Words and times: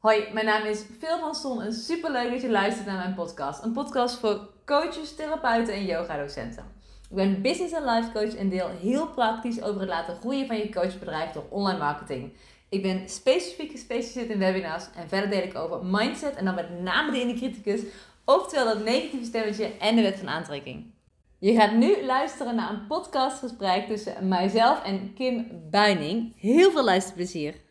Hoi, 0.00 0.28
mijn 0.32 0.46
naam 0.46 0.66
is 0.66 0.84
Phil 0.98 1.18
van 1.18 1.34
Son 1.34 1.62
en 1.62 1.72
superleuk 1.72 2.30
dat 2.30 2.40
je 2.40 2.50
luistert 2.50 2.86
naar 2.86 2.96
mijn 2.96 3.14
podcast. 3.14 3.64
Een 3.64 3.72
podcast 3.72 4.18
voor 4.18 4.48
coaches, 4.64 5.14
therapeuten 5.14 5.74
en 5.74 5.84
yoga-docenten. 5.84 6.64
Ik 7.10 7.16
ben 7.16 7.42
business 7.42 7.72
en 7.72 7.84
life 7.84 8.12
coach 8.12 8.34
en 8.34 8.48
deel 8.48 8.68
heel 8.68 9.08
praktisch 9.08 9.62
over 9.62 9.80
het 9.80 9.88
laten 9.88 10.16
groeien 10.16 10.46
van 10.46 10.56
je 10.56 10.70
coachbedrijf 10.70 11.30
door 11.30 11.44
online 11.50 11.78
marketing. 11.78 12.32
Ik 12.68 12.82
ben 12.82 13.08
specifiek 13.08 13.70
gespecialiseerd 13.70 14.28
in 14.28 14.38
webinars 14.38 14.84
en 14.96 15.08
verder 15.08 15.30
deel 15.30 15.42
ik 15.42 15.56
over 15.56 15.84
mindset 15.84 16.34
en 16.34 16.44
dan 16.44 16.54
met 16.54 16.80
name 16.82 17.26
de 17.26 17.34
criticus, 17.34 17.80
oftewel 18.24 18.64
dat 18.64 18.84
negatieve 18.84 19.24
stemmetje 19.24 19.76
en 19.78 19.96
de 19.96 20.02
wet 20.02 20.18
van 20.18 20.28
aantrekking. 20.28 20.94
Je 21.38 21.54
gaat 21.54 21.72
nu 21.72 22.04
luisteren 22.04 22.54
naar 22.54 22.70
een 22.70 22.86
podcastgesprek 22.86 23.86
tussen 23.86 24.28
mijzelf 24.28 24.84
en 24.84 25.14
Kim 25.14 25.46
Buining. 25.70 26.32
Heel 26.36 26.70
veel 26.70 26.84
luisterplezier. 26.84 27.68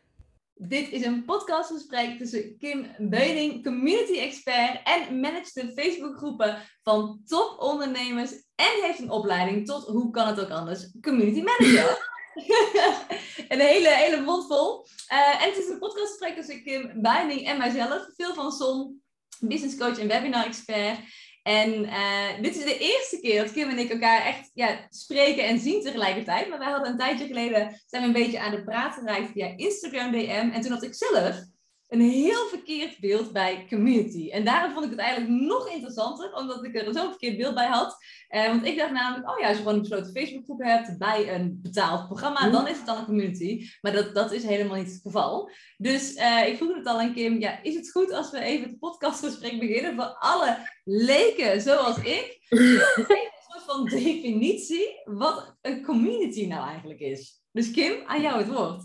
Dit 0.62 0.89
is 0.89 1.05
een 1.05 1.26
podcastgesprek 1.26 2.18
tussen 2.18 2.57
Kim 2.57 2.88
Beuning, 2.98 3.64
community 3.64 4.20
expert 4.20 4.82
en 4.84 5.20
managt 5.20 5.54
de 5.54 5.71
Facebookgroepen 5.75 6.57
van 6.84 7.21
topondernemers 7.25 8.32
en 8.56 8.82
heeft 8.82 9.00
een 9.00 9.10
opleiding 9.10 9.65
tot, 9.65 9.86
hoe 9.86 10.11
kan 10.11 10.28
het 10.28 10.39
ook 10.39 10.50
anders, 10.50 10.92
community 11.01 11.42
manager. 11.42 12.07
een 13.50 13.60
hele, 13.60 13.89
hele 13.89 14.21
mond 14.21 14.48
vol. 14.48 14.86
Uh, 15.11 15.43
en 15.43 15.50
het 15.50 15.57
is 15.57 15.70
een 15.70 15.79
podcastgesprek 15.79 16.36
tussen 16.36 16.64
Kim 16.64 17.01
Beuning 17.01 17.48
en 17.48 17.57
mijzelf, 17.57 18.10
veel 18.15 18.34
van 18.34 18.51
Son, 18.51 19.01
business 19.39 19.78
coach 19.78 20.00
en 20.00 20.07
webinar 20.07 20.46
expert. 20.46 21.00
En 21.43 21.84
uh, 21.84 22.42
dit 22.42 22.56
is 22.56 22.64
de 22.64 22.78
eerste 22.78 23.20
keer 23.21 23.43
dat 23.43 23.52
Kim 23.52 23.70
en 23.70 23.78
ik 23.78 23.89
elkaar 23.89 24.25
echt 24.25 24.52
ja, 24.54 24.88
spreken 24.89 25.43
en 25.43 25.60
zien 25.60 25.82
tegelijkertijd. 25.82 26.50
Maar 26.50 26.60
wij 26.60 26.71
hadden 26.71 26.92
een 26.92 26.98
tijdje 26.98 27.25
geleden, 27.25 27.82
zijn 27.86 28.02
we 28.02 28.07
een 28.07 28.24
beetje 28.25 28.39
aan 28.39 28.52
de 28.52 28.64
praat 28.64 28.93
geraakt 28.93 29.32
via 29.32 29.54
Instagram 29.56 30.12
DM. 30.12 30.50
En 30.54 30.62
toen 30.62 30.71
had 30.71 30.84
ik 30.84 30.96
zelf 30.96 31.42
een 31.89 32.02
heel 32.02 32.48
verkeerd 32.48 33.00
beeld 33.00 33.31
bij 33.31 33.66
community. 33.70 34.30
En 34.30 34.45
daarom 34.45 34.72
vond 34.72 34.86
ik 34.86 34.92
het 34.92 35.00
eigenlijk 35.00 35.42
nog 35.42 35.70
interessanter, 35.70 36.34
omdat 36.34 36.64
ik 36.64 36.76
er 36.76 36.94
zo'n 36.94 37.09
verkeerd 37.09 37.38
beeld 37.38 37.56
bij 37.56 37.68
had. 37.68 37.98
Uh, 38.30 38.48
want 38.48 38.66
ik 38.66 38.78
dacht 38.78 38.92
namelijk, 38.92 39.30
oh 39.30 39.40
ja, 39.40 39.48
als 39.48 39.58
je 39.58 39.64
gewoon 39.64 39.73
een 39.73 39.82
besloten 39.82 40.12
Facebookgroep 40.12 40.62
hebt 40.64 40.98
bij 40.98 41.36
een 41.36 41.60
betaald 41.62 42.06
programma, 42.08 42.50
dan 42.50 42.67
is 42.67 42.78
het 42.78 42.86
dan 42.86 42.98
een 42.98 43.06
community. 43.06 43.70
Maar 43.82 43.92
dat, 43.92 44.16
dat 44.16 44.32
is 44.32 44.44
helemaal 44.44 44.76
niet 44.76 44.92
het 44.92 45.02
geval. 45.02 45.52
Dus 45.78 46.16
uh, 46.16 46.48
ik 46.48 46.58
vroeg 46.58 46.76
het 46.76 46.86
al 46.86 47.00
aan 47.00 47.14
Kim, 47.14 47.40
ja, 47.40 47.64
is 47.64 47.76
het 47.76 47.92
goed 47.92 48.12
als 48.12 48.32
we 48.32 48.40
even 48.40 48.70
het 48.70 48.80
podcastgesprek 48.80 49.60
beginnen 49.60 49.95
voor 49.95 50.16
alle 50.20 50.58
leken 50.84 51.62
zoals 51.62 51.98
ik? 51.98 52.38
een 52.50 53.06
soort 53.48 53.64
van 53.66 53.86
definitie 53.86 55.02
wat 55.06 55.58
een 55.62 55.84
community 55.84 56.45
nou 56.45 56.67
eigenlijk 56.67 57.00
is. 57.00 57.42
Dus 57.52 57.72
Kim, 57.72 58.04
aan 58.06 58.22
jou 58.22 58.38
het 58.38 58.48
woord. 58.48 58.84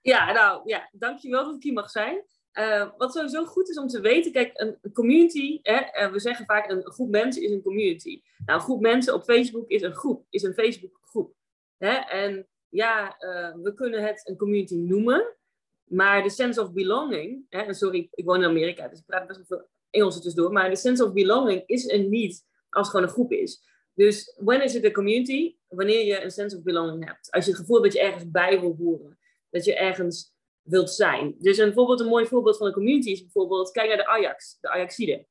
Ja, 0.00 0.32
nou 0.32 0.60
ja, 0.64 0.88
dankjewel 0.92 1.44
dat 1.44 1.54
ik 1.54 1.62
hier 1.62 1.72
mag 1.72 1.90
zijn. 1.90 2.24
Uh, 2.58 2.88
wat 2.96 3.12
sowieso 3.12 3.44
goed 3.44 3.68
is 3.68 3.78
om 3.78 3.86
te 3.86 4.00
weten, 4.00 4.32
kijk, 4.32 4.50
een 4.54 4.92
community, 4.92 5.58
hè, 5.62 6.06
uh, 6.06 6.12
we 6.12 6.20
zeggen 6.20 6.44
vaak 6.44 6.70
een 6.70 6.90
groep 6.90 7.10
mensen 7.10 7.42
is 7.42 7.50
een 7.50 7.62
community. 7.62 8.22
Nou, 8.46 8.58
een 8.58 8.64
groep 8.64 8.80
mensen 8.80 9.14
op 9.14 9.24
Facebook 9.24 9.68
is 9.68 9.82
een 9.82 9.94
groep, 9.94 10.26
is 10.30 10.42
een 10.42 10.54
Facebookgroep. 10.54 11.34
Hè? 11.78 11.92
En 11.94 12.48
ja, 12.68 13.16
uh, 13.20 13.62
we 13.62 13.74
kunnen 13.74 14.02
het 14.02 14.28
een 14.28 14.36
community 14.36 14.74
noemen, 14.74 15.36
maar 15.84 16.22
de 16.22 16.30
sense 16.30 16.62
of 16.62 16.72
belonging, 16.72 17.46
hè, 17.48 17.60
en 17.60 17.74
sorry, 17.74 18.08
ik 18.10 18.24
woon 18.24 18.42
in 18.42 18.48
Amerika, 18.48 18.88
dus 18.88 18.98
ik 18.98 19.06
praat 19.06 19.26
best 19.26 19.38
wel 19.38 19.58
veel 19.58 19.68
Engels 19.90 20.16
er 20.16 20.22
tussendoor, 20.22 20.52
maar 20.52 20.70
de 20.70 20.76
sense 20.76 21.04
of 21.04 21.12
belonging 21.12 21.62
is 21.66 21.88
er 21.88 21.98
niet 21.98 22.44
als 22.70 22.86
het 22.86 22.96
gewoon 22.96 23.02
een 23.06 23.12
groep 23.12 23.32
is. 23.32 23.62
Dus 23.94 24.36
when 24.38 24.62
is 24.62 24.74
it 24.74 24.84
a 24.84 24.90
community? 24.90 25.56
Wanneer 25.68 26.04
je 26.04 26.22
een 26.22 26.30
sense 26.30 26.56
of 26.56 26.62
belonging 26.62 27.06
hebt. 27.06 27.30
Als 27.30 27.44
je 27.44 27.50
het 27.50 27.60
gevoel 27.60 27.82
dat 27.82 27.92
je 27.92 28.00
ergens 28.00 28.30
bij 28.30 28.60
wil 28.60 28.76
horen. 28.78 29.18
Dat 29.50 29.64
je 29.64 29.74
ergens 29.74 30.35
wilt 30.66 30.90
zijn. 30.90 31.34
Dus 31.38 31.58
een, 31.58 31.72
voorbeeld, 31.72 32.00
een 32.00 32.06
mooi 32.06 32.26
voorbeeld 32.26 32.56
van 32.56 32.66
een 32.66 32.72
community 32.72 33.10
is 33.10 33.22
bijvoorbeeld, 33.22 33.70
kijk 33.70 33.88
naar 33.88 33.96
de 33.96 34.06
Ajax, 34.06 34.58
de 34.60 34.68
Ajaxide. 34.68 35.26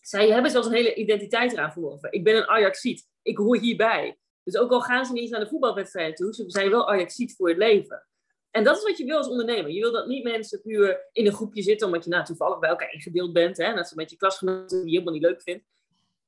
Zij 0.00 0.30
hebben 0.30 0.50
zelfs 0.50 0.66
een 0.66 0.72
hele 0.72 0.94
identiteit 0.94 1.52
eraan 1.52 1.72
verworven. 1.72 2.12
Ik 2.12 2.24
ben 2.24 2.36
een 2.36 2.48
Ajaxiet, 2.48 3.06
ik 3.22 3.36
hoor 3.36 3.58
hierbij. 3.58 4.18
Dus 4.42 4.56
ook 4.56 4.70
al 4.70 4.80
gaan 4.80 5.04
ze 5.06 5.12
niet 5.12 5.22
eens 5.22 5.30
naar 5.30 5.40
de 5.40 5.48
voetbalwedstrijd 5.48 6.16
toe, 6.16 6.34
ze 6.34 6.44
zijn 6.46 6.70
wel 6.70 6.90
Ajaxiet 6.90 7.36
voor 7.36 7.48
het 7.48 7.58
leven. 7.58 8.06
En 8.50 8.64
dat 8.64 8.76
is 8.76 8.82
wat 8.82 8.98
je 8.98 9.04
wil 9.04 9.16
als 9.16 9.28
ondernemer. 9.28 9.70
Je 9.70 9.80
wil 9.80 9.92
dat 9.92 10.06
niet 10.06 10.24
mensen 10.24 10.60
puur 10.60 11.08
in 11.12 11.26
een 11.26 11.32
groepje 11.32 11.62
zitten, 11.62 11.86
omdat 11.86 12.04
je 12.04 12.10
nou 12.10 12.24
toevallig 12.24 12.58
bij 12.58 12.68
elkaar 12.68 12.92
ingedeeld 12.92 13.32
bent. 13.32 13.56
Hè, 13.56 13.64
en 13.64 13.76
dat 13.76 13.88
ze 13.88 13.94
met 13.94 14.10
je 14.10 14.16
klasgenoten 14.16 14.76
die 14.78 14.86
je 14.86 14.98
helemaal 14.98 15.12
niet 15.12 15.22
leuk 15.22 15.42
vindt. 15.42 15.64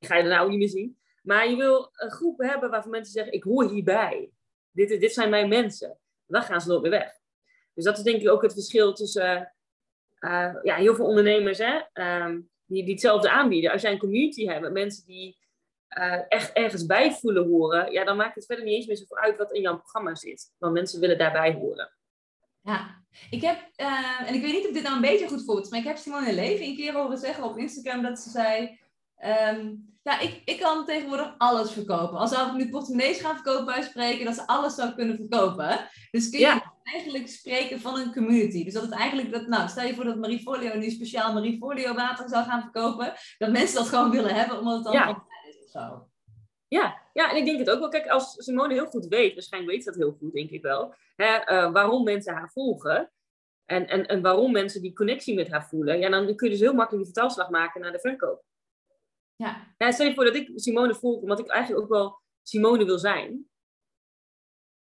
ga 0.01 0.17
je 0.17 0.23
er 0.23 0.29
nou 0.29 0.49
niet 0.49 0.59
meer 0.59 0.69
zien. 0.69 0.99
Maar 1.23 1.49
je 1.49 1.57
wil 1.57 1.91
een 1.93 2.11
groep 2.11 2.39
hebben 2.39 2.71
waarvan 2.71 2.91
mensen 2.91 3.13
zeggen, 3.13 3.33
ik 3.33 3.43
hoor 3.43 3.71
hierbij. 3.71 4.31
Dit, 4.71 5.01
dit 5.01 5.13
zijn 5.13 5.31
mijn 5.31 5.49
mensen. 5.49 5.99
dan 6.27 6.43
gaan 6.43 6.61
ze 6.61 6.69
nooit 6.69 6.83
meer 6.83 6.91
weg. 6.91 7.20
Dus 7.81 7.89
dat 7.89 7.99
is 7.99 8.13
denk 8.13 8.23
ik 8.23 8.31
ook 8.31 8.43
het 8.43 8.53
verschil 8.53 8.93
tussen 8.93 9.55
uh, 10.21 10.55
ja, 10.63 10.75
heel 10.77 10.95
veel 10.95 11.07
ondernemers 11.07 11.59
hè, 11.59 11.81
um, 12.23 12.51
die, 12.67 12.85
die 12.85 12.93
hetzelfde 12.93 13.31
aanbieden. 13.31 13.73
Als 13.73 13.83
jij 13.83 13.93
een 13.93 13.99
community 13.99 14.47
hebt 14.47 14.61
met 14.61 14.73
mensen 14.73 15.07
die 15.07 15.39
uh, 15.99 16.21
echt 16.29 16.53
ergens 16.53 16.87
bij 16.87 17.13
voelen 17.13 17.49
horen, 17.49 17.93
ja, 17.93 18.05
dan 18.05 18.17
maakt 18.17 18.35
het 18.35 18.47
verder 18.47 18.65
niet 18.65 18.75
eens 18.75 18.87
meer 18.87 18.97
zoveel 18.97 19.17
uit 19.17 19.37
wat 19.37 19.53
in 19.53 19.61
jouw 19.61 19.77
programma 19.77 20.15
zit. 20.15 20.53
Want 20.59 20.73
mensen 20.73 21.01
willen 21.01 21.19
daarbij 21.19 21.53
horen. 21.53 21.91
Ja, 22.63 23.05
ik 23.31 23.43
heb, 23.43 23.71
uh, 23.77 24.29
en 24.29 24.35
ik 24.35 24.43
weet 24.43 24.53
niet 24.53 24.67
of 24.67 24.73
dit 24.73 24.83
nou 24.83 24.95
een 24.95 25.01
beetje 25.01 25.29
goed 25.29 25.45
voelt, 25.45 25.71
maar 25.71 25.79
ik 25.79 25.87
heb 25.87 25.97
Simone 25.97 26.35
Leven 26.35 26.67
een 26.67 26.77
keer 26.77 26.93
horen 26.93 27.19
zeggen 27.19 27.45
op 27.45 27.57
Instagram 27.57 28.03
dat 28.03 28.19
ze 28.19 28.31
zei, 28.31 28.81
um, 29.55 29.89
ja, 30.03 30.21
ik, 30.21 30.43
ik 30.45 30.61
kan 30.61 30.85
tegenwoordig 30.85 31.35
alles 31.39 31.73
verkopen. 31.73 32.19
Als 32.19 32.31
zou 32.31 32.49
ik 32.49 32.55
nu 32.55 32.71
portemonnees 32.71 33.21
gaan 33.21 33.35
verkopen 33.35 33.65
bij 33.65 33.83
spreken, 33.83 34.25
dat 34.25 34.35
ze 34.35 34.47
alles 34.47 34.75
zou 34.75 34.95
kunnen 34.95 35.17
verkopen. 35.17 35.89
Dus 36.11 36.31
kun 36.31 36.39
je 36.39 36.61
eigenlijk 36.83 37.29
spreken 37.29 37.81
van 37.81 37.99
een 37.99 38.13
community. 38.13 38.65
Dus 38.65 38.73
dat 38.73 38.83
het 38.83 38.93
eigenlijk, 38.93 39.33
dat, 39.33 39.47
nou, 39.47 39.69
stel 39.69 39.87
je 39.87 39.95
voor 39.95 40.05
dat 40.05 40.17
Marie 40.17 40.41
Folio 40.41 40.77
nu 40.77 40.91
speciaal 40.91 41.33
Marie 41.33 41.59
Folio 41.59 41.95
water 41.95 42.29
zou 42.29 42.45
gaan 42.45 42.61
verkopen. 42.61 43.13
Dat 43.39 43.51
mensen 43.51 43.77
dat 43.77 43.89
gewoon 43.89 44.11
willen 44.11 44.35
hebben, 44.35 44.59
omdat 44.59 44.75
het 44.75 44.85
dan 44.85 44.93
ja. 44.93 45.27
is 45.49 45.65
of 45.65 45.71
zo. 45.71 46.09
Ja, 46.69 47.01
ja, 47.13 47.31
en 47.31 47.37
ik 47.37 47.45
denk 47.45 47.59
het 47.59 47.71
ook 47.71 47.79
wel. 47.79 47.89
Kijk, 47.89 48.07
als 48.07 48.35
Simone 48.37 48.73
heel 48.73 48.87
goed 48.87 49.07
weet, 49.07 49.35
waarschijnlijk 49.35 49.73
weet 49.73 49.85
ze 49.85 49.91
dat 49.91 50.01
heel 50.01 50.17
goed, 50.19 50.33
denk 50.33 50.51
ik 50.51 50.63
wel, 50.63 50.95
hè, 51.17 51.53
uh, 51.53 51.73
waarom 51.73 52.05
mensen 52.05 52.35
haar 52.35 52.51
volgen. 52.51 53.13
En, 53.65 53.87
en, 53.87 54.07
en 54.07 54.23
waarom 54.23 54.53
mensen 54.53 54.83
die 54.83 54.93
connectie 54.93 55.35
met 55.35 55.51
haar 55.51 55.69
voelen. 55.69 55.99
Ja, 55.99 56.09
dan 56.09 56.37
kun 56.37 56.47
je 56.47 56.53
dus 56.53 56.63
heel 56.63 56.75
makkelijk 56.75 57.05
die 57.05 57.13
vertaalslag 57.13 57.51
maken 57.51 57.81
naar 57.81 57.93
de 57.93 58.01
verkoop. 58.01 58.45
Ja. 59.37 59.75
ja. 59.79 59.91
Stel 59.91 60.07
je 60.07 60.15
voor 60.15 60.25
dat 60.25 60.35
ik 60.35 60.51
Simone 60.55 60.95
volg, 60.95 61.21
omdat 61.21 61.39
ik 61.39 61.47
eigenlijk 61.49 61.83
ook 61.83 61.91
wel 61.91 62.21
Simone 62.43 62.85
wil 62.85 62.99
zijn. 62.99 63.50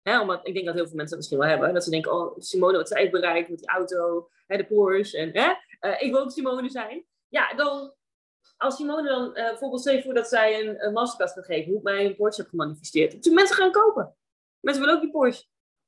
Omdat 0.03 0.47
ik 0.47 0.55
denk 0.55 0.67
dat 0.67 0.75
heel 0.75 0.87
veel 0.87 0.97
mensen 0.97 1.17
dat 1.17 1.17
misschien 1.17 1.39
wel 1.39 1.49
hebben. 1.49 1.75
Dat 1.75 1.85
ze 1.85 1.91
denken, 1.91 2.13
oh, 2.13 2.39
Simone, 2.39 2.77
wat 2.77 2.89
zij 2.89 3.01
heeft 3.01 3.13
bereikt 3.13 3.49
met 3.49 3.59
die 3.59 3.69
auto, 3.69 4.29
hè, 4.47 4.57
de 4.57 4.67
Porsche. 4.67 5.19
En 5.19 5.31
hè, 5.33 5.53
uh, 5.89 6.03
ik 6.03 6.13
wil 6.13 6.21
ook 6.21 6.31
Simone 6.31 6.71
zijn. 6.71 7.07
Ja, 7.29 7.55
dan, 7.55 7.95
als 8.57 8.77
Simone 8.77 9.09
dan 9.09 9.29
uh, 9.29 9.35
bijvoorbeeld 9.35 9.81
stel 9.81 10.03
voor 10.03 10.15
dat 10.15 10.29
zij 10.29 10.61
een, 10.61 10.85
een 10.85 10.93
masterclass 10.93 11.33
gaat 11.33 11.45
geven, 11.45 11.69
hoe 11.69 11.79
ik 11.79 11.83
mij 11.83 12.07
een 12.07 12.17
Porsche 12.17 12.41
heb 12.41 12.51
gemanifesteerd. 12.51 13.23
Dus 13.23 13.33
mensen 13.33 13.57
gaan 13.57 13.73
kopen. 13.73 14.17
Mensen 14.61 14.83
willen 14.83 14.97
ook 14.97 15.05
die 15.05 15.13
Porsche. 15.13 15.47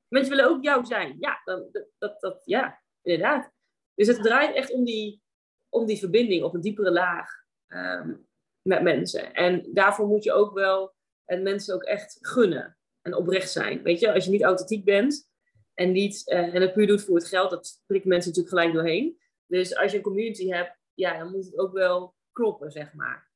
Mensen 0.08 0.36
willen 0.36 0.50
ook 0.50 0.64
jou 0.64 0.84
zijn. 0.84 1.16
Ja, 1.20 1.40
dan, 1.44 1.68
dat, 1.72 1.86
dat, 1.98 2.20
dat, 2.20 2.42
ja 2.44 2.82
inderdaad. 3.02 3.50
Dus 3.94 4.06
het 4.06 4.22
draait 4.22 4.54
echt 4.54 4.72
om 4.72 4.84
die, 4.84 5.22
om 5.68 5.86
die 5.86 5.98
verbinding 5.98 6.42
op 6.42 6.54
een 6.54 6.60
diepere 6.60 6.90
laag. 6.90 7.42
Um, 7.68 8.26
met 8.62 8.82
mensen. 8.82 9.34
En 9.34 9.68
daarvoor 9.72 10.06
moet 10.06 10.24
je 10.24 10.32
ook 10.32 10.54
wel 10.54 10.94
en 11.24 11.42
mensen 11.42 11.74
ook 11.74 11.82
echt 11.82 12.18
gunnen 12.20 12.76
en 13.04 13.14
oprecht 13.14 13.50
zijn. 13.50 13.82
Weet 13.82 14.00
je, 14.00 14.12
als 14.12 14.24
je 14.24 14.30
niet 14.30 14.42
authentiek 14.42 14.84
bent 14.84 15.28
en, 15.74 15.92
niet, 15.92 16.22
uh, 16.26 16.54
en 16.54 16.60
het 16.60 16.72
puur 16.72 16.86
doet 16.86 17.02
voor 17.02 17.16
het 17.16 17.26
geld, 17.26 17.50
dat 17.50 17.82
prikken 17.86 18.08
mensen 18.08 18.30
natuurlijk 18.30 18.56
gelijk 18.56 18.74
doorheen. 18.74 19.18
Dus 19.46 19.76
als 19.76 19.90
je 19.90 19.96
een 19.96 20.02
community 20.02 20.48
hebt, 20.48 20.78
ja, 20.94 21.18
dan 21.18 21.30
moet 21.30 21.44
het 21.44 21.58
ook 21.58 21.72
wel 21.72 22.14
kloppen, 22.32 22.70
zeg 22.70 22.94
maar. 22.94 23.30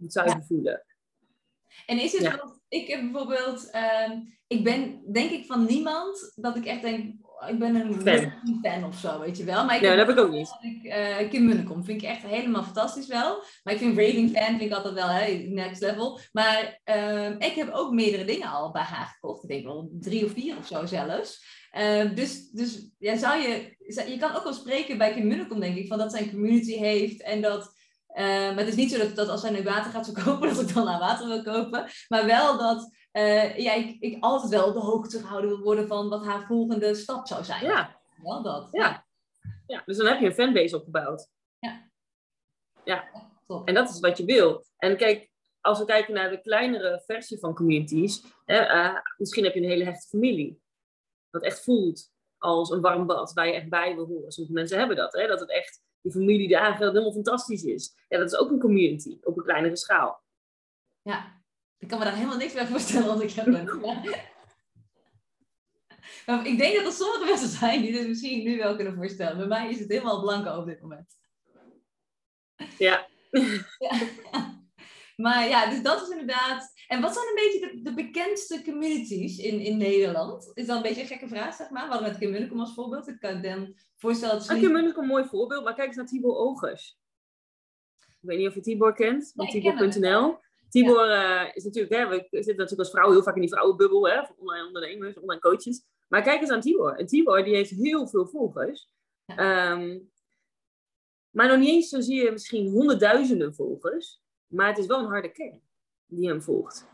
Het 0.00 0.12
zou 0.12 0.28
je 0.28 0.42
voelen. 0.42 0.84
En 1.86 1.98
is 1.98 2.12
het, 2.12 2.22
ja. 2.22 2.58
ik 2.68 2.86
heb 2.86 3.00
bijvoorbeeld, 3.00 3.70
uh, 3.74 4.10
ik 4.46 4.64
ben 4.64 5.12
denk 5.12 5.30
ik 5.30 5.46
van 5.46 5.64
niemand 5.64 6.32
dat 6.34 6.56
ik 6.56 6.64
echt 6.64 6.82
denk, 6.82 7.25
ik 7.48 7.58
ben 7.58 7.74
een 7.74 8.00
fan. 8.00 8.32
fan 8.62 8.84
of 8.84 8.98
zo, 8.98 9.20
weet 9.20 9.36
je 9.36 9.44
wel. 9.44 9.64
Maar 9.64 9.76
ik 9.76 9.82
ja, 9.82 9.96
dat 9.96 10.06
heb 10.06 10.16
ik 10.16 10.24
ook 10.24 10.30
niet. 10.30 10.56
Ik, 10.60 10.84
uh, 10.84 11.30
Kim 11.30 11.44
Munnekom 11.44 11.84
vind 11.84 12.02
ik 12.02 12.08
echt 12.08 12.22
helemaal 12.22 12.62
fantastisch 12.62 13.06
wel. 13.06 13.42
Maar 13.62 13.74
ik 13.74 13.80
vind 13.80 13.98
Raving 13.98 14.30
Fan 14.36 14.46
vind 14.46 14.60
ik 14.60 14.72
altijd 14.72 14.94
wel 14.94 15.08
hè, 15.08 15.32
next 15.32 15.80
level. 15.80 16.20
Maar 16.32 16.80
uh, 16.84 17.30
ik 17.30 17.52
heb 17.54 17.70
ook 17.72 17.92
meerdere 17.92 18.24
dingen 18.24 18.48
al 18.48 18.72
bij 18.72 18.82
haar 18.82 19.06
gekocht. 19.06 19.42
Ik 19.42 19.48
denk 19.48 19.64
wel 19.64 19.90
drie 19.92 20.24
of 20.24 20.32
vier 20.32 20.56
of 20.56 20.66
zo 20.66 20.86
zelfs. 20.86 21.44
Uh, 21.78 22.14
dus 22.14 22.50
dus 22.50 22.90
ja, 22.98 23.16
zou 23.16 23.40
je, 23.40 23.76
je 24.08 24.16
kan 24.18 24.34
ook 24.34 24.44
wel 24.44 24.52
spreken 24.52 24.98
bij 24.98 25.12
Kim 25.12 25.26
Munnekom, 25.26 25.60
denk 25.60 25.76
ik, 25.76 25.88
van 25.88 25.98
dat 25.98 26.12
zij 26.12 26.22
een 26.22 26.30
community 26.30 26.76
heeft 26.76 27.22
en 27.22 27.40
dat... 27.40 27.74
Maar 28.16 28.56
het 28.56 28.68
is 28.68 28.74
niet 28.74 28.90
zo 28.90 28.98
dat, 28.98 29.16
dat 29.16 29.28
als 29.28 29.40
zij 29.40 29.50
nu 29.50 29.62
water 29.62 29.90
gaat 29.90 30.10
verkopen, 30.12 30.48
dat 30.54 30.60
ik 30.60 30.74
dan 30.74 30.88
aan 30.88 31.00
water 31.00 31.28
wil 31.28 31.42
kopen. 31.42 31.86
Maar 32.08 32.26
wel 32.26 32.58
dat 32.58 32.95
uh, 33.16 33.58
ja, 33.58 33.72
ik, 33.72 33.96
ik 34.00 34.24
altijd 34.24 34.50
wel 34.50 34.66
op 34.66 34.74
de 34.74 34.80
hoogte 34.80 35.18
gehouden 35.18 35.50
wil 35.50 35.60
worden 35.60 35.86
van 35.86 36.08
wat 36.08 36.24
haar 36.24 36.46
volgende 36.46 36.94
stap 36.94 37.26
zou 37.26 37.44
zijn. 37.44 37.64
Ja. 37.64 38.00
Wel 38.22 38.42
dat. 38.42 38.68
Ja. 38.72 39.06
ja, 39.66 39.82
dus 39.86 39.96
dan 39.96 40.06
heb 40.06 40.20
je 40.20 40.26
een 40.26 40.34
fanbase 40.34 40.76
opgebouwd. 40.76 41.28
Ja. 41.58 41.90
Ja, 42.84 43.08
en 43.64 43.74
dat 43.74 43.88
is 43.88 44.00
wat 44.00 44.18
je 44.18 44.24
wil. 44.24 44.64
En 44.76 44.96
kijk, 44.96 45.30
als 45.60 45.78
we 45.78 45.84
kijken 45.84 46.14
naar 46.14 46.30
de 46.30 46.40
kleinere 46.40 47.02
versie 47.06 47.38
van 47.38 47.54
communities, 47.54 48.22
hè, 48.44 48.74
uh, 48.74 48.98
misschien 49.16 49.44
heb 49.44 49.54
je 49.54 49.60
een 49.60 49.68
hele 49.68 49.84
hechte 49.84 50.08
familie. 50.08 50.60
Dat 51.30 51.42
echt 51.42 51.62
voelt 51.62 52.12
als 52.38 52.70
een 52.70 52.80
warm 52.80 53.06
bad 53.06 53.32
waar 53.32 53.46
je 53.46 53.52
echt 53.52 53.68
bij 53.68 53.94
wil 53.94 54.06
horen. 54.06 54.32
Sommige 54.32 54.54
mensen 54.54 54.78
hebben 54.78 54.96
dat, 54.96 55.12
hè, 55.12 55.26
dat 55.26 55.40
het 55.40 55.50
echt 55.50 55.82
die 56.00 56.12
familie 56.12 56.46
die 56.46 56.56
eigenlijk 56.56 56.92
helemaal 56.92 57.12
fantastisch 57.12 57.62
is. 57.62 57.94
Ja, 58.08 58.18
dat 58.18 58.32
is 58.32 58.38
ook 58.38 58.50
een 58.50 58.60
community 58.60 59.18
op 59.22 59.36
een 59.36 59.44
kleinere 59.44 59.76
schaal. 59.76 60.22
Ja, 61.02 61.44
ik 61.78 61.88
kan 61.88 61.98
me 61.98 62.04
daar 62.04 62.14
helemaal 62.14 62.36
niks 62.36 62.52
bij 62.52 62.66
voorstellen 62.66 63.10
als 63.10 63.20
ik 63.20 63.30
heb 63.30 63.44
ben. 63.44 63.64
Maar 66.26 66.46
ik 66.46 66.58
denk 66.58 66.76
dat 66.76 66.86
er 66.86 66.92
sommige 66.92 67.24
mensen 67.24 67.48
zijn 67.48 67.82
die 67.82 67.92
dit 67.92 68.08
misschien 68.08 68.44
nu 68.44 68.56
wel 68.56 68.76
kunnen 68.76 68.94
voorstellen. 68.94 69.36
Bij 69.36 69.46
mij 69.46 69.70
is 69.70 69.78
het 69.78 69.88
helemaal 69.88 70.20
blanco 70.20 70.58
op 70.60 70.66
dit 70.66 70.80
moment. 70.80 71.18
Ja. 72.78 73.06
ja. 73.78 74.00
Maar 75.16 75.48
ja, 75.48 75.70
dus 75.70 75.82
dat 75.82 76.02
is 76.02 76.08
inderdaad. 76.08 76.72
En 76.86 77.00
wat 77.00 77.14
zijn 77.14 77.26
een 77.26 77.34
beetje 77.34 77.60
de, 77.60 77.82
de, 77.82 77.94
bekendste 77.94 78.62
communities 78.64 79.38
in, 79.38 79.60
in 79.60 79.76
Nederland? 79.76 80.50
Is 80.54 80.66
dat 80.66 80.76
een 80.76 80.82
beetje 80.82 81.00
een 81.00 81.06
gekke 81.06 81.28
vraag, 81.28 81.54
zeg 81.54 81.70
maar. 81.70 81.84
We 81.84 81.90
hadden 81.90 82.08
met 82.08 82.18
Kim 82.18 82.30
Munnekom 82.30 82.60
als 82.60 82.74
voorbeeld. 82.74 83.08
Ik 83.08 83.20
kan 83.20 83.42
dan 83.42 83.74
voorstellen 83.96 84.38
dat. 84.38 84.58
Kim 84.58 84.72
Munnekom 84.72 85.02
een 85.02 85.08
mooi 85.08 85.24
voorbeeld, 85.24 85.64
maar 85.64 85.74
kijk 85.74 85.86
eens 85.86 85.96
naar 85.96 86.06
Tibor 86.06 86.36
Ogers. 86.36 86.98
Ik 87.98 88.16
weet 88.32 88.38
niet 88.38 88.48
of 88.48 88.54
je 88.54 88.60
Tibor 88.60 88.94
kent, 88.94 89.32
van 89.34 89.46
Tibor.nl. 89.46 90.38
Tibor 90.68 91.08
uh, 91.08 91.42
is 91.52 91.64
natuurlijk, 91.64 91.94
hè, 91.94 92.08
we 92.08 92.26
zitten 92.30 92.56
natuurlijk 92.56 92.78
als 92.78 92.90
vrouw 92.90 93.10
heel 93.10 93.22
vaak 93.22 93.34
in 93.34 93.40
die 93.40 93.50
vrouwenbubbel, 93.50 94.08
hè, 94.08 94.24
van 94.26 94.34
online 94.38 94.66
ondernemers, 94.66 95.18
online 95.18 95.40
coaches. 95.40 95.84
Maar 96.08 96.22
kijk 96.22 96.40
eens 96.40 96.50
aan 96.50 96.60
Tibor. 96.60 96.96
En 96.96 97.06
Tibor, 97.06 97.44
die 97.44 97.54
heeft 97.54 97.70
heel 97.70 98.08
veel 98.08 98.26
volgers. 98.26 98.88
Ehm, 99.26 99.98
maar 101.30 101.48
nog 101.48 101.58
niet 101.58 101.68
eens 101.68 101.88
zo 101.88 102.00
zie 102.00 102.22
je 102.24 102.30
misschien 102.30 102.70
honderdduizenden 102.70 103.54
volgers. 103.54 104.20
Maar 104.46 104.68
het 104.68 104.78
is 104.78 104.86
wel 104.86 104.98
een 104.98 105.08
harde 105.08 105.32
kern 105.32 105.62
die 106.06 106.28
hem 106.28 106.42
volgt. 106.42 106.86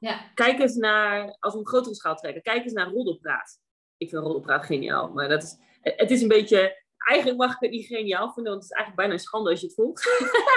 Ja. 0.00 0.30
Kijk 0.34 0.58
eens 0.58 0.74
naar, 0.74 1.36
als 1.40 1.52
we 1.52 1.58
een 1.58 1.66
grotere 1.66 1.94
schaal 1.94 2.16
trekken, 2.16 2.42
kijk 2.42 2.64
eens 2.64 2.72
naar 2.72 2.90
Roddelpraat. 2.90 3.60
Ik 3.96 4.08
vind 4.08 4.22
Roddelpraat 4.22 4.64
geniaal, 4.64 5.08
maar 5.12 5.28
dat 5.28 5.42
is, 5.42 5.56
het 5.80 6.10
is 6.10 6.22
een 6.22 6.28
beetje, 6.28 6.84
eigenlijk 7.06 7.38
mag 7.38 7.54
ik 7.54 7.60
het 7.60 7.70
niet 7.70 7.86
geniaal 7.86 8.32
vinden, 8.32 8.52
want 8.52 8.62
het 8.62 8.72
is 8.72 8.76
eigenlijk 8.76 8.96
bijna 8.96 9.12
een 9.12 9.26
schande 9.26 9.50
als 9.50 9.60
je 9.60 9.66
het 9.66 9.74
volgt. 9.74 10.04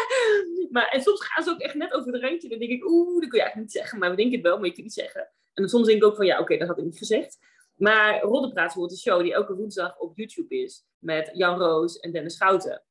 maar, 0.74 0.88
en 0.88 1.02
soms 1.02 1.26
gaan 1.26 1.44
ze 1.44 1.50
ook 1.50 1.60
echt 1.60 1.74
net 1.74 1.94
over 1.94 2.12
de 2.12 2.20
randje, 2.20 2.50
dan 2.50 2.60
denk 2.60 2.72
ik, 2.72 2.86
oeh, 2.86 3.20
dat 3.22 3.30
kun 3.30 3.38
je 3.38 3.44
eigenlijk 3.44 3.56
niet 3.56 3.72
zeggen, 3.72 4.00
maar 4.00 4.10
we 4.10 4.16
denken 4.16 4.36
het 4.36 4.46
wel, 4.46 4.58
maar 4.58 4.66
je 4.66 4.74
kunt 4.74 4.86
het 4.86 4.96
niet 4.96 5.06
zeggen. 5.06 5.32
En 5.54 5.70
soms 5.70 5.88
denk 5.88 5.98
ik 5.98 6.08
ook 6.08 6.16
van, 6.16 6.26
ja, 6.26 6.40
oké, 6.40 6.58
dat 6.58 6.68
had 6.68 6.78
ik 6.78 6.84
niet 6.84 6.98
gezegd. 6.98 7.38
Maar 7.76 8.22
Roddelpraat 8.22 8.74
wordt 8.74 8.92
een 8.92 8.98
show 8.98 9.22
die 9.22 9.34
elke 9.34 9.56
woensdag 9.56 9.98
op 9.98 10.18
YouTube 10.18 10.56
is, 10.56 10.86
met 10.98 11.30
Jan 11.34 11.58
Roos 11.58 12.00
en 12.00 12.12
Dennis 12.12 12.34
Schouten. 12.34 12.84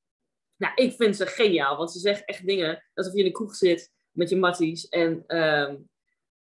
Nou, 0.57 0.75
ik 0.75 0.93
vind 0.93 1.17
ze 1.17 1.27
geniaal, 1.27 1.77
want 1.77 1.93
ze 1.93 1.99
zeggen 1.99 2.25
echt 2.25 2.47
dingen 2.47 2.85
alsof 2.95 3.13
je 3.13 3.19
in 3.19 3.25
de 3.25 3.31
kroeg 3.31 3.55
zit 3.55 3.93
met 4.11 4.29
je 4.29 4.37
matties. 4.37 4.89
En 4.89 5.37
um, 5.37 5.89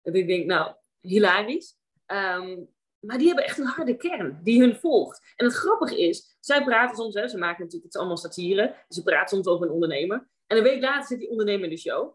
ik 0.02 0.26
denk, 0.26 0.46
nou, 0.46 0.74
hilarisch. 1.00 1.76
Um, 2.06 2.68
maar 3.00 3.18
die 3.18 3.26
hebben 3.26 3.44
echt 3.44 3.58
een 3.58 3.66
harde 3.66 3.96
kern 3.96 4.40
die 4.42 4.60
hun 4.60 4.76
volgt. 4.76 5.32
En 5.36 5.44
het 5.44 5.54
grappige 5.54 6.00
is, 6.00 6.36
zij 6.40 6.64
praten 6.64 6.96
soms, 6.96 7.14
hè, 7.14 7.28
ze 7.28 7.38
maken 7.38 7.62
natuurlijk, 7.62 7.92
het 7.92 7.96
allemaal 7.96 8.16
satire. 8.16 8.74
Ze 8.88 9.02
praten 9.02 9.28
soms 9.28 9.46
over 9.46 9.66
een 9.66 9.72
ondernemer. 9.72 10.28
En 10.46 10.56
een 10.56 10.62
week 10.62 10.80
later 10.80 11.06
zit 11.06 11.18
die 11.18 11.30
ondernemer 11.30 11.64
in 11.64 11.70
de 11.70 11.80
show. 11.80 12.14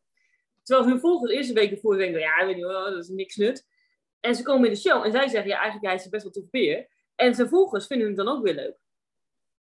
Terwijl 0.64 0.88
hun 0.88 1.00
volgers 1.00 1.32
de 1.32 1.38
eerste 1.38 1.54
week 1.54 1.72
ervoor 1.72 1.98
denken, 1.98 2.20
ja, 2.20 2.46
weet 2.46 2.58
je 2.58 2.66
wel, 2.66 2.92
dat 2.92 3.04
is 3.04 3.10
niks 3.10 3.36
nut. 3.36 3.66
En 4.20 4.36
ze 4.36 4.44
komen 4.44 4.68
in 4.68 4.74
de 4.74 4.80
show 4.80 5.06
en 5.06 5.12
zij 5.12 5.28
zeggen, 5.28 5.50
ja, 5.50 5.56
eigenlijk 5.56 5.86
hij 5.86 5.96
is 5.96 6.10
best 6.10 6.24
wel 6.24 6.32
tof 6.32 6.50
beer. 6.50 6.88
En 7.16 7.36
zijn 7.36 7.50
volgers 7.50 7.88
vinden 7.88 8.08
hem 8.08 8.16
dan 8.16 8.28
ook 8.28 8.44
weer 8.44 8.56
leuk. 8.56 8.78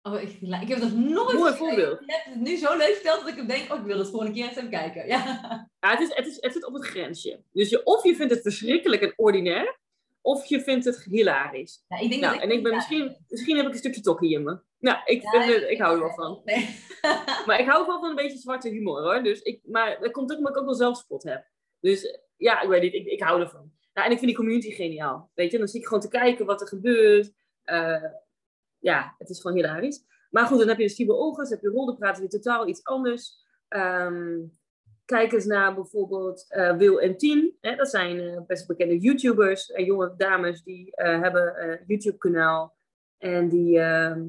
Oh, 0.03 0.23
ik, 0.23 0.39
ik 0.41 0.69
heb 0.69 0.81
dat 0.81 0.93
nooit 0.93 1.39
Mooi 1.39 1.55
voorbeeld. 1.55 1.99
Je 2.07 2.13
hebt 2.13 2.25
het 2.25 2.41
nu 2.41 2.57
zo 2.57 2.77
leuk 2.77 2.95
verteld 2.95 3.21
dat 3.21 3.29
ik 3.29 3.49
denk, 3.49 3.73
oh, 3.73 3.79
ik 3.79 3.87
wil 3.87 3.99
het 3.99 4.09
gewoon 4.09 4.27
een 4.27 4.33
keer 4.33 4.49
eens 4.49 4.57
even 4.57 4.71
kijken. 4.71 5.07
Ja. 5.07 5.69
ja 5.81 5.91
het, 5.91 6.01
is, 6.01 6.15
het, 6.15 6.27
is, 6.27 6.37
het 6.41 6.53
zit 6.53 6.67
op 6.67 6.75
het 6.75 6.85
grensje. 6.85 7.43
Dus 7.53 7.69
je, 7.69 7.85
of 7.85 8.05
je 8.05 8.15
vindt 8.15 8.33
het 8.33 8.43
verschrikkelijk 8.43 9.03
en 9.03 9.13
ordinair, 9.17 9.80
of 10.21 10.45
je 10.45 10.61
vindt 10.61 10.85
het 10.85 11.05
hilarisch. 11.05 11.85
Ja, 11.89 11.99
ik 11.99 12.11
denk 12.11 12.21
nou, 12.21 12.35
dat 12.35 12.43
en 12.43 12.51
ik 12.51 12.63
ben 12.63 12.75
misschien, 12.75 13.17
misschien 13.29 13.57
heb 13.57 13.67
ik 13.67 13.73
een 13.73 13.79
stukje 13.79 14.01
tokkie 14.01 14.33
in 14.33 14.43
me. 14.43 14.59
Nou, 14.79 14.99
ik, 15.05 15.29
vind 15.29 15.63
ik 15.63 15.81
hou 15.81 15.95
er 15.95 16.01
wel 16.01 16.15
van. 16.15 16.41
Nee. 16.45 16.79
maar 17.47 17.61
ik 17.61 17.67
hou 17.67 17.87
wel 17.87 18.01
van 18.01 18.11
een 18.11 18.17
beetje 18.17 18.39
zwarte 18.39 18.69
humor 18.69 19.03
hoor. 19.03 19.23
Dus 19.23 19.41
ik, 19.41 19.61
maar 19.65 20.01
dat 20.01 20.13
komt 20.13 20.31
ook 20.31 20.39
omdat 20.39 20.53
ik 20.53 20.59
ook 20.59 20.65
wel 20.65 20.75
zelfspot 20.75 21.23
heb. 21.23 21.47
Dus 21.81 22.21
ja, 22.37 22.61
ik 22.61 22.69
weet 22.69 22.83
niet, 22.83 22.95
ik, 22.95 23.07
ik 23.07 23.23
hou 23.23 23.41
ervan. 23.41 23.73
Nou, 23.93 24.07
en 24.07 24.13
ik 24.13 24.19
vind 24.19 24.31
die 24.31 24.37
community 24.37 24.71
geniaal. 24.71 25.31
Weet 25.35 25.51
je, 25.51 25.59
dan 25.59 25.69
zie 25.69 25.81
ik 25.81 25.87
gewoon 25.87 26.03
te 26.03 26.09
kijken 26.09 26.47
wat 26.47 26.61
er 26.61 26.69
gebeurt. 26.69 27.33
Uh, 27.65 28.05
ja, 28.79 29.15
het 29.19 29.31
is 29.31 29.41
gewoon 29.41 29.57
hilarisch. 29.57 30.05
Maar 30.31 30.47
goed, 30.47 30.59
dan 30.59 30.69
heb 30.69 30.79
je 30.79 30.85
de 30.85 30.91
Stiebe 30.91 31.13
Olgers, 31.13 31.51
heb 31.51 31.61
je 31.61 31.69
Rolde 31.69 31.97
praten 31.97 32.21
weer 32.21 32.31
totaal 32.31 32.69
iets 32.69 32.85
anders. 32.85 33.45
Um, 33.69 34.60
kijk 35.11 35.33
eens 35.33 35.45
naar 35.45 35.75
bijvoorbeeld 35.75 36.47
uh, 36.51 36.77
Wil 36.77 37.01
en 37.01 37.17
Tien. 37.17 37.57
Hè, 37.61 37.77
dat 37.77 37.91
zijn 37.91 38.17
uh, 38.17 38.41
best 38.47 38.67
bekende 38.67 38.99
YouTubers 38.99 39.71
en 39.71 39.85
jonge 39.85 40.15
dames 40.17 40.63
die 40.63 40.87
uh, 40.87 41.21
hebben 41.21 41.71
een 41.71 41.81
YouTube-kanaal. 41.87 42.77
En 43.19 43.49
die, 43.49 43.79
ehm, 43.79 44.29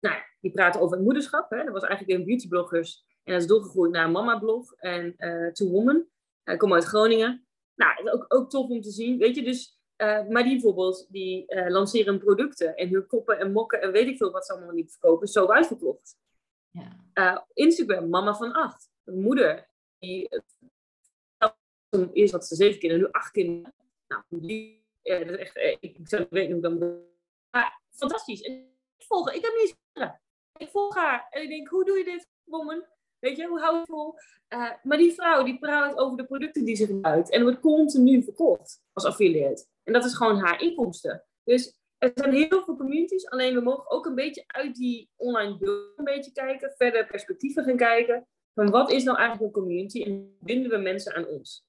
nou, 0.00 0.16
die 0.40 0.50
praten 0.50 0.80
over 0.80 0.96
het 0.96 1.04
moederschap. 1.04 1.50
Hè. 1.50 1.64
Dat 1.64 1.72
was 1.72 1.82
eigenlijk 1.82 2.18
een 2.18 2.26
beautybloggers. 2.26 3.04
En 3.22 3.32
dat 3.32 3.42
is 3.42 3.48
doorgegroeid 3.48 3.92
naar 3.92 4.04
een 4.04 4.12
mama-blog 4.12 4.74
en 4.74 5.16
To 5.52 5.68
Woman. 5.68 6.06
Hij 6.42 6.56
komt 6.56 6.72
uit 6.72 6.84
Groningen. 6.84 7.46
Nou, 7.74 8.10
ook, 8.10 8.24
ook 8.28 8.50
tof 8.50 8.68
om 8.68 8.80
te 8.80 8.90
zien. 8.90 9.18
Weet 9.18 9.36
je, 9.36 9.42
dus 9.42 9.82
maar 10.28 10.42
die 10.42 10.52
bijvoorbeeld, 10.52 11.06
die 11.10 11.44
lanceren 11.68 12.18
producten 12.18 12.74
en 12.76 12.88
hun 12.88 13.06
koppen 13.06 13.38
en 13.38 13.52
mokken 13.52 13.80
en 13.82 13.92
weet 13.92 14.08
ik 14.08 14.16
veel 14.16 14.30
wat 14.30 14.46
ze 14.46 14.52
allemaal 14.52 14.74
niet 14.74 14.90
verkopen, 14.90 15.28
zo 15.28 15.46
uitverkocht. 15.46 16.16
Ja. 17.14 17.46
Instagram, 17.52 18.08
mama 18.08 18.34
van 18.34 18.52
acht. 18.52 18.92
Een 19.04 19.20
moeder 19.20 19.68
die 19.98 20.28
eerst 22.12 22.32
had 22.32 22.46
ze 22.46 22.54
zeven 22.54 22.78
kinderen, 22.78 23.04
nu 23.04 23.10
acht 23.12 23.30
kinderen. 23.30 23.74
Nou, 24.08 24.22
die, 24.28 24.86
dat 25.02 25.28
is 25.28 25.36
echt, 25.36 25.56
ik 25.80 25.98
zou 26.02 26.26
weten 26.30 26.64
hoe 26.64 26.74
ik. 26.74 27.02
Maar 27.50 27.80
fantastisch. 27.90 28.40
En 28.40 28.52
ik 28.96 29.06
volg 29.06 29.32
ik 29.32 29.42
heb 29.42 29.52
niet 29.52 29.76
eens 29.94 30.10
Ik 30.56 30.68
volg 30.68 30.94
haar 30.94 31.26
en 31.30 31.42
ik 31.42 31.48
denk, 31.48 31.68
hoe 31.68 31.84
doe 31.84 31.98
je 31.98 32.04
dit, 32.04 32.28
woman? 32.44 32.84
Weet 33.18 33.36
je, 33.36 33.46
hoe 33.46 33.60
hou 33.60 33.78
je 33.78 33.84
vol? 33.86 34.14
maar 34.82 34.98
die 34.98 35.12
vrouw 35.12 35.42
die 35.42 35.58
praat 35.58 35.96
over 35.96 36.16
de 36.16 36.24
producten 36.24 36.64
die 36.64 36.76
ze 36.76 36.86
gebruikt 36.86 37.30
en 37.30 37.42
wordt 37.42 37.60
continu 37.60 38.22
verkocht 38.22 38.82
als 38.92 39.04
affiliate. 39.04 39.66
En 39.82 39.92
dat 39.92 40.04
is 40.04 40.14
gewoon 40.14 40.38
haar 40.38 40.60
inkomsten. 40.60 41.24
Dus 41.44 41.78
er 41.98 42.10
zijn 42.14 42.32
heel 42.32 42.64
veel 42.64 42.76
communities, 42.76 43.28
alleen 43.28 43.54
we 43.54 43.60
mogen 43.60 43.90
ook 43.90 44.06
een 44.06 44.14
beetje 44.14 44.44
uit 44.46 44.74
die 44.74 45.10
online 45.16 45.58
bubbel 45.58 45.92
een 45.96 46.04
beetje 46.04 46.32
kijken, 46.32 46.74
verder 46.76 47.06
perspectieven 47.06 47.64
gaan 47.64 47.76
kijken. 47.76 48.26
Van 48.54 48.70
wat 48.70 48.90
is 48.90 49.04
nou 49.04 49.18
eigenlijk 49.18 49.46
een 49.46 49.62
community 49.62 50.02
en 50.02 50.36
binden 50.40 50.70
we 50.70 50.76
mensen 50.76 51.14
aan 51.14 51.26
ons? 51.26 51.64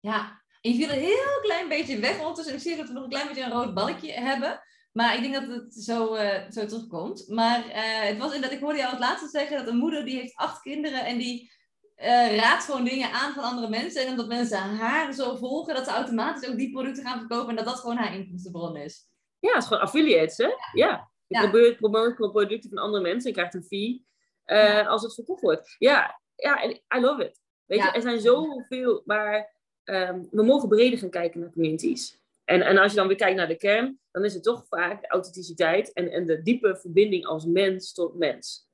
Ja, 0.00 0.42
en 0.60 0.70
je 0.70 0.76
viel 0.76 0.94
een 0.94 1.02
heel 1.02 1.40
klein 1.42 1.68
beetje 1.68 1.98
weg 1.98 2.18
ondertussen. 2.18 2.54
Ik 2.54 2.60
zie 2.60 2.76
dat 2.76 2.86
we 2.86 2.92
nog 2.92 3.02
een 3.02 3.08
klein 3.08 3.26
beetje 3.26 3.42
een 3.42 3.50
rood 3.50 3.74
balkje 3.74 4.12
hebben. 4.12 4.60
Maar 4.92 5.14
ik 5.14 5.20
denk 5.20 5.34
dat 5.34 5.46
het 5.46 5.74
zo, 5.74 6.14
uh, 6.14 6.50
zo 6.50 6.66
terugkomt. 6.66 7.28
Maar 7.28 7.66
uh, 7.66 8.00
het 8.08 8.18
was 8.18 8.34
inderdaad, 8.34 8.58
ik 8.58 8.62
hoorde 8.62 8.78
jou 8.78 8.90
het 8.90 9.00
laatste 9.00 9.28
zeggen 9.28 9.56
dat 9.56 9.66
een 9.66 9.76
moeder 9.76 10.04
die 10.04 10.16
heeft 10.16 10.36
acht 10.36 10.62
kinderen 10.62 11.04
en 11.04 11.18
die 11.18 11.50
uh, 11.96 12.36
raadt 12.36 12.64
gewoon 12.64 12.84
dingen 12.84 13.12
aan 13.12 13.32
van 13.32 13.44
andere 13.44 13.68
mensen. 13.68 14.02
En 14.02 14.10
omdat 14.10 14.26
mensen 14.26 14.58
haar 14.58 15.12
zo 15.12 15.36
volgen, 15.36 15.74
dat 15.74 15.84
ze 15.84 15.90
automatisch 15.90 16.48
ook 16.48 16.56
die 16.56 16.72
producten 16.72 17.04
gaan 17.04 17.18
verkopen. 17.18 17.48
En 17.48 17.56
dat 17.56 17.64
dat 17.64 17.78
gewoon 17.78 17.96
haar 17.96 18.14
inkomstenbron 18.14 18.76
is. 18.76 19.08
Ja, 19.38 19.52
het 19.52 19.62
is 19.62 19.68
gewoon 19.68 19.82
affiliates, 19.82 20.36
hè? 20.36 20.48
Ja. 20.72 21.10
Je 21.26 21.38
ja. 21.38 21.40
probeert 21.40 21.76
promoten 21.76 22.30
producten 22.30 22.70
van 22.70 22.78
andere 22.78 23.02
mensen 23.02 23.28
en 23.28 23.36
krijgt 23.36 23.54
een 23.54 23.64
fee 23.64 24.06
uh, 24.46 24.56
ja. 24.56 24.82
als 24.82 25.02
het 25.02 25.14
verkocht 25.14 25.40
wordt. 25.40 25.74
Ja, 25.78 26.20
ja, 26.34 26.64
I 26.96 27.00
love 27.00 27.24
it. 27.24 27.40
Weet 27.64 27.82
je, 27.82 27.90
er 27.90 28.02
zijn 28.02 28.20
zoveel, 28.20 29.02
maar 29.04 29.56
um, 29.84 30.28
we 30.30 30.42
mogen 30.42 30.68
breder 30.68 30.98
gaan 30.98 31.10
kijken 31.10 31.40
naar 31.40 31.52
communities. 31.52 32.20
En, 32.44 32.62
en 32.62 32.78
als 32.78 32.92
je 32.92 32.98
dan 32.98 33.06
weer 33.06 33.16
kijkt 33.16 33.36
naar 33.36 33.48
de 33.48 33.56
kern, 33.56 34.00
dan 34.10 34.24
is 34.24 34.34
het 34.34 34.42
toch 34.42 34.66
vaak 34.68 35.00
de 35.00 35.08
authenticiteit 35.08 35.92
en, 35.92 36.10
en 36.10 36.26
de 36.26 36.42
diepe 36.42 36.76
verbinding 36.76 37.26
als 37.26 37.44
mens 37.44 37.92
tot 37.92 38.14
mens. 38.14 38.70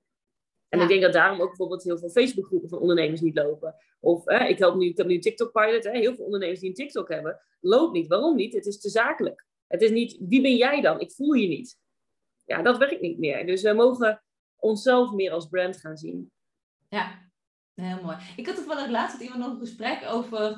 En 0.69 0.79
ja. 0.79 0.85
ik 0.85 0.91
denk 0.91 1.03
dat 1.03 1.13
daarom 1.13 1.41
ook 1.41 1.49
bijvoorbeeld 1.49 1.83
heel 1.83 1.99
veel 1.99 2.11
Facebookgroepen 2.11 2.69
van 2.69 2.79
ondernemers 2.79 3.21
niet 3.21 3.37
lopen. 3.37 3.75
Of 4.01 4.29
ik, 4.29 4.59
help 4.59 4.77
nu, 4.77 4.87
ik 4.87 4.97
heb 4.97 5.07
nu 5.07 5.19
TikTok 5.19 5.53
Pilot. 5.53 5.85
Hè, 5.85 5.91
heel 5.91 6.15
veel 6.15 6.25
ondernemers 6.25 6.61
die 6.61 6.69
een 6.69 6.75
TikTok 6.75 7.09
hebben, 7.09 7.41
loopt 7.61 7.93
niet. 7.93 8.07
Waarom 8.07 8.37
niet? 8.37 8.55
Het 8.55 8.67
is 8.67 8.81
te 8.81 8.89
zakelijk. 8.89 9.47
Het 9.67 9.83
is 9.83 9.91
niet, 9.91 10.17
wie 10.21 10.43
ben 10.43 10.57
jij 10.57 10.81
dan? 10.81 11.01
Ik 11.01 11.13
voel 11.13 11.33
je 11.33 11.49
niet. 11.49 11.79
Ja, 12.45 12.63
dat 12.63 12.79
werkt 12.79 13.01
niet 13.01 13.19
meer. 13.19 13.47
Dus 13.47 13.63
we 13.63 13.73
mogen 13.73 14.23
onszelf 14.59 15.13
meer 15.13 15.33
als 15.33 15.49
brand 15.49 15.77
gaan 15.77 15.97
zien. 15.97 16.31
Ja, 16.89 17.31
heel 17.75 18.03
mooi. 18.03 18.17
Ik 18.37 18.47
had 18.47 18.55
toevallig 18.55 18.89
laatst 18.89 19.19
met 19.19 19.23
iemand 19.23 19.43
nog 19.43 19.53
een 19.53 19.67
gesprek 19.67 20.05
over 20.09 20.51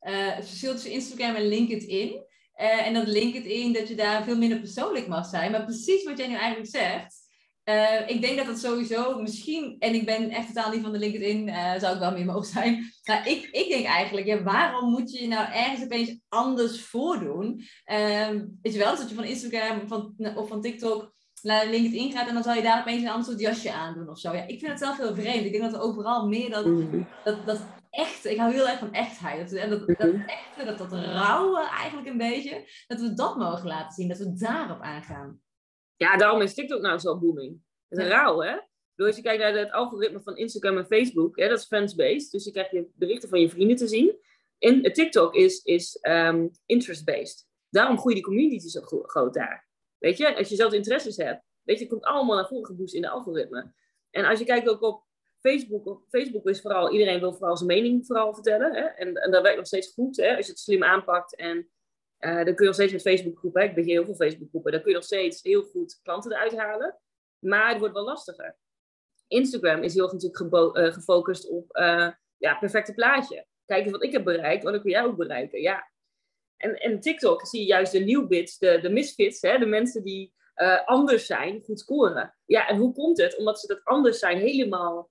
uh, 0.00 0.34
het 0.34 0.46
verschil 0.46 0.72
tussen 0.72 0.90
Instagram 0.90 1.34
en 1.34 1.48
LinkedIn. 1.48 2.26
Uh, 2.60 2.86
en 2.86 2.94
dat 2.94 3.06
LinkedIn, 3.06 3.72
dat 3.72 3.88
je 3.88 3.94
daar 3.94 4.24
veel 4.24 4.36
minder 4.36 4.58
persoonlijk 4.58 5.08
mag 5.08 5.26
zijn. 5.26 5.50
Maar 5.50 5.64
precies 5.64 6.04
wat 6.04 6.18
jij 6.18 6.28
nu 6.28 6.34
eigenlijk 6.34 6.70
zegt, 6.70 7.20
uh, 7.64 8.08
ik 8.08 8.20
denk 8.20 8.36
dat 8.36 8.46
dat 8.46 8.58
sowieso 8.58 9.20
misschien, 9.20 9.76
en 9.78 9.94
ik 9.94 10.04
ben 10.04 10.30
echt 10.30 10.46
totaal 10.46 10.70
niet 10.70 10.82
van 10.82 10.92
de 10.92 10.98
LinkedIn, 10.98 11.48
zou 11.80 11.94
ik 11.94 12.00
wel 12.00 12.12
meer 12.12 12.24
mogen 12.24 12.46
zijn. 12.46 12.92
Maar 13.04 13.28
ik, 13.28 13.48
ik 13.50 13.68
denk 13.68 13.86
eigenlijk, 13.86 14.26
ja, 14.26 14.42
waarom 14.42 14.90
moet 14.90 15.12
je 15.12 15.26
nou 15.26 15.52
ergens 15.52 15.82
opeens 15.82 16.18
anders 16.28 16.82
voordoen? 16.82 17.62
Uh, 17.86 18.28
weet 18.62 18.72
je 18.72 18.78
wel, 18.78 18.96
dat 18.96 19.08
je 19.08 19.14
van 19.14 19.24
Instagram 19.24 19.88
van, 19.88 20.14
of 20.34 20.48
van 20.48 20.60
TikTok 20.60 21.14
naar 21.42 21.66
LinkedIn 21.66 22.12
gaat 22.12 22.28
en 22.28 22.34
dan 22.34 22.42
zal 22.42 22.54
je 22.54 22.62
daar 22.62 22.80
opeens 22.80 23.02
een 23.02 23.08
ander 23.08 23.24
soort 23.26 23.40
jasje 23.40 23.72
aandoen 23.72 24.08
of 24.08 24.18
zo. 24.18 24.32
Ja, 24.32 24.42
ik 24.42 24.58
vind 24.58 24.70
het 24.70 24.78
zelf 24.80 24.96
heel 24.96 25.14
vreemd. 25.14 25.44
Ik 25.44 25.52
denk 25.52 25.64
dat 25.64 25.72
er 25.74 25.80
overal 25.80 26.28
meer 26.28 26.50
dat, 26.50 26.66
Mhm. 26.66 27.02
dat, 27.24 27.46
dat 27.46 27.60
echte, 27.90 28.30
ik 28.30 28.38
hou 28.38 28.52
heel 28.52 28.68
erg 28.68 28.78
van 28.78 28.92
echtheid. 28.92 29.50
Dat, 29.50 29.58
en 29.58 29.70
dat, 29.70 29.86
dat 29.86 30.12
Mhm. 30.12 30.22
echte, 30.28 30.64
dat, 30.64 30.78
dat 30.78 30.92
rauwe 30.92 31.68
eigenlijk 31.68 32.08
een 32.08 32.18
beetje, 32.18 32.68
dat 32.86 33.00
we 33.00 33.14
dat 33.14 33.36
mogen 33.36 33.66
laten 33.66 33.92
zien, 33.92 34.08
dat 34.08 34.18
we 34.18 34.32
daarop 34.32 34.80
aangaan. 34.80 35.40
Ja, 35.96 36.16
daarom 36.16 36.40
is 36.40 36.54
TikTok 36.54 36.80
nou 36.80 36.98
zo 36.98 37.18
booming. 37.18 37.60
Het 37.88 37.98
is 37.98 38.06
Ja. 38.06 38.10
rauw, 38.10 38.40
hè? 38.40 38.56
Door 38.94 39.06
als 39.06 39.16
je 39.16 39.22
kijkt 39.22 39.42
naar 39.42 39.54
het 39.54 39.72
algoritme 39.72 40.20
van 40.22 40.36
Instagram 40.36 40.76
en 40.78 40.86
Facebook, 40.86 41.38
hè, 41.38 41.48
dat 41.48 41.58
is 41.58 41.64
friends-based. 41.66 42.30
Dus 42.30 42.44
je 42.44 42.50
krijgt 42.50 42.70
je 42.70 42.88
berichten 42.94 43.28
van 43.28 43.40
je 43.40 43.48
vrienden 43.50 43.76
te 43.76 43.86
zien. 43.88 44.16
In 44.58 44.82
TikTok 44.92 45.34
is, 45.34 45.62
is 45.62 45.98
um, 46.02 46.50
interest-based. 46.66 47.46
Daarom 47.70 47.98
groeien 47.98 48.16
die 48.16 48.24
communities 48.26 48.72
zo 48.72 48.80
groot 49.02 49.34
daar. 49.34 49.68
Weet 50.02 50.16
je, 50.16 50.36
als 50.36 50.48
je 50.48 50.56
zelf 50.56 50.72
interesses 50.72 51.16
hebt, 51.16 51.42
weet 51.62 51.76
je, 51.76 51.82
het 51.82 51.92
komt 51.92 52.04
allemaal 52.04 52.36
naar 52.36 52.48
voren 52.48 52.66
geboost 52.66 52.94
in 52.94 53.02
de 53.02 53.08
algoritme. 53.08 53.72
En 54.10 54.24
als 54.24 54.38
je 54.38 54.44
kijkt 54.44 54.68
ook 54.68 54.82
op 54.82 55.04
Facebook, 55.40 56.04
Facebook 56.08 56.48
is 56.48 56.60
vooral, 56.60 56.92
iedereen 56.92 57.20
wil 57.20 57.32
vooral 57.32 57.56
zijn 57.56 57.68
mening 57.68 58.06
vooral 58.06 58.34
vertellen. 58.34 58.74
Hè? 58.74 58.82
En, 58.82 59.14
en 59.14 59.30
dat 59.30 59.42
werkt 59.42 59.56
nog 59.56 59.66
steeds 59.66 59.92
goed, 59.92 60.16
hè? 60.16 60.36
als 60.36 60.46
je 60.46 60.52
het 60.52 60.60
slim 60.60 60.84
aanpakt. 60.84 61.36
En 61.36 61.70
uh, 62.18 62.34
dan 62.34 62.44
kun 62.44 62.54
je 62.56 62.64
nog 62.64 62.74
steeds 62.74 62.92
met 62.92 63.02
Facebookgroepen, 63.02 63.62
ik 63.62 63.74
ben 63.74 63.84
heel 63.84 64.04
veel 64.04 64.14
Facebookgroepen, 64.14 64.72
dan 64.72 64.80
kun 64.80 64.90
je 64.90 64.96
nog 64.96 65.06
steeds 65.06 65.42
heel 65.42 65.62
goed 65.62 66.00
klanten 66.02 66.32
eruit 66.32 66.56
halen. 66.56 66.98
Maar 67.38 67.68
het 67.68 67.78
wordt 67.78 67.94
wel 67.94 68.04
lastiger. 68.04 68.56
Instagram 69.26 69.82
is 69.82 69.94
heel 69.94 70.02
erg 70.02 70.12
natuurlijk 70.12 70.76
uh, 70.76 70.92
gefocust 70.92 71.48
op 71.48 71.76
uh, 71.76 72.10
ja, 72.36 72.54
perfecte 72.54 72.94
plaatje. 72.94 73.46
Kijk 73.64 73.82
eens 73.82 73.92
wat 73.92 74.02
ik 74.02 74.12
heb 74.12 74.24
bereikt, 74.24 74.64
wat 74.64 74.80
kun 74.80 74.90
jij 74.90 75.04
ook 75.04 75.16
bereiken. 75.16 75.60
Ja. 75.60 75.91
En, 76.62 76.74
en 76.74 77.00
TikTok 77.00 77.46
zie 77.46 77.60
je 77.60 77.66
juist 77.66 77.92
de 77.92 77.98
nieuwbits, 77.98 78.58
de, 78.58 78.78
de 78.80 78.90
misfits, 78.90 79.40
hè? 79.40 79.58
de 79.58 79.66
mensen 79.66 80.02
die 80.02 80.32
uh, 80.56 80.86
anders 80.86 81.26
zijn, 81.26 81.62
goed 81.62 81.80
scoren. 81.80 82.34
Ja, 82.44 82.68
en 82.68 82.76
hoe 82.76 82.92
komt 82.92 83.18
het? 83.18 83.36
Omdat 83.36 83.60
ze 83.60 83.66
dat 83.66 83.84
anders 83.84 84.18
zijn 84.18 84.38
helemaal 84.38 85.10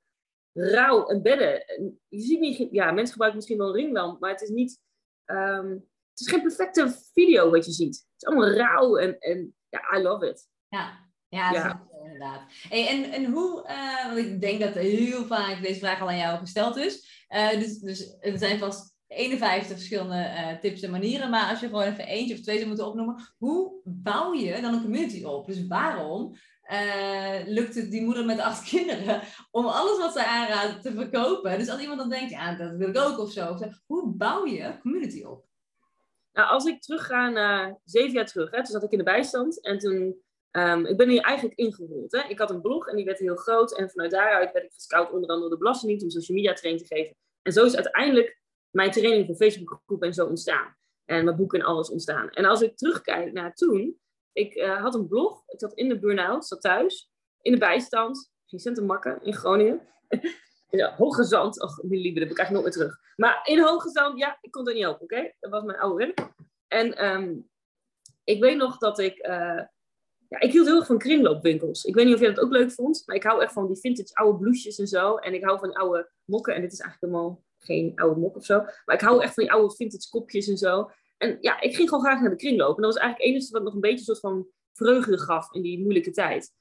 rauw 0.53 1.07
en 1.07 1.21
bedden. 1.21 1.63
Je 2.07 2.19
ziet 2.19 2.39
niet, 2.39 2.67
ja, 2.71 2.91
mensen 2.91 3.11
gebruiken 3.11 3.35
misschien 3.35 3.57
wel 3.57 3.67
een 3.67 3.81
ringlamp, 3.81 4.19
maar 4.19 4.29
het 4.29 4.41
is 4.41 4.49
niet, 4.49 4.79
um, 5.25 5.71
het 6.09 6.19
is 6.19 6.29
geen 6.29 6.41
perfecte 6.41 6.95
video 7.13 7.49
wat 7.49 7.65
je 7.65 7.71
ziet. 7.71 7.95
Het 7.95 8.21
is 8.21 8.27
allemaal 8.27 8.49
rauw 8.49 8.97
en, 8.97 9.19
en 9.19 9.55
ja, 9.69 9.97
I 9.97 10.01
love 10.01 10.29
it. 10.29 10.47
Ja, 10.67 11.09
ja, 11.27 11.51
ja. 11.51 11.87
inderdaad. 12.03 12.41
Hey, 12.69 12.87
en, 12.87 13.11
en 13.11 13.25
hoe, 13.25 13.67
uh, 13.67 14.05
want 14.05 14.17
ik 14.17 14.41
denk 14.41 14.61
dat 14.61 14.73
heel 14.73 15.25
vaak 15.25 15.61
deze 15.61 15.79
vraag 15.79 16.01
al 16.01 16.09
aan 16.09 16.17
jou 16.17 16.39
gesteld 16.39 16.75
is. 16.75 17.25
Uh, 17.29 17.49
dus, 17.49 17.79
dus 17.79 18.17
er 18.19 18.37
zijn 18.37 18.59
vast 18.59 18.90
51 19.11 19.77
verschillende 19.77 20.15
uh, 20.15 20.59
tips 20.59 20.81
en 20.81 20.91
manieren. 20.91 21.29
Maar 21.29 21.49
als 21.49 21.59
je 21.59 21.65
gewoon 21.65 21.83
even 21.83 22.05
eentje 22.05 22.33
of 22.33 22.39
twee 22.39 22.55
zou 22.55 22.67
moeten 22.67 22.87
opnoemen, 22.87 23.33
hoe 23.37 23.81
bouw 23.83 24.33
je 24.33 24.61
dan 24.61 24.73
een 24.73 24.81
community 24.81 25.23
op? 25.23 25.47
Dus 25.47 25.67
waarom 25.67 26.35
uh, 26.71 27.39
lukt 27.45 27.75
het 27.75 27.91
die 27.91 28.01
moeder 28.01 28.25
met 28.25 28.39
acht 28.39 28.63
kinderen 28.69 29.21
om 29.51 29.65
alles 29.65 29.97
wat 29.97 30.13
ze 30.13 30.25
aanraadt 30.25 30.81
te 30.81 30.91
verkopen? 30.91 31.57
Dus 31.57 31.69
als 31.69 31.81
iemand 31.81 31.99
dan 31.99 32.09
denkt, 32.09 32.31
ja, 32.31 32.55
dat 32.55 32.75
wil 32.75 32.89
ik 32.89 32.97
ook 32.97 33.19
of 33.19 33.31
zo. 33.31 33.57
Hoe 33.85 34.15
bouw 34.15 34.45
je 34.45 34.79
community 34.81 35.23
op? 35.23 35.45
Nou, 36.33 36.49
als 36.49 36.65
ik 36.65 36.81
terugga 36.81 37.29
naar 37.29 37.79
zeven 37.83 38.11
jaar 38.11 38.25
terug, 38.25 38.51
hè, 38.51 38.57
toen 38.57 38.65
zat 38.65 38.83
ik 38.83 38.91
in 38.91 38.97
de 38.97 39.03
bijstand 39.03 39.61
en 39.61 39.77
toen 39.77 40.21
Um, 40.51 40.85
ik 40.85 40.97
ben 40.97 41.09
hier 41.09 41.21
eigenlijk 41.21 41.59
ingerold. 41.59 42.11
Hè. 42.11 42.19
Ik 42.27 42.39
had 42.39 42.49
een 42.49 42.61
blog 42.61 42.87
en 42.87 42.95
die 42.95 43.05
werd 43.05 43.19
heel 43.19 43.35
groot. 43.35 43.77
En 43.77 43.89
vanuit 43.89 44.11
daaruit 44.11 44.51
werd 44.51 44.65
ik 44.65 44.71
gescout 44.73 45.11
onder 45.11 45.29
andere 45.29 45.49
de 45.49 45.57
Belastingdienst 45.57 46.03
om 46.03 46.11
social 46.11 46.37
media 46.37 46.53
training 46.53 46.87
te 46.87 46.95
geven. 46.95 47.15
En 47.41 47.51
zo 47.51 47.65
is 47.65 47.75
uiteindelijk 47.75 48.40
mijn 48.71 48.91
training 48.91 49.25
voor 49.25 49.35
Facebookgroep 49.35 50.03
en 50.03 50.13
zo 50.13 50.25
ontstaan. 50.25 50.75
En 51.05 51.23
mijn 51.23 51.35
boeken 51.35 51.59
en 51.59 51.65
alles 51.65 51.89
ontstaan. 51.89 52.29
En 52.29 52.45
als 52.45 52.61
ik 52.61 52.77
terugkijk 52.77 53.31
naar 53.31 53.53
toen, 53.53 53.99
ik 54.33 54.55
uh, 54.55 54.81
had 54.81 54.95
een 54.95 55.07
blog, 55.07 55.43
ik 55.47 55.59
zat 55.59 55.73
in 55.73 55.89
de 55.89 55.99
burn-out, 55.99 56.47
zat 56.47 56.61
thuis, 56.61 57.11
in 57.41 57.51
de 57.51 57.57
bijstand, 57.57 58.31
geen 58.45 58.59
centen 58.59 58.85
makken 58.85 59.19
in 59.23 59.33
Groningen. 59.33 59.81
ja, 60.69 60.95
Hoge 60.95 61.23
Zand, 61.23 61.61
och, 61.61 61.83
mijn 61.83 62.01
lieve, 62.01 62.19
dat 62.19 62.33
krijg 62.33 62.47
ik 62.47 62.53
nooit 62.53 62.65
meer 62.65 62.73
terug. 62.73 62.99
Maar 63.15 63.41
in 63.43 63.59
Hoge 63.59 63.89
Zand, 63.89 64.19
ja, 64.19 64.37
ik 64.41 64.51
kon 64.51 64.67
er 64.67 64.73
niet 64.73 64.85
op, 64.85 65.01
oké? 65.01 65.33
Dat 65.39 65.51
was 65.51 65.63
mijn 65.63 65.79
oude 65.79 66.05
werk. 66.05 66.29
En 66.67 67.05
um, 67.05 67.49
ik 68.23 68.41
weet 68.41 68.57
nog 68.57 68.77
dat 68.77 68.99
ik, 68.99 69.27
uh, 69.27 69.61
ja, 70.27 70.39
ik 70.39 70.51
hield 70.51 70.67
heel 70.67 70.75
erg 70.75 70.85
van 70.85 70.97
kringloopwinkels. 70.97 71.83
Ik 71.83 71.95
weet 71.95 72.05
niet 72.05 72.13
of 72.13 72.19
jij 72.19 72.33
dat 72.33 72.43
ook 72.43 72.51
leuk 72.51 72.71
vond, 72.71 73.03
maar 73.05 73.15
ik 73.15 73.23
hou 73.23 73.41
echt 73.41 73.53
van 73.53 73.67
die 73.67 73.79
vintage 73.79 74.13
oude 74.13 74.37
blouses 74.37 74.79
en 74.79 74.87
zo. 74.87 75.15
En 75.15 75.33
ik 75.33 75.43
hou 75.43 75.59
van 75.59 75.73
oude 75.73 76.11
mokken, 76.25 76.55
en 76.55 76.61
dit 76.61 76.71
is 76.71 76.79
eigenlijk 76.79 77.13
helemaal 77.13 77.43
geen 77.63 77.91
oude 77.95 78.19
mok 78.19 78.35
of 78.35 78.45
zo. 78.45 78.59
Maar 78.85 78.95
ik 78.95 79.01
hou 79.01 79.23
echt 79.23 79.33
van 79.33 79.43
die 79.43 79.53
oude 79.53 79.75
vintage 79.75 80.09
kopjes 80.09 80.47
en 80.47 80.57
zo. 80.57 80.91
En 81.17 81.37
ja, 81.41 81.61
ik 81.61 81.75
ging 81.75 81.89
gewoon 81.89 82.03
graag 82.03 82.21
naar 82.21 82.29
de 82.29 82.35
kringloop. 82.35 82.75
En 82.75 82.81
dat 82.81 82.93
was 82.93 83.01
eigenlijk 83.01 83.31
het 83.31 83.35
enige 83.35 83.53
wat 83.53 83.63
nog 83.63 83.73
een 83.73 83.79
beetje 83.79 83.97
een 83.97 84.03
soort 84.03 84.19
van 84.19 84.47
vreugde 84.73 85.19
gaf 85.19 85.53
in 85.53 85.61
die 85.61 85.79
moeilijke 85.79 86.11
tijd. 86.11 86.53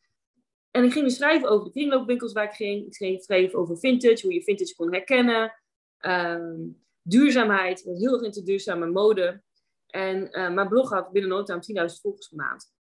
En 0.71 0.85
ik 0.85 0.93
ging 0.93 1.05
dus 1.05 1.17
schrijven 1.17 1.49
over 1.49 1.65
de 1.65 1.71
kringloopwinkels 1.71 2.33
waar 2.33 2.45
ik 2.45 2.53
ging. 2.53 2.87
Ik 2.87 3.23
schrijven 3.23 3.59
over 3.59 3.79
vintage, 3.79 4.27
hoe 4.27 4.35
je 4.35 4.43
vintage 4.43 4.75
kon 4.75 4.93
herkennen. 4.93 5.61
Um, 6.01 6.83
duurzaamheid, 7.03 7.87
ik 7.87 7.97
heel 7.97 8.13
erg 8.13 8.23
into 8.23 8.43
duurzame 8.43 8.87
mode. 8.87 9.43
En 9.87 10.39
uh, 10.39 10.51
mijn 10.51 10.69
blog 10.69 10.91
had 10.91 11.13
binnen 11.13 11.31
no 11.31 11.43
time 11.43 11.89
10.000 11.91 12.01
volgers 12.01 12.29
per 12.29 12.37
maand. 12.37 12.73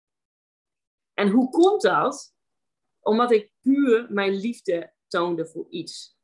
En 1.14 1.28
hoe 1.28 1.50
komt 1.50 1.82
dat? 1.82 2.34
Omdat 3.00 3.30
ik 3.30 3.52
puur 3.60 4.06
mijn 4.10 4.34
liefde 4.34 4.92
toonde 5.08 5.46
voor 5.46 5.66
iets. 5.68 6.18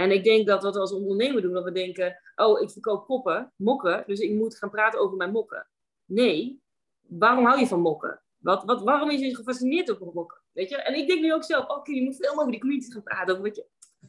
En 0.00 0.10
ik 0.10 0.24
denk 0.24 0.46
dat 0.46 0.62
wat 0.62 0.74
we 0.74 0.80
als 0.80 0.92
ondernemer 0.92 1.42
doen, 1.42 1.52
dat 1.52 1.64
we 1.64 1.72
denken, 1.72 2.20
oh, 2.36 2.60
ik 2.60 2.70
verkoop 2.70 3.06
poppen, 3.06 3.52
mokken, 3.56 4.04
dus 4.06 4.20
ik 4.20 4.30
moet 4.30 4.56
gaan 4.56 4.70
praten 4.70 5.00
over 5.00 5.16
mijn 5.16 5.30
mokken. 5.30 5.68
Nee, 6.04 6.62
waarom 7.00 7.44
hou 7.44 7.60
je 7.60 7.66
van 7.66 7.80
mokken? 7.80 8.22
Wat, 8.38 8.64
wat, 8.64 8.82
waarom 8.82 9.10
is 9.10 9.20
je 9.20 9.36
gefascineerd 9.36 9.90
over 9.90 10.14
mokken? 10.14 10.40
Weet 10.52 10.68
je? 10.68 10.76
En 10.76 10.94
ik 10.94 11.08
denk 11.08 11.20
nu 11.20 11.32
ook 11.32 11.44
zelf, 11.44 11.64
oké, 11.64 11.72
okay, 11.72 11.94
je 11.94 12.02
moet 12.02 12.16
veel 12.16 12.38
over 12.38 12.50
die 12.50 12.60
community 12.60 12.90
gaan 12.90 13.02
praten, 13.02 13.32
over 13.32 13.46
wat 13.46 13.56
je 13.56 13.66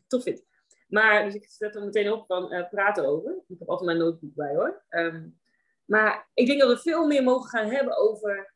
tof 0.08 0.24
vindt. 0.24 0.46
Maar, 0.88 1.24
dus 1.24 1.34
ik 1.34 1.46
zet 1.50 1.76
er 1.76 1.84
meteen 1.84 2.12
op 2.12 2.26
van 2.26 2.54
uh, 2.54 2.70
praten 2.70 3.06
over. 3.06 3.44
Ik 3.48 3.60
heb 3.60 3.70
altijd 3.70 3.86
mijn 3.86 3.98
notebook 3.98 4.36
bij 4.36 4.56
hoor. 4.56 4.84
Um, 4.90 5.40
maar 5.86 6.30
ik 6.34 6.48
denk 6.48 6.60
dat 6.60 6.70
we 6.70 6.78
veel 6.78 7.08
meer 7.08 7.24
mogen 7.24 7.50
gaan 7.50 7.70
hebben 7.70 7.98
over, 7.98 8.54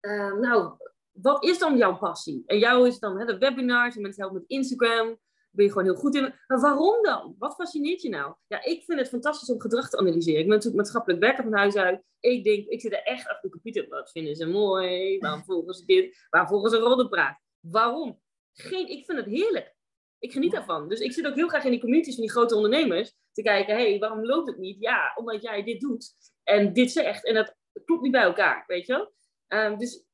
uh, 0.00 0.34
nou, 0.34 0.76
wat 1.12 1.44
is 1.44 1.58
dan 1.58 1.76
jouw 1.76 1.96
passie? 1.96 2.42
En 2.46 2.58
jou 2.58 2.86
is 2.86 2.98
dan 2.98 3.18
hè, 3.18 3.24
de 3.24 3.38
webinars, 3.38 3.96
en 3.96 4.02
mensen 4.02 4.22
helpen 4.22 4.40
met 4.40 4.50
Instagram, 4.50 5.18
ben 5.54 5.64
je 5.64 5.72
gewoon 5.72 5.86
heel 5.86 5.94
goed 5.94 6.14
in. 6.14 6.34
Maar 6.46 6.60
waarom 6.60 7.02
dan? 7.02 7.34
Wat 7.38 7.54
fascineert 7.54 8.02
je 8.02 8.08
nou? 8.08 8.34
Ja, 8.46 8.64
ik 8.64 8.84
vind 8.84 8.98
het 8.98 9.08
fantastisch 9.08 9.50
om 9.50 9.60
gedrag 9.60 9.88
te 9.88 9.98
analyseren. 9.98 10.40
Ik 10.40 10.46
ben 10.46 10.54
natuurlijk 10.54 10.82
maatschappelijk 10.82 11.22
werker 11.22 11.42
van 11.42 11.54
huis 11.54 11.76
uit. 11.76 12.02
Ik 12.20 12.44
denk, 12.44 12.66
ik 12.66 12.80
zit 12.80 12.92
er 12.92 13.02
echt 13.02 13.28
achter 13.28 13.42
de 13.42 13.50
computer. 13.50 13.88
Wat 13.88 14.10
vinden 14.10 14.36
ze 14.36 14.46
mooi? 14.46 15.18
Waarom 15.18 15.44
volgen 15.50 15.74
ze 15.74 15.84
dit? 15.84 16.26
Waarom 16.30 16.50
volgen 16.50 16.70
ze 16.70 16.78
roddelpraat? 16.78 17.38
Waarom? 17.60 18.20
Geen, 18.52 18.88
ik 18.88 19.04
vind 19.04 19.18
het 19.18 19.26
heerlijk. 19.26 19.74
Ik 20.18 20.32
geniet 20.32 20.52
daarvan. 20.52 20.88
Dus 20.88 21.00
ik 21.00 21.12
zit 21.12 21.26
ook 21.26 21.34
heel 21.34 21.48
graag 21.48 21.64
in 21.64 21.70
die 21.70 21.80
communities 21.80 22.14
van 22.14 22.24
die 22.24 22.32
grote 22.32 22.54
ondernemers. 22.54 23.14
Te 23.32 23.42
kijken, 23.42 23.76
hé, 23.76 23.90
hey, 23.90 23.98
waarom 23.98 24.24
loopt 24.24 24.48
het 24.48 24.58
niet? 24.58 24.80
Ja, 24.80 25.12
omdat 25.14 25.42
jij 25.42 25.62
dit 25.62 25.80
doet. 25.80 26.12
En 26.42 26.72
dit 26.72 26.90
zegt. 26.90 27.24
En 27.24 27.34
dat 27.34 27.54
klopt 27.84 28.02
niet 28.02 28.12
bij 28.12 28.22
elkaar, 28.22 28.64
weet 28.66 28.86
je 28.86 28.92
wel? 28.92 29.12
Um, 29.60 29.78
dus 29.78 30.04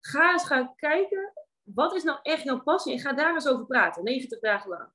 ga 0.00 0.32
eens 0.32 0.46
gaan 0.46 0.74
kijken 0.74 1.32
wat 1.74 1.94
is 1.94 2.02
nou 2.02 2.18
echt 2.22 2.42
jouw 2.42 2.62
passie? 2.62 2.92
En 2.92 2.98
ga 2.98 3.12
daar 3.12 3.34
eens 3.34 3.48
over 3.48 3.66
praten, 3.66 4.04
90 4.04 4.38
dagen 4.40 4.70
lang. 4.70 4.90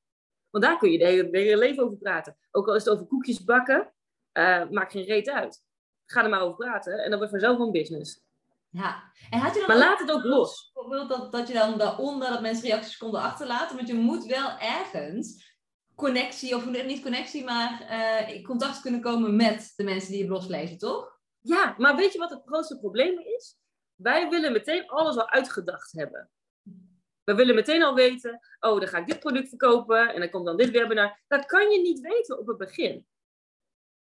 Want 0.49 0.63
daar 0.63 0.77
kun 0.77 0.91
je 0.91 0.97
de 0.97 1.05
hele, 1.05 1.29
de 1.29 1.37
hele 1.37 1.57
leven 1.57 1.83
over 1.83 1.97
praten. 1.97 2.37
Ook 2.51 2.67
al 2.67 2.75
is 2.75 2.83
het 2.83 2.93
over 2.93 3.05
koekjes 3.05 3.43
bakken, 3.43 3.93
uh, 4.33 4.69
maakt 4.69 4.91
geen 4.91 5.03
reet 5.03 5.29
uit. 5.29 5.63
Ga 6.05 6.23
er 6.23 6.29
maar 6.29 6.41
over 6.41 6.55
praten 6.55 6.93
en 7.03 7.09
dan 7.09 7.17
wordt 7.17 7.31
vanzelf 7.31 7.59
een 7.59 7.71
business. 7.71 8.21
Ja, 8.69 9.11
en 9.29 9.39
had 9.39 9.53
je 9.53 9.59
dan 9.59 9.67
maar 9.67 9.77
laat 9.77 9.99
het 9.99 10.11
ook 10.11 10.23
los. 10.23 10.71
Bijvoorbeeld 10.73 11.09
dat, 11.09 11.31
dat 11.31 11.47
je 11.47 11.53
dan 11.53 11.77
daaronder 11.77 12.29
dat 12.29 12.41
mensen 12.41 12.67
reacties 12.67 12.97
konden 12.97 13.21
achterlaten, 13.21 13.75
want 13.75 13.87
je 13.87 13.93
moet 13.93 14.25
wel 14.25 14.57
ergens 14.59 15.49
connectie, 15.95 16.55
of 16.55 16.65
niet 16.65 17.01
connectie, 17.01 17.43
maar 17.43 17.87
uh, 17.89 18.35
in 18.35 18.43
contact 18.43 18.81
kunnen 18.81 19.01
komen 19.01 19.35
met 19.35 19.73
de 19.75 19.83
mensen 19.83 20.11
die 20.11 20.21
je 20.21 20.27
blog 20.27 20.47
lezen, 20.47 20.77
toch? 20.77 21.19
Ja, 21.39 21.75
maar 21.77 21.95
weet 21.95 22.13
je 22.13 22.19
wat 22.19 22.29
het 22.29 22.41
grootste 22.45 22.79
probleem 22.79 23.19
is? 23.19 23.57
Wij 23.95 24.29
willen 24.29 24.51
meteen 24.51 24.87
alles 24.87 25.17
al 25.17 25.29
uitgedacht 25.29 25.91
hebben. 25.91 26.29
We 27.31 27.38
willen 27.38 27.55
meteen 27.55 27.83
al 27.83 27.95
weten, 27.95 28.39
oh, 28.59 28.79
dan 28.79 28.88
ga 28.88 28.97
ik 28.97 29.07
dit 29.07 29.19
product 29.19 29.50
verkopen 29.50 30.13
en 30.13 30.19
dan 30.19 30.29
komt 30.29 30.45
dan 30.45 30.57
dit 30.57 30.71
webinar. 30.71 31.19
Dat 31.27 31.45
kan 31.45 31.71
je 31.71 31.81
niet 31.81 32.00
weten 32.00 32.39
op 32.39 32.47
het 32.47 32.57
begin. 32.57 33.05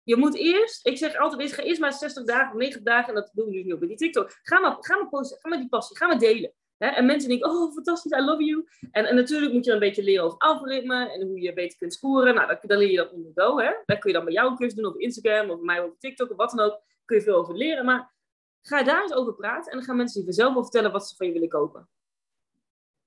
Je 0.03 0.15
moet 0.15 0.35
eerst, 0.35 0.87
ik 0.87 0.97
zeg 0.97 1.17
altijd, 1.17 1.53
ga 1.53 1.63
eerst 1.63 1.81
maar 1.81 1.93
60 1.93 2.23
dagen, 2.23 2.57
90 2.57 2.81
dagen, 2.81 3.09
en 3.09 3.15
dat 3.15 3.29
doen 3.33 3.45
we 3.45 3.51
dus 3.51 3.63
nu 3.63 3.71
op 3.71 3.79
die 3.79 3.95
TikTok. 3.95 4.37
Ga 4.41 4.59
maar, 4.59 4.77
ga 4.79 4.97
maar 4.97 5.09
posten, 5.09 5.39
ga 5.39 5.49
maar 5.49 5.57
die 5.57 5.69
passie, 5.69 5.97
ga 5.97 6.07
maar 6.07 6.19
delen. 6.19 6.53
En 6.77 7.05
mensen 7.05 7.29
denken, 7.29 7.49
oh, 7.49 7.73
fantastisch, 7.73 8.11
I 8.11 8.21
love 8.21 8.43
you. 8.43 8.67
En, 8.91 9.05
en 9.05 9.15
natuurlijk 9.15 9.53
moet 9.53 9.65
je 9.65 9.71
een 9.71 9.79
beetje 9.79 10.03
leren 10.03 10.23
over 10.23 10.37
algoritme 10.37 11.11
en 11.11 11.27
hoe 11.27 11.39
je 11.39 11.53
beter 11.53 11.77
kunt 11.77 11.93
scoren. 11.93 12.35
Nou, 12.35 12.57
dan, 12.61 12.77
leer 12.77 12.91
je 12.91 12.97
dat 12.97 13.11
onder 13.11 13.31
go, 13.35 13.57
hè. 13.59 13.71
Daar 13.85 13.97
kun 13.97 14.09
je 14.09 14.15
dan 14.15 14.25
bij 14.25 14.33
jou 14.33 14.49
een 14.49 14.57
cursus 14.57 14.75
doen, 14.75 14.85
op 14.85 14.99
Instagram, 14.99 15.49
of 15.49 15.59
mij 15.59 15.81
op 15.81 15.99
TikTok, 15.99 16.29
of 16.31 16.37
wat 16.37 16.51
dan 16.51 16.65
ook. 16.65 16.81
Kun 17.05 17.17
je 17.17 17.23
veel 17.23 17.35
over 17.35 17.55
leren, 17.55 17.85
maar 17.85 18.13
ga 18.61 18.83
daar 18.83 19.01
eens 19.01 19.13
over 19.13 19.33
praten 19.35 19.71
en 19.71 19.77
dan 19.77 19.87
gaan 19.87 19.95
mensen 19.95 20.19
je 20.19 20.25
vanzelf 20.25 20.53
wel 20.53 20.63
vertellen 20.63 20.91
wat 20.91 21.07
ze 21.07 21.15
van 21.15 21.27
je 21.27 21.33
willen 21.33 21.49
kopen. 21.49 21.89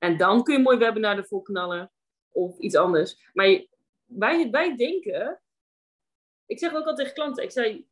En 0.02 0.16
dan 0.16 0.42
kun 0.42 0.54
je 0.54 0.60
mooi 0.60 0.78
webinar 0.78 1.16
ervoor 1.16 1.42
knallen. 1.42 1.92
Of 2.30 2.58
iets 2.58 2.76
anders. 2.76 3.30
Maar 3.32 3.66
wij, 4.04 4.50
wij 4.50 4.76
denken... 4.76 5.40
Ik 6.46 6.58
zeg 6.58 6.70
ook 6.70 6.86
altijd 6.86 6.96
tegen 6.96 7.14
klanten. 7.14 7.44
Ik 7.44 7.50
zei... 7.50 7.86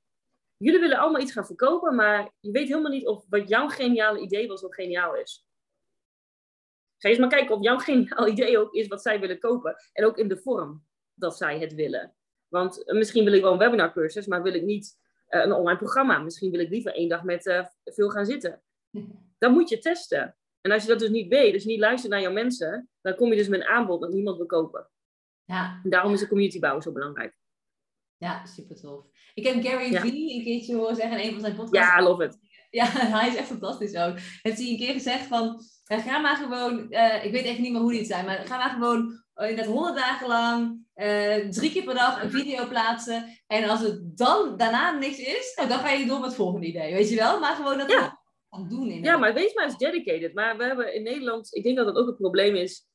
Jullie 0.57 0.81
willen 0.81 0.99
allemaal 0.99 1.21
iets 1.21 1.33
gaan 1.33 1.47
verkopen. 1.47 1.95
Maar 1.95 2.31
je 2.41 2.51
weet 2.51 2.69
helemaal 2.69 2.91
niet 2.91 3.07
of 3.07 3.25
wat 3.29 3.49
jouw 3.49 3.69
geniale 3.69 4.21
idee 4.21 4.49
was 4.49 4.61
wat 4.61 4.75
geniaal 4.75 5.17
is. 5.17 5.47
Ga 6.99 7.09
eens 7.09 7.19
maar 7.19 7.29
kijken 7.29 7.57
of 7.57 7.63
jouw 7.63 7.79
geniaal 7.79 8.29
idee 8.37 8.59
ook 8.59 8.73
is 8.73 8.89
wat 8.89 9.03
zij 9.03 9.21
willen 9.21 9.39
kopen. 9.39 9.75
En 9.93 10.05
ook 10.05 10.19
in 10.19 10.29
de 10.29 10.37
vorm 10.37 10.87
dat 11.15 11.37
zij 11.37 11.59
het 11.59 11.75
willen. 11.75 12.15
Want 12.49 12.83
misschien 12.87 13.25
wil 13.25 13.33
ik 13.33 13.43
wel 13.43 13.53
een 13.53 13.59
webinarcursus. 13.59 14.27
Maar 14.27 14.43
wil 14.43 14.55
ik 14.55 14.63
niet 14.63 14.99
uh, 15.29 15.41
een 15.45 15.53
online 15.53 15.79
programma. 15.79 16.19
Misschien 16.19 16.51
wil 16.51 16.61
ik 16.61 16.71
liever 16.71 16.95
één 16.95 17.09
dag 17.09 17.23
met 17.23 17.47
uh, 17.47 17.67
veel 17.85 18.11
gaan 18.11 18.27
zitten. 18.27 18.63
Dan 19.39 19.53
moet 19.53 19.69
je 19.69 19.79
testen. 19.79 20.35
En 20.61 20.71
als 20.71 20.83
je 20.83 20.89
dat 20.89 20.99
dus 20.99 21.09
niet 21.09 21.29
weet, 21.29 21.63
je 21.63 21.69
niet 21.69 21.79
luistert 21.79 22.13
naar 22.13 22.21
jouw 22.21 22.33
mensen, 22.33 22.89
dan 23.01 23.15
kom 23.15 23.31
je 23.31 23.37
dus 23.37 23.49
met 23.49 23.61
een 23.61 23.67
aanbod 23.67 24.01
dat 24.01 24.13
niemand 24.13 24.37
wil 24.37 24.47
kopen. 24.47 24.91
Ja. 25.45 25.81
En 25.85 25.91
daarom 25.91 26.13
is 26.13 26.21
de 26.21 26.29
community 26.29 26.59
bouwen 26.59 26.83
zo 26.83 26.93
belangrijk. 26.93 27.39
Ja, 28.17 28.47
super 28.47 28.77
tof. 28.77 29.05
Ik 29.35 29.47
heb 29.47 29.65
Gary 29.65 29.93
ja. 29.93 30.01
Vee 30.01 30.35
een 30.35 30.45
keertje 30.45 30.77
horen 30.77 30.97
zeggen 30.97 31.19
in 31.19 31.27
een 31.27 31.33
van 31.33 31.41
zijn 31.41 31.55
podcasts. 31.55 31.95
Ja, 31.95 32.03
love 32.03 32.25
it. 32.25 32.39
Ja, 32.71 32.85
hij 33.19 33.29
is 33.29 33.37
echt 33.37 33.47
fantastisch 33.47 33.97
ook. 33.97 34.19
Heeft 34.43 34.59
hij 34.59 34.69
een 34.69 34.77
keer 34.77 34.93
gezegd 34.93 35.27
van, 35.27 35.61
ga 35.85 36.19
maar 36.19 36.37
gewoon, 36.37 36.87
uh, 36.91 37.25
ik 37.25 37.33
weet 37.33 37.45
echt 37.45 37.59
niet 37.59 37.73
meer 37.73 37.81
hoe 37.81 37.91
die 37.91 37.99
het 37.99 38.09
zijn, 38.09 38.25
maar 38.25 38.47
ga 38.47 38.57
maar 38.57 38.71
gewoon 38.71 39.23
net 39.35 39.67
honderd 39.67 39.97
dagen 39.97 40.29
lang, 40.29 40.87
uh, 40.95 41.49
drie 41.49 41.73
keer 41.73 41.85
per 41.85 41.95
dag 41.95 42.23
een 42.23 42.31
video 42.31 42.69
plaatsen. 42.69 43.41
En 43.47 43.69
als 43.69 43.81
het 43.81 44.17
dan 44.19 44.57
daarna 44.57 44.91
niks 44.91 45.19
is, 45.19 45.53
nou, 45.57 45.69
dan 45.69 45.79
ga 45.79 45.91
je 45.91 46.07
door 46.07 46.19
met 46.19 46.27
het 46.27 46.37
volgende 46.37 46.67
idee, 46.67 46.95
weet 46.95 47.09
je 47.09 47.17
wel? 47.17 47.41
Maar 47.41 47.55
gewoon 47.55 47.79
dat 47.79 47.91
ja. 47.91 48.20
Gaan 48.51 48.69
doen. 48.69 48.89
In 48.91 49.03
ja, 49.03 49.17
maar 49.17 49.35
wees 49.35 49.55
maar 49.55 49.65
eens 49.65 49.79
dedicated. 49.79 50.35
Maar 50.35 50.57
we 50.57 50.65
hebben 50.65 50.95
in 50.95 51.03
Nederland, 51.03 51.55
ik 51.55 51.63
denk 51.63 51.77
dat 51.77 51.87
dat 51.87 51.97
ook 51.97 52.09
een 52.09 52.17
probleem 52.17 52.55
is 52.55 52.89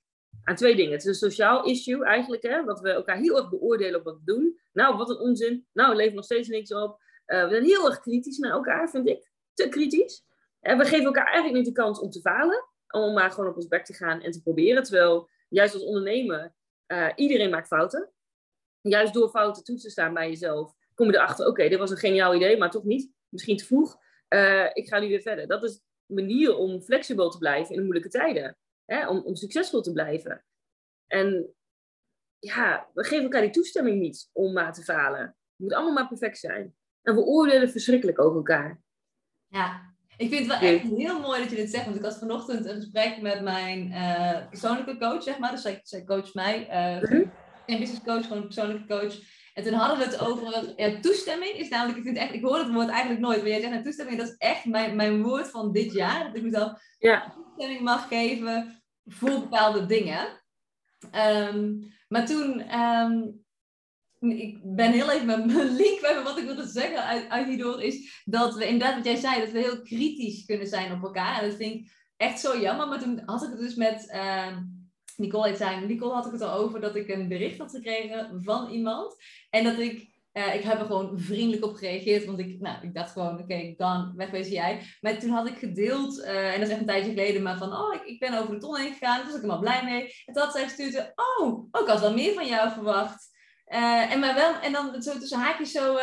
aan 0.43 0.55
twee 0.55 0.75
dingen. 0.75 0.91
Het 0.91 1.01
is 1.01 1.07
een 1.07 1.29
sociaal 1.29 1.65
issue 1.65 2.05
eigenlijk, 2.05 2.43
hè, 2.43 2.63
dat 2.63 2.79
we 2.79 2.89
elkaar 2.89 3.17
heel 3.17 3.37
erg 3.37 3.49
beoordelen 3.49 3.99
op 3.99 4.05
wat 4.05 4.17
we 4.17 4.33
doen. 4.33 4.59
Nou, 4.73 4.97
wat 4.97 5.09
een 5.09 5.19
onzin. 5.19 5.67
Nou, 5.73 5.89
we 5.89 5.95
leveren 5.95 6.15
nog 6.15 6.25
steeds 6.25 6.47
niks 6.47 6.73
op. 6.73 6.99
Uh, 7.27 7.43
we 7.43 7.49
zijn 7.49 7.63
heel 7.63 7.85
erg 7.85 7.99
kritisch 7.99 8.37
naar 8.37 8.51
elkaar, 8.51 8.89
vind 8.89 9.07
ik. 9.09 9.31
Te 9.53 9.69
kritisch. 9.69 10.25
En 10.59 10.77
we 10.77 10.85
geven 10.85 11.05
elkaar 11.05 11.25
eigenlijk 11.25 11.55
niet 11.55 11.75
de 11.75 11.81
kans 11.81 11.99
om 11.99 12.09
te 12.09 12.19
falen. 12.19 12.65
Om 12.87 13.13
maar 13.13 13.31
gewoon 13.31 13.49
op 13.49 13.55
ons 13.55 13.67
bek 13.67 13.85
te 13.85 13.93
gaan 13.93 14.21
en 14.21 14.31
te 14.31 14.41
proberen. 14.41 14.83
Terwijl, 14.83 15.29
juist 15.49 15.73
als 15.73 15.83
ondernemer, 15.83 16.53
uh, 16.87 17.09
iedereen 17.15 17.49
maakt 17.49 17.67
fouten. 17.67 18.09
Juist 18.81 19.13
door 19.13 19.29
fouten 19.29 19.63
toe 19.63 19.77
te 19.77 19.89
staan 19.89 20.13
bij 20.13 20.29
jezelf, 20.29 20.73
kom 20.93 21.07
je 21.07 21.15
erachter, 21.15 21.47
oké, 21.47 21.69
dit 21.69 21.79
was 21.79 21.91
een 21.91 21.97
geniaal 21.97 22.35
idee, 22.35 22.57
maar 22.57 22.71
toch 22.71 22.83
niet. 22.83 23.11
Misschien 23.29 23.57
te 23.57 23.65
vroeg. 23.65 23.97
Uh, 24.35 24.69
ik 24.73 24.87
ga 24.87 24.99
nu 24.99 25.07
weer 25.07 25.21
verder. 25.21 25.47
Dat 25.47 25.63
is 25.63 25.81
een 26.07 26.15
manier 26.15 26.55
om 26.55 26.81
flexibel 26.81 27.29
te 27.29 27.37
blijven 27.37 27.69
in 27.69 27.75
de 27.75 27.83
moeilijke 27.83 28.09
tijden. 28.09 28.57
Hè? 28.85 29.07
Om, 29.07 29.19
om 29.19 29.35
succesvol 29.35 29.81
te 29.81 29.91
blijven. 29.91 30.45
En 31.07 31.55
ja, 32.39 32.89
we 32.93 33.03
geven 33.03 33.23
elkaar 33.23 33.41
die 33.41 33.49
toestemming 33.49 33.99
niet 33.99 34.29
om 34.31 34.53
maar 34.53 34.73
te 34.73 34.83
falen. 34.83 35.21
Het 35.21 35.35
moet 35.55 35.73
allemaal 35.73 35.93
maar 35.93 36.07
perfect 36.07 36.37
zijn. 36.37 36.75
En 37.01 37.15
we 37.15 37.21
oordelen 37.21 37.69
verschrikkelijk 37.69 38.21
over 38.21 38.37
elkaar. 38.37 38.81
Ja, 39.47 39.95
ik 40.17 40.29
vind 40.29 40.51
het 40.51 40.59
wel 40.59 40.69
echt 40.69 40.83
heel 40.83 41.19
mooi 41.19 41.41
dat 41.41 41.49
je 41.49 41.55
dit 41.55 41.69
zegt. 41.69 41.85
Want 41.85 41.97
ik 41.97 42.03
had 42.03 42.17
vanochtend 42.17 42.65
een 42.65 42.75
gesprek 42.75 43.21
met 43.21 43.41
mijn 43.41 43.87
uh, 43.87 44.49
persoonlijke 44.49 44.97
coach, 44.97 45.23
zeg 45.23 45.39
maar. 45.39 45.51
Dus 45.51 45.61
zij, 45.61 45.79
zij 45.83 46.03
coacht 46.03 46.33
mij. 46.33 46.67
Uh, 47.01 47.09
Geen 47.65 47.79
business 47.79 48.03
coach, 48.03 48.21
gewoon 48.21 48.37
een 48.37 48.43
persoonlijke 48.47 48.87
coach. 48.87 49.15
En 49.55 49.63
toen 49.63 49.73
hadden 49.73 49.97
we 49.97 50.03
het 50.03 50.19
over 50.19 50.73
ja, 50.75 50.99
toestemming. 50.99 51.51
Is 51.51 51.69
namelijk, 51.69 51.97
ik, 51.97 52.03
vind 52.03 52.17
echt, 52.17 52.33
ik 52.33 52.43
hoor 52.43 52.57
het 52.57 52.71
woord 52.71 52.89
eigenlijk 52.89 53.21
nooit. 53.21 53.37
Maar 53.37 53.47
jij 53.47 53.59
zegt, 53.59 53.71
nou, 53.71 53.83
toestemming, 53.83 54.17
dat 54.17 54.27
is 54.27 54.35
echt 54.37 54.65
mijn, 54.65 54.95
mijn 54.95 55.23
woord 55.23 55.49
van 55.49 55.71
dit 55.71 55.93
jaar. 55.93 56.23
Dat 56.25 56.35
ik 56.35 56.43
mezelf 56.43 56.81
ja. 56.99 57.33
toestemming 57.35 57.81
mag 57.81 58.07
geven 58.07 58.83
voor 59.05 59.29
bepaalde 59.29 59.85
dingen. 59.85 60.43
Um, 61.15 61.93
maar 62.07 62.25
toen, 62.25 62.79
um, 62.79 63.43
ik 64.19 64.59
ben 64.63 64.91
heel 64.91 65.11
even 65.11 65.25
met 65.25 65.45
mijn 65.45 65.75
link 65.81 66.01
bij 66.01 66.23
wat 66.23 66.37
ik 66.37 66.45
wilde 66.45 66.67
zeggen 66.67 67.03
uit, 67.03 67.29
uit 67.29 67.47
hierdoor, 67.47 67.83
is 67.83 68.21
dat 68.25 68.55
we 68.55 68.67
inderdaad, 68.67 68.95
wat 68.95 69.05
jij 69.05 69.15
zei, 69.15 69.39
dat 69.39 69.51
we 69.51 69.59
heel 69.59 69.81
kritisch 69.81 70.45
kunnen 70.45 70.67
zijn 70.67 70.91
op 70.91 71.03
elkaar. 71.03 71.41
En 71.41 71.49
dat 71.49 71.57
vind 71.57 71.73
ik 71.73 71.91
echt 72.17 72.39
zo 72.39 72.59
jammer. 72.59 72.87
Maar 72.87 72.99
toen 72.99 73.21
had 73.25 73.43
ik 73.43 73.49
het 73.49 73.59
dus 73.59 73.75
met 73.75 74.11
uh, 74.13 74.57
Nicole 75.17 75.47
het 75.47 75.57
zijn. 75.57 75.87
Nicole 75.87 76.13
had 76.13 76.25
ik 76.25 76.31
het 76.31 76.41
al 76.41 76.57
over 76.57 76.81
dat 76.81 76.95
ik 76.95 77.09
een 77.09 77.27
bericht 77.27 77.57
had 77.57 77.71
gekregen 77.71 78.43
van 78.43 78.69
iemand. 78.69 79.15
En 79.49 79.63
dat 79.63 79.79
ik 79.79 80.13
uh, 80.37 80.55
ik 80.55 80.63
heb 80.63 80.79
er 80.79 80.85
gewoon 80.85 81.19
vriendelijk 81.19 81.65
op 81.65 81.75
gereageerd, 81.75 82.25
want 82.25 82.39
ik, 82.39 82.59
nou, 82.59 82.77
ik 82.81 82.93
dacht 82.93 83.11
gewoon, 83.11 83.39
oké, 83.39 83.73
dan 83.77 84.13
wegwezen 84.15 84.53
jij. 84.53 84.81
Maar 85.01 85.19
toen 85.19 85.29
had 85.29 85.47
ik 85.47 85.57
gedeeld, 85.57 86.17
uh, 86.17 86.53
en 86.53 86.59
dat 86.59 86.67
is 86.67 86.69
echt 86.69 86.79
een 86.79 86.85
tijdje 86.85 87.09
geleden, 87.09 87.43
maar 87.43 87.57
van, 87.57 87.73
oh, 87.73 87.93
ik, 87.93 88.03
ik 88.03 88.19
ben 88.19 88.39
over 88.39 88.53
de 88.53 88.59
ton 88.59 88.77
heen 88.77 88.93
gegaan, 88.93 89.25
dus 89.25 89.35
ik 89.35 89.41
ben 89.41 89.49
al 89.49 89.59
blij 89.59 89.83
mee. 89.83 90.01
En 90.25 90.33
toen 90.33 90.43
had 90.43 90.51
zij 90.51 90.63
gestuurd, 90.63 91.13
oh, 91.15 91.67
ik 91.81 91.87
had 91.87 91.99
wel 91.99 92.13
meer 92.13 92.33
van 92.33 92.47
jou 92.47 92.71
verwacht. 92.71 93.33
Uh, 93.67 94.11
en, 94.11 94.19
maar 94.19 94.35
wel, 94.35 94.53
en 94.53 94.71
dan 94.71 95.01
zo 95.01 95.19
tussen 95.19 95.39
haakjes 95.39 95.71
zo, 95.71 95.97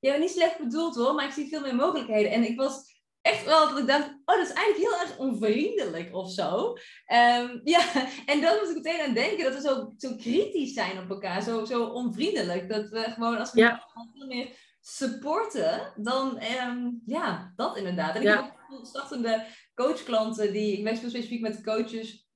ja, 0.00 0.16
niet 0.16 0.30
slecht 0.30 0.58
bedoeld 0.58 0.94
hoor, 0.94 1.14
maar 1.14 1.26
ik 1.26 1.32
zie 1.32 1.48
veel 1.48 1.60
meer 1.60 1.74
mogelijkheden. 1.74 2.30
En 2.30 2.44
ik 2.44 2.56
was 2.56 2.97
echt 3.28 3.44
wel 3.44 3.68
dat 3.68 3.78
ik 3.78 3.86
dacht, 3.86 4.08
oh, 4.24 4.36
dat 4.36 4.48
is 4.48 4.52
eigenlijk 4.52 4.76
heel 4.76 5.00
erg 5.00 5.18
onvriendelijk 5.18 6.14
of 6.14 6.30
zo. 6.30 6.68
Um, 7.12 7.60
ja, 7.64 7.80
en 8.32 8.40
dan 8.40 8.56
moest 8.56 8.76
ik 8.76 8.82
meteen 8.82 9.06
aan 9.06 9.14
denken 9.14 9.44
dat 9.44 9.54
we 9.54 9.60
zo, 9.60 9.92
zo 9.96 10.16
kritisch 10.16 10.72
zijn 10.72 10.98
op 10.98 11.10
elkaar, 11.10 11.42
zo, 11.42 11.64
zo 11.64 11.84
onvriendelijk. 11.84 12.68
Dat 12.68 12.88
we 12.88 13.00
gewoon, 13.00 13.38
als 13.38 13.52
we 13.52 13.60
ja. 13.60 13.88
veel 14.14 14.26
meer 14.26 14.48
supporten, 14.80 15.92
dan, 15.96 16.42
um, 16.42 17.02
ja, 17.06 17.52
dat 17.56 17.76
inderdaad. 17.76 18.14
En 18.14 18.20
ik 18.20 18.28
ja. 18.28 18.42
heb 18.42 18.54
ook 18.70 18.86
startende 18.86 19.44
coachklanten, 19.74 20.52
die, 20.52 20.78
ik 20.78 20.84
werk 20.84 20.96
specifiek 20.96 21.40
met 21.40 21.64
coaches, 21.64 22.28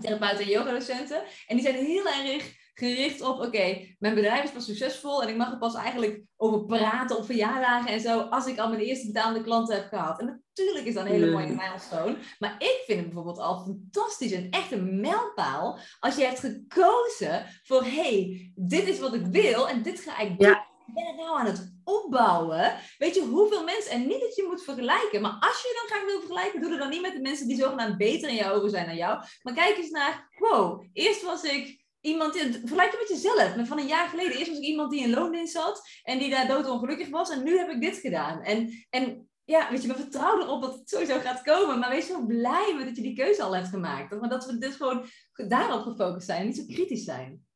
therapeuten 0.00 0.44
en 0.44 0.50
yogadocenten, 0.50 1.22
en 1.46 1.56
die 1.56 1.64
zijn 1.64 1.84
heel 1.84 2.06
erg 2.06 2.54
gericht 2.78 3.20
op, 3.20 3.40
oké, 3.40 3.94
mijn 3.98 4.14
bedrijf 4.14 4.44
is 4.44 4.50
pas 4.50 4.64
succesvol 4.64 5.22
en 5.22 5.28
ik 5.28 5.36
mag 5.36 5.50
er 5.50 5.58
pas 5.58 5.74
eigenlijk 5.74 6.20
over 6.36 6.64
praten 6.64 7.16
op 7.16 7.24
verjaardagen 7.24 7.90
en 7.90 8.00
zo, 8.00 8.20
als 8.20 8.46
ik 8.46 8.58
al 8.58 8.68
mijn 8.68 8.80
eerste 8.80 9.06
betaalde 9.06 9.42
klanten 9.42 9.74
heb 9.74 9.88
gehad. 9.88 10.20
En 10.20 10.44
natuurlijk 10.54 10.86
is 10.86 10.94
dat 10.94 11.04
een 11.04 11.10
hele 11.10 11.30
mooie 11.30 11.54
milestone, 11.54 12.16
maar 12.38 12.54
ik 12.58 12.82
vind 12.86 12.98
het 12.98 13.06
bijvoorbeeld 13.06 13.38
al 13.38 13.64
fantastisch 13.64 14.32
en 14.32 14.50
echt 14.50 14.72
een 14.72 15.00
mijlpaal 15.00 15.78
als 16.00 16.16
je 16.16 16.24
hebt 16.24 16.40
gekozen 16.40 17.46
voor, 17.62 17.82
hey, 17.84 18.52
dit 18.54 18.88
is 18.88 18.98
wat 18.98 19.14
ik 19.14 19.26
wil 19.26 19.68
en 19.68 19.82
dit 19.82 20.00
ga 20.00 20.18
ik 20.18 20.38
doen. 20.38 20.48
Ja. 20.48 20.74
Ik 20.86 20.94
ben 20.94 21.06
het 21.06 21.16
nou 21.16 21.38
aan 21.38 21.46
het 21.46 21.74
opbouwen. 21.84 22.74
Weet 22.98 23.14
je 23.14 23.20
hoeveel 23.20 23.64
mensen, 23.64 23.92
en 23.92 24.06
niet 24.06 24.20
dat 24.20 24.36
je 24.36 24.46
moet 24.48 24.62
vergelijken, 24.62 25.20
maar 25.20 25.36
als 25.40 25.62
je 25.62 25.78
dan 25.80 25.96
graag 25.96 26.06
wil 26.06 26.20
vergelijken, 26.20 26.60
doe 26.60 26.70
het 26.70 26.78
dan 26.78 26.90
niet 26.90 27.00
met 27.00 27.12
de 27.12 27.20
mensen 27.20 27.48
die 27.48 27.56
zogenaamd 27.56 27.96
beter 27.96 28.28
in 28.28 28.34
jouw 28.34 28.54
ogen 28.54 28.70
zijn 28.70 28.86
dan 28.86 28.96
jou. 28.96 29.22
Maar 29.42 29.54
kijk 29.54 29.76
eens 29.76 29.90
naar, 29.90 30.28
wow, 30.38 30.84
eerst 30.92 31.22
was 31.22 31.42
ik 31.42 31.85
iemand, 32.06 32.36
vergelijk 32.36 32.90
je 32.90 32.96
met 32.98 33.22
jezelf. 33.22 33.66
Van 33.68 33.78
een 33.78 33.86
jaar 33.86 34.08
geleden, 34.08 34.32
eerst 34.32 34.48
was 34.48 34.58
ik 34.58 34.64
iemand 34.64 34.90
die 34.90 35.02
in 35.02 35.10
loondienst 35.10 35.52
zat 35.52 35.82
en 36.02 36.18
die 36.18 36.30
daar 36.30 36.48
doodongelukkig 36.48 37.08
was 37.08 37.30
en 37.30 37.44
nu 37.44 37.58
heb 37.58 37.68
ik 37.68 37.80
dit 37.80 37.96
gedaan. 37.96 38.42
En, 38.42 38.86
en 38.90 39.28
ja, 39.44 39.70
weet 39.70 39.82
je, 39.82 39.88
we 39.88 39.94
vertrouwen 39.94 40.44
erop 40.44 40.62
dat 40.62 40.74
het 40.74 40.88
sowieso 40.88 41.18
gaat 41.18 41.42
komen, 41.42 41.78
maar 41.78 41.90
wees 41.90 42.06
zo 42.06 42.26
blij 42.26 42.74
met 42.76 42.86
dat 42.86 42.96
je 42.96 43.02
die 43.02 43.16
keuze 43.16 43.42
al 43.42 43.54
hebt 43.54 43.68
gemaakt. 43.68 44.20
Maar 44.20 44.28
dat 44.28 44.46
we 44.46 44.58
dus 44.58 44.76
gewoon 44.76 45.04
daarop 45.32 45.82
gefocust 45.82 46.26
zijn 46.26 46.46
niet 46.46 46.56
zo 46.56 46.64
kritisch 46.66 47.04
zijn. 47.04 47.46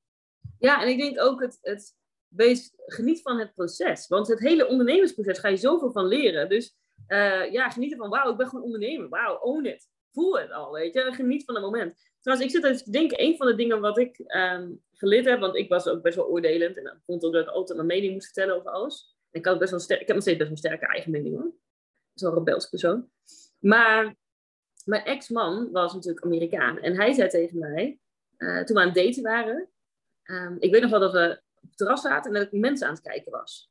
Ja, 0.59 0.83
en 0.83 0.89
ik 0.89 0.99
denk 0.99 1.21
ook 1.21 1.41
het, 1.41 1.59
het 1.61 1.95
geniet 2.87 3.23
van 3.23 3.39
het 3.39 3.55
proces. 3.55 4.09
Want 4.09 4.29
het 4.29 4.41
hele 4.41 4.69
ondernemersproces 4.69 5.39
ga 5.39 5.49
je 5.49 5.57
zoveel 5.57 5.93
van 5.93 6.07
leren. 6.07 6.49
Dus 6.49 6.77
uh, 7.09 7.53
ja, 7.53 7.71
geniet 7.71 7.93
ervan, 7.93 8.11
wauw, 8.11 8.31
ik 8.31 8.37
ben 8.37 8.49
gewoon 8.49 8.65
ondernemer. 8.65 9.09
Wauw, 9.09 9.39
own 9.39 9.67
it. 9.67 9.89
Voel 10.13 10.39
het 10.39 10.51
al, 10.51 10.73
weet 10.73 10.95
je. 10.95 11.13
Geniet 11.13 11.45
van 11.45 11.55
het 11.55 11.65
moment. 11.65 11.95
Trouwens, 12.21 12.49
ik 12.49 12.55
zit 12.55 12.65
even 12.65 12.85
te 12.85 12.91
denken, 12.91 13.23
een 13.23 13.37
van 13.37 13.47
de 13.47 13.55
dingen 13.55 13.81
wat 13.81 13.99
ik 13.99 14.19
um, 14.19 14.83
geleerd 14.93 15.25
heb, 15.25 15.41
want 15.41 15.57
ik 15.57 15.69
was 15.69 15.87
ook 15.87 16.03
best 16.03 16.17
wel 16.17 16.27
oordelend 16.27 16.77
en 16.77 17.03
vond 17.07 17.25
ook 17.25 17.33
dat 17.33 17.43
ik 17.43 17.49
altijd 17.49 17.77
mijn 17.77 17.91
mening 17.91 18.13
moest 18.13 18.25
vertellen 18.25 18.57
over 18.57 18.71
alles. 18.71 19.17
Ik, 19.31 19.45
had 19.45 19.59
best 19.59 19.71
wel 19.71 19.81
sterk, 19.81 20.01
ik 20.01 20.07
heb 20.07 20.17
nog 20.17 20.25
steeds 20.25 20.39
best 20.39 20.51
wel 20.51 20.59
een 20.59 20.65
sterke 20.65 20.95
eigen 20.95 21.11
mening 21.11 21.37
hoor. 21.37 21.53
Zo'n 22.15 22.35
rebels 22.35 22.69
persoon. 22.69 23.11
Maar 23.59 24.17
mijn 24.85 25.05
ex-man 25.05 25.71
was 25.71 25.95
natuurlijk 25.95 26.25
Amerikaan 26.25 26.79
en 26.79 26.97
hij 26.97 27.13
zei 27.13 27.29
tegen 27.29 27.59
mij, 27.59 27.99
uh, 28.39 28.63
toen 28.65 28.77
we 28.77 28.83
aan 28.83 28.89
het 28.89 28.97
daten 28.97 29.23
waren, 29.23 29.69
um, 30.25 30.57
ik 30.59 30.73
weet 30.73 30.83
nog 30.83 30.91
wel 30.91 31.01
dat 31.01 31.13
we 31.13 31.43
op 31.55 31.69
het 31.69 31.77
terras 31.77 32.01
zaten 32.01 32.35
en 32.35 32.39
dat 32.39 32.53
ik 32.53 32.61
mensen 32.61 32.87
aan 32.87 32.95
het 32.95 33.03
kijken 33.03 33.33
was. 33.33 33.71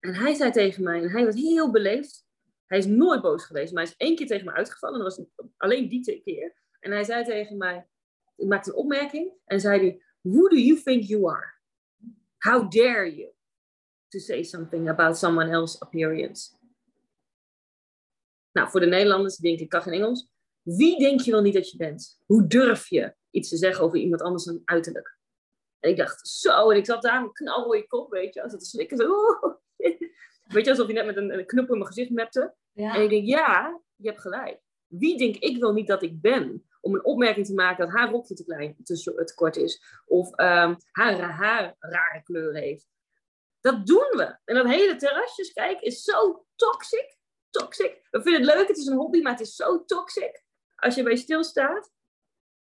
En 0.00 0.14
hij 0.14 0.34
zei 0.34 0.50
tegen 0.50 0.82
mij, 0.82 1.02
en 1.02 1.10
hij 1.10 1.24
was 1.24 1.34
heel 1.34 1.70
beleefd, 1.70 2.26
hij 2.70 2.78
is 2.78 2.86
nooit 2.86 3.22
boos 3.22 3.44
geweest, 3.44 3.72
maar 3.72 3.82
hij 3.82 3.92
is 3.92 4.06
één 4.06 4.16
keer 4.16 4.26
tegen 4.26 4.44
me 4.46 4.52
uitgevallen. 4.52 4.98
En 4.98 5.04
dat 5.04 5.16
was 5.16 5.26
alleen 5.56 5.88
die 5.88 6.22
keer. 6.24 6.54
En 6.80 6.90
hij 6.90 7.04
zei 7.04 7.24
tegen 7.24 7.56
mij, 7.56 7.88
ik 8.36 8.46
maakte 8.46 8.70
een 8.70 8.76
opmerking. 8.76 9.32
En 9.44 9.60
zei 9.60 9.80
hij, 9.80 10.02
who 10.20 10.48
do 10.48 10.56
you 10.56 10.82
think 10.82 11.02
you 11.02 11.30
are? 11.30 11.54
How 12.38 12.70
dare 12.70 13.14
you 13.14 13.32
to 14.08 14.18
say 14.18 14.42
something 14.42 14.88
about 14.88 15.16
someone 15.16 15.50
else's 15.50 15.80
appearance? 15.80 16.56
Nou, 18.52 18.70
voor 18.70 18.80
de 18.80 18.86
Nederlanders 18.86 19.36
die 19.36 19.44
denken, 19.44 19.64
ik 19.64 19.70
kan 19.70 19.82
geen 19.82 19.92
Engels. 19.92 20.28
Wie 20.62 20.98
denk 20.98 21.20
je 21.20 21.30
wel 21.30 21.42
niet 21.42 21.54
dat 21.54 21.70
je 21.70 21.76
bent? 21.76 22.20
Hoe 22.26 22.46
durf 22.46 22.88
je 22.88 23.14
iets 23.30 23.48
te 23.48 23.56
zeggen 23.56 23.84
over 23.84 23.98
iemand 23.98 24.22
anders 24.22 24.44
dan 24.44 24.62
uiterlijk? 24.64 25.18
En 25.80 25.90
ik 25.90 25.96
dacht, 25.96 26.28
zo, 26.28 26.70
en 26.70 26.76
ik 26.76 26.86
zat 26.86 27.02
daar 27.02 27.22
met 27.22 27.32
knalrooie 27.32 27.86
kop, 27.86 28.10
weet 28.10 28.34
je, 28.34 28.42
als 28.42 28.52
het 28.52 28.66
slikken, 28.66 28.96
zo. 28.96 29.14
Weet 30.52 30.64
je, 30.64 30.70
alsof 30.70 30.86
je 30.86 30.92
net 30.92 31.06
met 31.06 31.16
een, 31.16 31.38
een 31.38 31.46
knuppel 31.46 31.72
in 31.74 31.80
mijn 31.80 31.92
gezicht 31.92 32.10
mapte. 32.10 32.54
Ja. 32.72 32.94
En 32.94 33.02
ik 33.02 33.10
denk, 33.10 33.26
ja, 33.26 33.80
je 33.96 34.08
hebt 34.08 34.20
gelijk. 34.20 34.60
Wie 34.86 35.18
denk 35.18 35.36
ik 35.36 35.60
wel 35.60 35.72
niet 35.72 35.86
dat 35.86 36.02
ik 36.02 36.20
ben? 36.20 36.64
Om 36.80 36.94
een 36.94 37.04
opmerking 37.04 37.46
te 37.46 37.54
maken 37.54 37.84
dat 37.86 37.94
haar 37.94 38.10
rokje 38.10 38.34
te 38.34 38.44
klein, 38.44 38.76
te, 38.82 39.22
te 39.24 39.32
kort 39.34 39.56
is. 39.56 39.82
Of 40.06 40.26
um, 40.28 40.76
haar 40.90 41.20
haar 41.20 41.76
rare 41.78 42.22
kleur 42.22 42.54
heeft. 42.54 42.88
Dat 43.60 43.86
doen 43.86 44.08
we. 44.10 44.38
En 44.44 44.54
dat 44.54 44.66
hele 44.66 44.96
terrasjes 44.96 45.52
kijk 45.52 45.80
is 45.80 46.02
zo 46.02 46.46
toxic. 46.56 47.18
Toxic. 47.50 48.06
We 48.10 48.22
vinden 48.22 48.42
het 48.42 48.54
leuk, 48.54 48.68
het 48.68 48.76
is 48.78 48.86
een 48.86 48.96
hobby, 48.96 49.20
maar 49.20 49.32
het 49.32 49.40
is 49.40 49.54
zo 49.54 49.84
toxic. 49.84 50.42
Als 50.76 50.94
je 50.94 51.02
bij 51.02 51.16
stilstaat. 51.16 51.90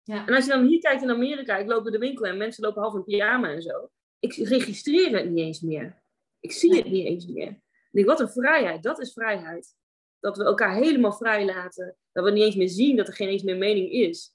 Ja. 0.02 0.26
En 0.26 0.34
als 0.34 0.44
je 0.44 0.50
dan 0.50 0.66
hier 0.66 0.80
kijkt 0.80 1.02
in 1.02 1.10
Amerika, 1.10 1.56
ik 1.56 1.66
loop 1.66 1.82
door 1.82 1.92
de 1.92 1.98
winkel 1.98 2.24
en 2.24 2.36
mensen 2.36 2.64
lopen 2.64 2.82
half 2.82 2.94
in 2.94 3.04
pyjama 3.04 3.48
en 3.48 3.62
zo. 3.62 3.90
Ik 4.18 4.34
registreer 4.34 5.16
het 5.16 5.30
niet 5.30 5.44
eens 5.44 5.60
meer. 5.60 6.02
Ik 6.40 6.52
zie 6.52 6.70
Nee. 6.70 6.82
het 6.82 6.90
niet 6.90 7.06
eens 7.06 7.26
meer. 7.26 7.62
Ik 7.94 8.04
denk, 8.04 8.18
wat 8.18 8.28
een 8.28 8.42
vrijheid. 8.42 8.82
Dat 8.82 9.00
is 9.00 9.12
vrijheid. 9.12 9.74
dat 10.20 10.36
we 10.36 10.44
elkaar 10.44 10.74
helemaal 10.74 11.12
vrij 11.12 11.44
laten. 11.44 11.96
Dat 12.12 12.24
we 12.24 12.30
niet 12.30 12.42
eens 12.42 12.54
meer 12.54 12.68
zien 12.68 12.96
dat 12.96 13.08
er 13.08 13.14
geen 13.14 13.28
eens 13.28 13.42
meer 13.42 13.56
mening 13.56 13.90
is. 13.90 14.34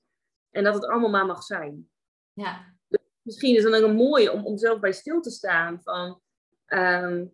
En 0.50 0.64
dat 0.64 0.74
het 0.74 0.86
allemaal 0.86 1.10
maar 1.10 1.26
mag 1.26 1.44
zijn. 1.44 1.90
Ja. 2.34 2.78
Dus 2.88 3.00
misschien 3.22 3.56
is 3.56 3.64
het 3.64 3.72
dan 3.72 3.84
een 3.84 3.96
mooie 3.96 4.32
om, 4.32 4.46
om 4.46 4.58
zelf 4.58 4.80
bij 4.80 4.92
stil 4.92 5.22
te 5.22 5.30
staan 5.30 5.82
van... 5.82 6.22
ehm, 6.66 7.26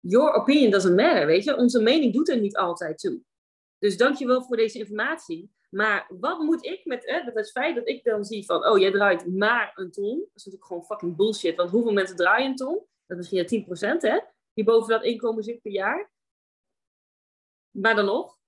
your 0.00 0.32
opinion 0.32 0.70
doesn't 0.70 0.96
matter, 0.96 1.26
weet 1.26 1.44
je. 1.44 1.56
Onze 1.56 1.82
mening 1.82 2.12
doet 2.12 2.28
er 2.28 2.40
niet 2.40 2.56
altijd 2.56 2.98
toe. 2.98 3.20
Dus 3.78 3.96
dankjewel 3.96 4.42
voor 4.42 4.56
deze 4.56 4.78
informatie. 4.78 5.50
Maar 5.70 6.10
wat 6.20 6.38
moet 6.38 6.64
ik 6.64 6.84
met, 6.84 7.06
hè, 7.06 7.24
met 7.24 7.34
het 7.34 7.50
feit 7.50 7.74
dat 7.74 7.88
ik 7.88 8.04
dan 8.04 8.24
zie 8.24 8.44
van, 8.44 8.66
oh, 8.66 8.78
jij 8.78 8.90
draait 8.90 9.26
maar 9.26 9.72
een 9.74 9.90
ton. 9.90 10.18
Dat 10.18 10.28
is 10.34 10.44
natuurlijk 10.44 10.66
gewoon 10.66 10.84
fucking 10.84 11.16
bullshit. 11.16 11.56
Want 11.56 11.70
hoeveel 11.70 11.92
mensen 11.92 12.16
draaien 12.16 12.50
een 12.50 12.56
ton? 12.56 12.86
Dat 13.06 13.18
is 13.18 13.30
misschien 13.30 13.66
10% 13.96 14.00
hè, 14.00 14.18
die 14.58 14.66
boven 14.66 14.88
dat 14.88 15.04
inkomen 15.04 15.42
zit 15.42 15.62
per 15.62 15.72
jaar. 15.72 16.10
Maar 17.70 17.94
dan 17.94 18.04
nog. 18.04 18.38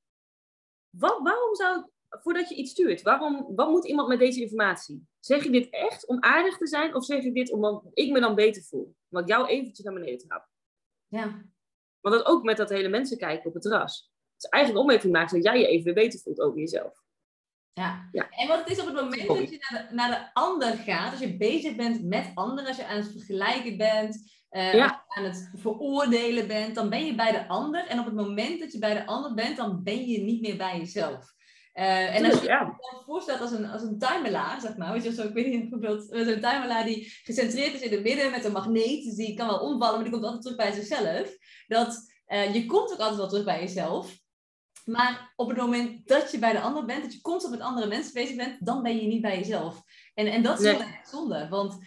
Wat, 0.96 1.20
waarom 1.23 1.55
zou, 1.55 1.90
voordat 2.09 2.49
je 2.49 2.55
iets 2.55 2.70
stuurt, 2.70 3.03
waarom, 3.03 3.55
wat 3.55 3.68
moet 3.68 3.87
iemand 3.87 4.09
met 4.09 4.18
deze 4.18 4.40
informatie? 4.40 5.07
Zeg 5.18 5.44
je 5.44 5.51
dit 5.51 5.70
echt 5.70 6.07
om 6.07 6.23
aardig 6.23 6.57
te 6.57 6.66
zijn? 6.66 6.94
Of 6.94 7.05
zeg 7.05 7.23
je 7.23 7.33
dit 7.33 7.53
omdat 7.53 7.85
ik 7.92 8.11
me 8.11 8.20
dan 8.20 8.35
beter 8.35 8.62
voel? 8.62 8.96
Omdat 9.11 9.29
ik 9.29 9.37
jou 9.37 9.49
eventjes 9.49 9.85
naar 9.85 9.94
beneden 9.94 10.18
trap? 10.18 10.49
Ja. 11.09 11.44
Want 12.01 12.14
dat 12.14 12.27
ook 12.27 12.42
met 12.42 12.57
dat 12.57 12.68
hele 12.68 12.88
mensen 12.88 13.18
kijken 13.18 13.46
op 13.46 13.53
het 13.53 13.62
terras. 13.62 14.12
Het 14.35 14.44
is 14.44 14.49
eigenlijk 14.49 14.85
om 14.85 14.90
even 14.90 15.03
te 15.03 15.11
maken 15.11 15.35
dat 15.35 15.44
jij 15.44 15.61
je 15.61 15.66
even 15.66 15.85
weer 15.85 16.05
beter 16.05 16.20
voelt 16.20 16.40
over 16.40 16.59
jezelf. 16.59 17.03
Ja. 17.73 18.09
Ja. 18.12 18.31
En 18.31 18.49
wat 18.49 18.59
het 18.59 18.70
is 18.70 18.81
op 18.81 18.87
het 18.87 18.94
moment 18.94 19.27
dat 19.27 19.51
je 19.51 19.66
naar 19.68 19.88
de, 19.88 19.94
naar 19.94 20.11
de 20.11 20.40
ander 20.40 20.77
gaat, 20.77 21.11
als 21.11 21.20
je 21.20 21.37
bezig 21.37 21.77
bent 21.77 22.05
met 22.05 22.31
anderen, 22.35 22.66
als 22.66 22.77
je 22.77 22.87
aan 22.87 22.96
het 22.96 23.11
vergelijken 23.11 23.77
bent, 23.77 24.39
eh, 24.51 24.75
Ja. 24.75 25.05
aan 25.09 25.25
het 25.25 25.51
veroordelen 25.55 26.47
bent, 26.47 26.75
dan 26.75 26.89
ben 26.89 27.07
je 27.07 27.15
bij 27.15 27.33
de 27.33 27.49
ander. 27.49 27.87
En 27.87 27.99
op 27.99 28.05
het 28.05 28.15
moment 28.15 28.61
dat 28.61 28.73
je 28.73 28.79
bij 28.79 28.95
de 28.95 29.07
ander 29.07 29.35
bent, 29.35 29.57
dan 29.57 29.83
ben 29.83 30.07
je 30.09 30.21
niet 30.21 30.41
meer 30.41 30.57
bij 30.57 30.79
jezelf. 30.79 31.33
Eh, 31.73 32.15
en 32.15 32.25
als 32.25 32.41
je 32.41 32.47
ja. 32.47 32.77
je 32.79 33.03
voorstelt 33.05 33.41
als 33.41 33.53
een, 33.53 33.67
als 33.67 33.83
een 33.83 33.99
timelaar, 33.99 34.61
zeg 34.61 34.77
maar, 34.77 34.93
weet 34.93 35.03
je, 35.05 35.13
zo, 35.13 35.23
ik 35.27 35.35
weet 35.35 35.47
niet 35.47 35.61
bijvoorbeeld, 35.61 36.11
met 36.11 36.27
een 36.27 36.41
timelaar 36.41 36.85
die 36.85 37.13
gecentreerd 37.23 37.75
is 37.75 37.81
in 37.81 37.93
het 37.93 38.03
midden 38.03 38.31
met 38.31 38.45
een 38.45 38.53
magneet, 38.53 39.05
dus 39.05 39.15
die 39.15 39.35
kan 39.35 39.47
wel 39.47 39.59
omvallen, 39.61 39.95
maar 39.95 40.05
die 40.05 40.13
komt 40.13 40.25
altijd 40.25 40.43
terug 40.43 40.57
bij 40.57 40.73
zichzelf. 40.73 41.37
Dat 41.67 42.13
eh, 42.27 42.55
je 42.55 42.67
komt 42.67 42.93
ook 42.93 42.99
altijd 42.99 43.17
wel 43.17 43.29
terug 43.29 43.45
bij 43.45 43.61
jezelf. 43.61 44.19
Maar 44.85 45.33
op 45.37 45.49
het 45.49 45.57
moment 45.57 46.07
dat 46.09 46.31
je 46.31 46.39
bij 46.39 46.53
de 46.53 46.61
ander 46.61 46.85
bent, 46.85 47.03
dat 47.03 47.13
je 47.13 47.21
constant 47.21 47.55
met 47.55 47.65
andere 47.65 47.87
mensen 47.87 48.13
bezig 48.13 48.37
bent, 48.37 48.67
dan 48.67 48.83
ben 48.83 48.97
je 48.97 49.07
niet 49.07 49.23
bij 49.23 49.39
jezelf. 49.39 49.83
En, 50.15 50.27
en 50.27 50.43
dat 50.43 50.59
is 50.59 50.65
Nee. 50.65 50.77
wel 50.79 50.87
echt 50.87 51.09
zonde. 51.09 51.49
Want 51.49 51.79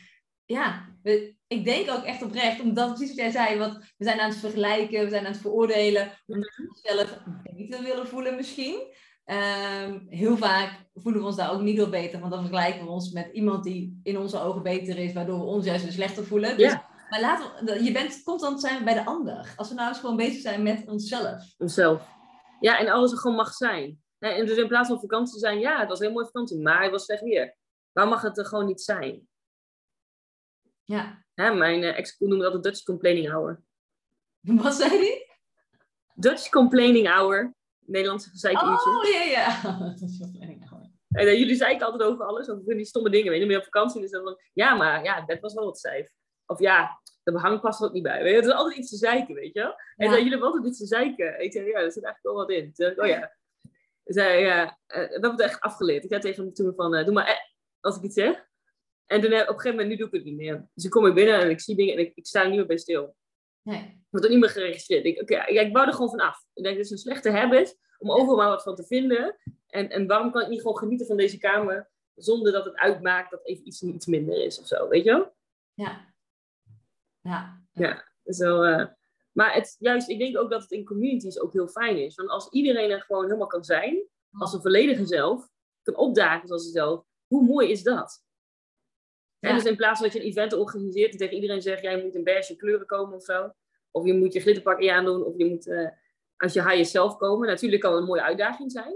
ja, 0.45 0.92
we- 1.03 1.35
ik 1.47 1.65
denk 1.65 1.89
ook 1.89 2.03
echt 2.03 2.21
oprecht, 2.23 2.61
omdat 2.61 2.87
precies 2.87 3.07
wat 3.07 3.17
jij 3.17 3.31
zei, 3.31 3.57
want 3.59 3.73
we 3.97 4.05
zijn 4.05 4.19
aan 4.19 4.29
het 4.29 4.37
vergelijken, 4.39 5.03
we 5.03 5.09
zijn 5.09 5.25
aan 5.25 5.31
het 5.31 5.41
veroordelen, 5.41 6.11
omdat 6.25 6.55
we 6.55 6.67
onszelf 6.69 7.19
beter 7.43 7.83
willen 7.83 8.07
voelen 8.07 8.35
misschien. 8.35 8.93
Ehm, 9.25 9.99
heel 10.07 10.37
vaak 10.37 10.71
voelen 10.93 11.21
we 11.21 11.27
ons 11.27 11.35
daar 11.35 11.51
ook 11.53 11.61
niet 11.61 11.77
door 11.77 11.89
beter, 11.89 12.19
want 12.19 12.31
dan 12.31 12.41
vergelijken 12.41 12.83
we 12.83 12.89
ons 12.91 13.11
met 13.11 13.29
iemand 13.33 13.63
die 13.63 13.99
in 14.03 14.17
onze 14.17 14.39
ogen 14.39 14.63
beter 14.63 14.97
is, 14.97 15.13
waardoor 15.13 15.39
we 15.39 15.45
ons 15.45 15.65
juist 15.65 15.83
weer 15.83 15.93
slechter 15.93 16.25
voelen. 16.25 16.57
Dus, 16.57 16.71
Ja. 16.71 16.91
Maar 17.09 17.21
laten 17.21 17.83
je 17.83 17.91
bent 17.91 18.23
constant 18.23 18.61
zijn 18.61 18.83
bij 18.83 18.93
de 18.93 19.05
ander. 19.05 19.53
Als 19.55 19.69
we 19.69 19.75
nou 19.75 19.87
eens 19.89 19.99
gewoon 19.99 20.15
bezig 20.15 20.41
zijn 20.41 20.63
met 20.63 20.83
onszelf. 20.87 21.43
Onszelf. 21.57 22.07
Ja, 22.59 22.79
en 22.79 22.87
alles 22.89 23.11
er 23.11 23.17
gewoon 23.17 23.35
mag 23.35 23.53
zijn. 23.53 24.01
En 24.19 24.45
dus 24.45 24.57
in 24.57 24.67
plaats 24.67 24.87
van 24.89 24.99
vakantie 24.99 25.33
te 25.33 25.39
zijn, 25.39 25.59
ja, 25.59 25.79
het 25.79 25.89
was 25.89 25.99
een 25.99 26.05
heel 26.05 26.13
mooie 26.13 26.25
vakantie, 26.25 26.61
maar 26.61 26.81
het 26.81 26.91
was 26.91 27.05
slecht 27.05 27.21
weer. 27.23 27.55
Waar 27.91 28.07
mag 28.07 28.21
het 28.21 28.37
er 28.37 28.45
gewoon 28.45 28.65
niet 28.65 28.81
zijn? 28.81 29.27
Ja. 30.93 31.23
Hè, 31.33 31.53
mijn 31.53 31.83
eh, 31.83 31.97
ex 31.97 32.15
noemde 32.19 32.43
dat 32.43 32.53
de 32.53 32.59
Dutch 32.59 32.83
complaining 32.83 33.29
hour. 33.29 33.61
Wat 34.63 34.73
zei 34.73 34.99
die? 34.99 35.31
Dutch 36.13 36.49
complaining 36.49 37.07
hour. 37.07 37.53
Nederlandse 37.79 38.29
gezeikuurtje. 38.29 38.89
Oh, 38.89 39.03
ja, 39.03 39.23
ja. 39.23 39.61
Dat 39.79 40.01
is 40.09 40.17
wel 40.19 40.29
fijn. 40.39 40.61
En 41.13 41.27
eh, 41.27 41.37
jullie 41.39 41.55
zeiken 41.55 41.85
altijd 41.85 42.09
over 42.09 42.25
alles, 42.25 42.49
over 42.49 42.75
die 42.75 42.85
stomme 42.85 43.09
dingen. 43.09 43.29
Weet 43.31 43.39
je, 43.39 43.45
ben 43.45 43.55
je 43.55 43.59
op 43.61 43.71
vakantie 43.71 43.99
en 43.99 44.05
is 44.05 44.11
dan 44.11 44.23
van, 44.23 44.37
ja, 44.53 44.75
maar 44.75 45.03
ja, 45.03 45.25
dat 45.25 45.39
was 45.39 45.53
wel 45.53 45.65
wat 45.65 45.77
stijf. 45.77 46.09
Of 46.45 46.59
ja, 46.59 47.01
de 47.23 47.31
behang 47.31 47.61
past 47.61 47.79
er 47.79 47.85
ook 47.87 47.93
niet 47.93 48.03
bij. 48.03 48.23
Weet 48.23 48.29
je, 48.29 48.35
het 48.35 48.45
is 48.45 48.51
altijd 48.51 48.77
iets 48.77 48.89
te 48.89 48.97
zeiken, 48.97 49.35
weet 49.35 49.53
je 49.53 49.59
wel. 49.59 49.71
En 49.71 50.05
Ja. 50.05 50.05
dan, 50.05 50.15
jullie 50.15 50.29
hebben 50.29 50.47
altijd 50.47 50.65
iets 50.65 50.77
te 50.77 50.85
zeiken. 50.85 51.43
Ik 51.43 51.51
zei, 51.51 51.65
ja, 51.65 51.79
er 51.79 51.91
zit 51.91 52.03
eigenlijk 52.03 52.21
wel 52.21 52.33
wat 52.33 52.49
in. 52.49 52.73
Oh 52.97 53.07
ja. 53.07 53.35
Zei, 54.03 54.45
ja, 54.45 54.79
eh, 54.85 55.01
we 55.01 55.11
hebben 55.11 55.31
het 55.31 55.39
echt 55.39 55.59
afgeleerd. 55.59 56.03
Ik 56.03 56.09
zei 56.09 56.21
tegen 56.21 56.43
hem 56.43 56.53
toen 56.53 56.73
van, 56.75 56.95
eh, 56.95 57.05
doe 57.05 57.13
maar 57.13 57.27
eh, 57.27 57.37
als 57.79 57.97
ik 57.97 58.03
iets 58.03 58.15
zeg. 58.15 58.51
En 59.05 59.21
toen 59.21 59.31
eh, 59.31 59.41
op 59.41 59.47
een 59.47 59.53
gegeven 59.53 59.71
moment, 59.71 59.89
nu 59.89 59.95
doe 59.95 60.07
ik 60.07 60.13
het 60.13 60.23
niet 60.23 60.35
meer. 60.35 60.69
Dus 60.73 60.85
ik 60.85 60.91
kom 60.91 61.03
weer 61.03 61.13
binnen 61.13 61.39
en 61.39 61.49
ik 61.49 61.59
zie 61.59 61.75
dingen 61.75 61.93
en 61.93 61.99
ik, 61.99 62.11
ik 62.15 62.25
sta 62.25 62.41
er 62.41 62.47
niet 62.47 62.57
meer 62.57 62.65
bij 62.65 62.77
stil. 62.77 63.15
Nee. 63.61 64.05
wordt 64.09 64.25
ook 64.25 64.31
niet 64.31 64.41
meer 64.41 64.49
geregistreerd. 64.49 65.05
Ik, 65.05 65.21
oké, 65.21 65.33
ja, 65.33 65.61
ik 65.61 65.73
wou 65.73 65.87
er 65.87 65.93
gewoon 65.93 66.09
van 66.09 66.19
af. 66.19 66.45
Ik 66.53 66.63
denk, 66.63 66.75
dit 66.75 66.85
is 66.85 66.91
een 66.91 66.97
slechte 66.97 67.31
habit 67.31 67.77
om 67.97 68.11
overal 68.11 68.35
maar 68.35 68.49
wat 68.49 68.63
van 68.63 68.75
te 68.75 68.85
vinden. 68.85 69.37
En, 69.67 69.89
en 69.89 70.07
waarom 70.07 70.31
kan 70.31 70.41
ik 70.41 70.47
niet 70.47 70.61
gewoon 70.61 70.77
genieten 70.77 71.07
van 71.07 71.17
deze 71.17 71.37
kamer 71.37 71.91
zonder 72.15 72.51
dat 72.51 72.65
het 72.65 72.75
uitmaakt 72.75 73.31
dat 73.31 73.45
even 73.45 73.67
iets, 73.67 73.81
iets 73.81 74.05
minder 74.05 74.43
is 74.43 74.59
of 74.59 74.67
zo, 74.67 74.87
weet 74.87 75.03
je 75.03 75.11
wel? 75.11 75.35
Ja. 75.73 76.13
Ja. 77.21 77.63
Ja. 77.71 78.11
Zo, 78.25 78.61
eh, 78.61 78.85
maar 79.31 79.53
het, 79.53 79.75
juist, 79.79 80.09
ik 80.09 80.19
denk 80.19 80.37
ook 80.37 80.49
dat 80.49 80.61
het 80.61 80.71
in 80.71 80.85
communities 80.85 81.39
ook 81.39 81.53
heel 81.53 81.67
fijn 81.67 81.97
is. 81.97 82.15
Want 82.15 82.29
als 82.29 82.49
iedereen 82.49 82.89
er 82.89 83.01
gewoon 83.01 83.23
helemaal 83.25 83.47
kan 83.47 83.63
zijn, 83.63 84.07
als 84.31 84.53
een 84.53 84.61
volledige 84.61 85.05
zelf, 85.05 85.49
kan 85.81 85.95
opdagen 85.95 86.47
zoals 86.47 86.63
zichzelf, 86.63 87.03
hoe 87.27 87.45
mooi 87.45 87.71
is 87.71 87.83
dat? 87.83 88.23
Dus 89.51 89.63
in 89.63 89.75
plaats 89.75 89.99
van 89.99 90.07
dat 90.07 90.17
je 90.17 90.23
een 90.23 90.29
event 90.29 90.53
organiseert 90.53 91.11
en 91.11 91.17
tegen 91.17 91.35
iedereen 91.35 91.61
zegt, 91.61 91.81
jij 91.81 92.03
moet 92.03 92.15
in 92.15 92.23
beige 92.23 92.55
kleuren 92.55 92.85
komen 92.85 93.15
of 93.15 93.23
zo. 93.23 93.53
Of 93.91 94.05
je 94.05 94.13
moet 94.13 94.33
je 94.33 94.39
glitterpak 94.39 94.79
in 94.79 94.85
je 94.85 94.93
aandoen, 94.93 95.23
of 95.23 95.37
je 95.37 95.45
moet 95.45 95.67
eh, 95.67 95.89
als 96.37 96.53
je 96.53 96.69
high 96.69 96.89
zelf 96.89 97.17
komen. 97.17 97.47
Natuurlijk 97.47 97.81
kan 97.81 97.91
het 97.91 98.01
een 98.01 98.07
mooie 98.07 98.21
uitdaging 98.21 98.71
zijn. 98.71 98.95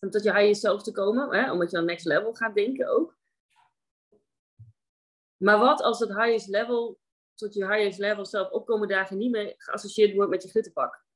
Om 0.00 0.10
tot 0.10 0.22
je 0.22 0.32
high 0.32 0.58
zelf 0.58 0.82
te 0.82 0.92
komen, 0.92 1.38
hè? 1.38 1.52
omdat 1.52 1.70
je 1.70 1.76
dan 1.76 1.86
next 1.86 2.06
level 2.06 2.34
gaat 2.34 2.54
denken 2.54 2.88
ook. 2.88 3.16
Maar 5.36 5.58
wat 5.58 5.82
als 5.82 5.98
het 5.98 6.08
highest 6.08 6.48
level, 6.48 6.98
tot 7.34 7.54
je 7.54 7.66
highest 7.66 7.98
level 7.98 8.26
zelf 8.26 8.50
opkomen 8.50 8.88
dagen 8.88 9.18
niet 9.18 9.30
meer 9.30 9.54
geassocieerd 9.56 10.14
wordt 10.14 10.30
met 10.30 10.42
je 10.42 10.48
glitterpak? 10.48 11.06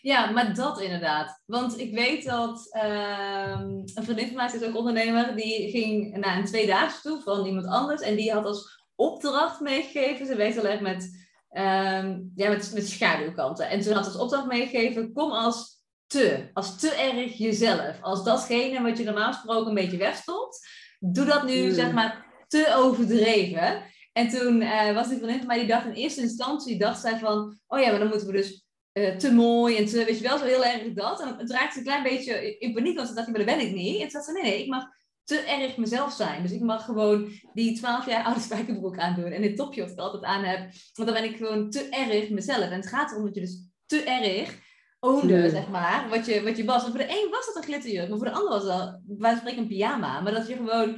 Ja, 0.00 0.30
maar 0.30 0.54
dat 0.54 0.80
inderdaad. 0.80 1.42
Want 1.46 1.78
ik 1.78 1.94
weet 1.94 2.24
dat 2.24 2.68
ehm, 2.70 3.68
een 3.94 4.04
vriendin 4.04 4.26
van 4.26 4.36
mij 4.36 4.50
is 4.54 4.62
ook 4.62 4.76
ondernemer. 4.76 5.36
Die 5.36 5.70
ging 5.70 6.16
naar 6.16 6.38
een 6.38 6.44
tweedaagse 6.44 7.00
toe 7.02 7.20
van 7.22 7.46
iemand 7.46 7.66
anders. 7.66 8.00
En 8.00 8.16
die 8.16 8.32
had 8.32 8.44
als 8.44 8.84
opdracht 8.94 9.60
meegegeven. 9.60 10.26
Ze 10.26 10.36
werkt 10.36 10.54
heel 10.54 10.66
erg 10.66 10.80
met, 10.80 11.26
ehm, 11.50 12.20
ja, 12.34 12.48
met, 12.48 12.70
met 12.74 12.88
schaduwkanten. 12.88 13.68
En 13.68 13.82
ze 13.82 13.94
had 13.94 14.04
als 14.04 14.16
opdracht 14.16 14.46
meegegeven. 14.46 15.12
Kom 15.12 15.30
als 15.30 15.82
te. 16.06 16.50
Als 16.52 16.78
te 16.78 16.90
erg 16.90 17.38
jezelf. 17.38 18.02
Als 18.02 18.24
datgene 18.24 18.82
wat 18.82 18.98
je 18.98 19.04
normaal 19.04 19.32
gesproken 19.32 19.68
een 19.68 19.74
beetje 19.74 19.96
wegstopt. 19.96 20.68
Doe 20.98 21.24
dat 21.24 21.44
nu, 21.44 21.62
Hmm. 21.62 21.74
zeg 21.74 21.92
maar, 21.92 22.26
te 22.48 22.72
overdreven. 22.76 23.82
En 24.12 24.28
toen 24.28 24.60
eh, 24.60 24.94
was 24.94 25.08
die 25.08 25.16
vriendin 25.16 25.38
van 25.38 25.46
mij 25.46 25.58
die 25.58 25.68
dacht 25.68 25.86
in 25.86 25.92
eerste 25.92 26.20
instantie, 26.20 26.78
dacht 26.78 27.00
zij 27.00 27.18
van, 27.18 27.58
oh 27.66 27.80
ja, 27.80 27.90
maar 27.90 27.98
dan 27.98 28.08
moeten 28.08 28.26
we 28.26 28.32
dus 28.32 28.64
eh, 28.92 29.16
te 29.16 29.32
mooi 29.32 29.76
en 29.76 29.86
te, 29.86 30.04
weet 30.04 30.18
je 30.18 30.28
wel, 30.28 30.38
zo 30.38 30.44
heel 30.44 30.64
erg 30.64 30.92
dat. 30.92 31.20
En 31.20 31.36
het 31.38 31.50
raakte 31.50 31.78
een 31.78 31.84
klein 31.84 32.02
beetje 32.02 32.58
in 32.58 32.72
paniek, 32.72 32.96
want 32.96 33.08
ze 33.08 33.14
dacht, 33.14 33.28
maar 33.28 33.36
dat 33.36 33.56
ben 33.56 33.66
ik 33.66 33.72
niet. 33.72 33.94
En 33.94 34.00
toen 34.00 34.10
dacht 34.12 34.24
ze, 34.24 34.32
nee, 34.32 34.42
nee, 34.42 34.62
ik 34.62 34.68
mag 34.68 34.84
te 35.24 35.38
erg 35.38 35.76
mezelf 35.76 36.12
zijn. 36.12 36.42
Dus 36.42 36.52
ik 36.52 36.60
mag 36.60 36.84
gewoon 36.84 37.32
die 37.54 37.76
12 37.76 38.06
jaar 38.06 38.24
oude 38.24 38.40
spijkerbroek 38.40 38.98
aandoen 38.98 39.32
en 39.32 39.42
dit 39.42 39.56
topje 39.56 39.80
wat 39.80 39.90
ik 39.90 39.98
altijd 39.98 40.24
aan 40.24 40.44
heb. 40.44 40.58
Want 40.92 41.08
dan 41.08 41.22
ben 41.22 41.30
ik 41.30 41.36
gewoon 41.36 41.70
te 41.70 41.88
erg 41.88 42.30
mezelf. 42.30 42.64
En 42.64 42.72
het 42.72 42.86
gaat 42.86 43.10
erom 43.10 43.24
dat 43.24 43.34
je 43.34 43.40
dus 43.40 43.64
te 43.86 44.02
erg 44.02 44.58
oonde, 45.00 45.40
Hmm. 45.40 45.50
zeg 45.50 45.68
maar, 45.68 46.08
wat 46.08 46.26
je, 46.26 46.42
wat 46.42 46.56
je 46.56 46.64
was. 46.64 46.84
En 46.84 46.90
voor 46.90 46.98
de 46.98 47.08
een 47.08 47.30
was 47.30 47.46
dat 47.46 47.56
een 47.56 47.62
glitterjurk, 47.62 48.08
maar 48.08 48.18
voor 48.18 48.26
de 48.26 48.32
ander 48.32 48.50
was 48.50 48.64
dat, 48.64 49.00
wij 49.06 49.36
spreken 49.36 49.58
een 49.58 49.68
pyjama. 49.68 50.20
Maar 50.20 50.32
dat 50.32 50.48
je 50.48 50.54
gewoon 50.54 50.96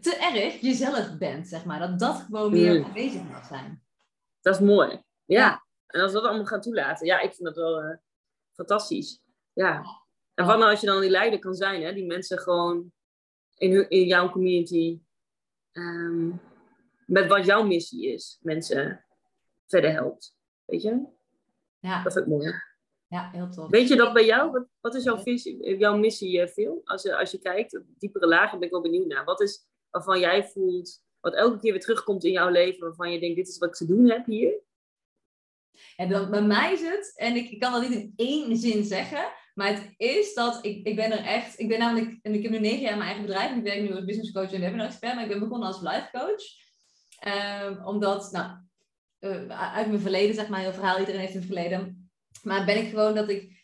te 0.00 0.16
erg 0.16 0.60
jezelf 0.60 1.18
bent, 1.18 1.48
zeg 1.48 1.64
maar. 1.64 1.78
Dat 1.78 1.98
dat 1.98 2.16
gewoon 2.16 2.52
meer 2.52 2.84
aanwezig 2.84 3.22
mag 3.22 3.46
zijn. 3.46 3.82
Dat 4.40 4.54
is 4.54 4.60
mooi. 4.60 5.02
Ja. 5.24 5.65
En 5.86 6.00
als 6.00 6.12
we 6.12 6.18
dat 6.18 6.26
allemaal 6.26 6.46
gaan 6.46 6.60
toelaten, 6.60 7.06
ja, 7.06 7.20
ik 7.20 7.34
vind 7.34 7.44
dat 7.44 7.56
wel 7.56 7.80
eh, 7.80 7.96
fantastisch. 8.52 9.22
Ja. 9.52 9.82
En 10.34 10.46
wat 10.46 10.58
nou 10.58 10.70
als 10.70 10.80
je 10.80 10.86
dan 10.86 11.00
die 11.00 11.10
leider 11.10 11.38
kan 11.38 11.54
zijn, 11.54 11.82
hè? 11.82 11.92
Die 11.92 12.06
mensen 12.06 12.38
gewoon 12.38 12.92
in, 13.54 13.72
hun, 13.72 13.88
in 13.88 14.06
jouw 14.06 14.30
community, 14.30 15.00
ehm, 15.72 16.28
met 17.06 17.26
wat 17.26 17.44
jouw 17.44 17.62
missie 17.62 18.12
is, 18.12 18.38
mensen 18.42 19.04
verder 19.66 19.92
helpt. 19.92 20.36
Weet 20.64 20.82
je? 20.82 21.06
Ja, 21.78 22.02
Dat 22.02 22.12
vind 22.12 22.24
ik 22.26 22.32
mooi. 22.32 22.52
ja 23.08 23.30
heel 23.30 23.48
tof. 23.50 23.70
Weet 23.70 23.88
je 23.88 23.96
dat 23.96 24.12
bij 24.12 24.24
jou? 24.24 24.50
Wat, 24.50 24.66
wat 24.80 24.94
is 24.94 25.04
jouw, 25.04 25.18
visie, 25.18 25.76
jouw 25.78 25.96
missie, 25.96 26.40
eh, 26.40 26.48
Phil? 26.48 26.80
Als 26.84 27.02
je, 27.02 27.16
als 27.16 27.30
je 27.30 27.38
kijkt, 27.38 27.76
op 27.76 27.84
diepere 27.98 28.26
lagen, 28.26 28.58
ben 28.58 28.66
ik 28.66 28.72
wel 28.72 28.82
benieuwd 28.82 29.06
naar. 29.06 29.24
Wat 29.24 29.40
is 29.40 29.66
waarvan 29.90 30.20
jij 30.20 30.44
voelt, 30.44 31.04
wat 31.20 31.34
elke 31.34 31.58
keer 31.58 31.72
weer 31.72 31.80
terugkomt 31.80 32.24
in 32.24 32.32
jouw 32.32 32.48
leven, 32.48 32.80
waarvan 32.80 33.12
je 33.12 33.20
denkt, 33.20 33.36
dit 33.36 33.48
is 33.48 33.58
wat 33.58 33.68
ik 33.68 33.74
te 33.74 33.86
doen 33.86 34.10
heb 34.10 34.26
hier? 34.26 34.60
En 35.96 36.08
dan, 36.08 36.30
bij 36.30 36.42
mij 36.42 36.72
is 36.72 36.80
het, 36.80 37.12
en 37.16 37.36
ik, 37.36 37.60
kan 37.60 37.72
dat 37.72 37.88
niet 37.88 37.98
in 37.98 38.12
één 38.16 38.56
zin 38.56 38.84
zeggen, 38.84 39.32
maar 39.54 39.68
het 39.68 39.94
is 39.96 40.34
dat 40.34 40.64
ik, 40.64 40.86
ik 40.86 40.96
ben 40.96 41.12
er 41.12 41.24
echt, 41.24 41.58
ik 41.58 41.68
ben 41.68 41.78
namelijk, 41.78 42.18
en 42.22 42.34
ik 42.34 42.42
heb 42.42 42.52
nu 42.52 42.58
negen 42.58 42.80
jaar 42.80 42.96
mijn 42.96 43.08
eigen 43.08 43.26
bedrijf, 43.26 43.50
en 43.50 43.56
ik 43.56 43.62
werk 43.62 43.80
nu 43.80 43.94
als 43.94 44.04
business 44.04 44.32
coach 44.32 44.52
en 44.52 44.60
webinar 44.60 44.86
expert, 44.86 45.14
maar 45.14 45.22
ik 45.24 45.30
ben 45.30 45.38
begonnen 45.38 45.68
als 45.68 45.80
life 45.80 46.08
coach. 46.12 46.42
Ehm, 47.18 47.84
omdat, 47.84 48.32
nou, 48.32 48.50
eh, 49.18 49.74
uit 49.74 49.86
mijn 49.86 50.00
verleden, 50.00 50.34
zeg 50.34 50.48
maar, 50.48 50.60
heel 50.60 50.72
verhaal, 50.72 50.98
iedereen 50.98 51.20
heeft 51.20 51.34
een 51.34 51.42
verleden. 51.42 52.10
Maar 52.42 52.64
ben 52.64 52.76
ik 52.76 52.88
gewoon 52.88 53.14
dat 53.14 53.28
ik 53.28 53.56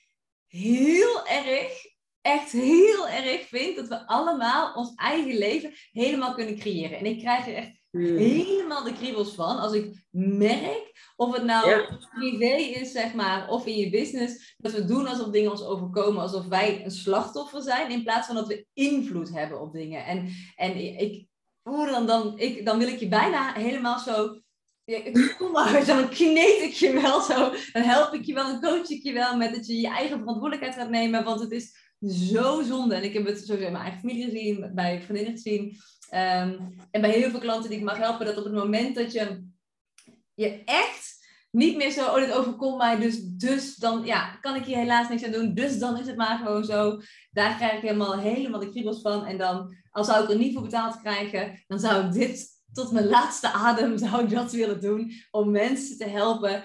heel 0.47 1.27
erg, 1.27 1.73
echt 2.21 2.53
heel 2.53 3.09
erg 3.09 3.49
vind 3.49 3.77
dat 3.77 3.89
we 3.89 4.07
allemaal 4.07 4.75
ons 4.75 4.95
eigen 4.95 5.39
leven 5.39 5.73
helemaal 5.93 6.35
kunnen 6.35 6.59
creëren. 6.59 6.99
En 6.99 7.07
ik 7.07 7.19
krijg 7.19 7.47
er 7.47 7.55
echt. 7.55 7.81
Helemaal 7.93 8.85
de 8.85 8.93
kriebels 8.93 9.35
van 9.35 9.59
als 9.59 9.73
ik 9.73 10.05
merk 10.11 11.11
of 11.17 11.35
het 11.35 11.45
nou 11.45 11.69
Ja. 11.71 11.99
privé 12.11 12.55
is, 12.55 12.93
zeg 12.93 13.15
maar, 13.15 13.49
of 13.49 13.67
in 13.67 13.77
je 13.77 13.91
business, 13.91 14.55
dat 14.59 14.73
we 14.73 14.85
doen 14.85 15.07
alsof 15.07 15.29
dingen 15.29 15.51
ons 15.51 15.63
overkomen, 15.65 16.23
alsof 16.23 16.47
wij 16.47 16.85
een 16.85 16.91
slachtoffer 16.91 17.63
zijn, 17.63 17.91
in 17.91 18.03
plaats 18.03 18.27
van 18.27 18.37
dat 18.37 18.47
we 18.47 18.67
invloed 18.73 19.33
hebben 19.35 19.61
op 19.61 19.73
dingen. 19.73 20.05
En, 20.05 20.29
en 20.57 20.77
ik, 21.01 21.27
oeh, 21.65 21.91
dan, 21.91 22.07
dan, 22.07 22.39
ik, 22.39 22.65
dan 22.67 22.79
wil 22.79 22.89
ik 22.89 22.99
je 22.99 23.09
bijna 23.09 23.53
helemaal 23.53 23.99
zo. 23.99 24.41
Ja, 24.85 25.01
kom 25.39 25.53
maar, 25.53 25.87
dan 25.87 26.09
kneed 26.09 26.63
ik 26.63 26.73
je 26.73 26.93
wel 27.03 27.21
zo. 27.21 27.51
Dan 27.73 27.83
help 27.83 28.15
ik 28.15 28.25
je 28.25 28.35
wel, 28.35 28.45
dan 28.45 28.61
coach 28.61 28.89
ik 28.89 29.03
je 29.03 29.13
wel 29.13 29.37
met 29.37 29.55
dat 29.55 29.67
je 29.67 29.81
je 29.81 29.89
eigen 29.89 30.19
verantwoordelijkheid 30.19 30.75
gaat 30.75 30.91
nemen. 30.91 31.25
Want 31.25 31.41
het 31.41 31.51
is 31.51 31.77
zo 32.09 32.63
zonde. 32.63 32.95
En 32.95 33.03
ik 33.03 33.13
heb 33.13 33.27
het 33.27 33.39
sowieso 33.47 33.67
in 33.67 33.73
mijn 33.73 33.85
eigen 33.85 34.01
familie 34.01 34.25
gezien, 34.25 34.71
bij 34.75 35.03
vriendinnen 35.03 35.33
gezien. 35.33 35.77
Ehm, 36.13 36.59
en 36.91 37.01
bij 37.01 37.11
heel 37.11 37.31
veel 37.31 37.41
klanten 37.41 37.71
die 37.71 37.79
ik 37.79 37.85
mag 37.85 37.97
helpen, 37.97 38.27
dat 38.27 38.37
op 38.37 38.45
het 38.45 38.53
moment 38.53 38.95
dat 38.95 39.13
je 39.13 39.49
je 40.35 40.63
echt 40.65 41.27
niet 41.51 41.77
meer 41.77 41.91
zo, 41.91 42.07
oh, 42.07 42.15
dit 42.15 42.33
overkomt 42.33 42.77
mij, 42.77 42.99
dus, 42.99 43.23
dus 43.23 43.77
dan 43.77 44.05
ja, 44.05 44.37
kan 44.41 44.55
ik 44.55 44.65
hier 44.65 44.77
helaas 44.77 45.09
niks 45.09 45.25
aan 45.25 45.33
doen. 45.33 45.55
Dus 45.55 45.79
dan 45.79 45.99
is 45.99 46.07
het 46.07 46.17
maar 46.17 46.39
gewoon 46.39 46.65
zo. 46.65 47.01
Daar 47.31 47.57
krijg 47.57 47.73
ik 47.73 47.81
helemaal, 47.81 48.19
helemaal 48.19 48.61
de 48.61 48.71
kriebels 48.71 49.01
van. 49.01 49.25
En 49.27 49.39
dan, 49.39 49.77
al 49.91 50.05
zou 50.05 50.25
ik 50.25 50.31
er 50.31 50.37
niet 50.37 50.53
voor 50.53 50.63
betaald 50.63 51.01
krijgen, 51.01 51.65
dan 51.67 51.79
zou 51.79 52.07
ik 52.07 52.13
dit 52.13 52.49
tot 52.73 52.93
mijn 52.93 53.07
laatste 53.07 53.53
adem 53.53 53.99
zou 54.09 54.23
ik 54.23 54.31
dat 54.31 54.53
willen 54.53 54.81
doen. 54.81 55.13
Om 55.31 55.51
mensen 55.51 55.99
te 55.99 56.09
helpen 56.09 56.65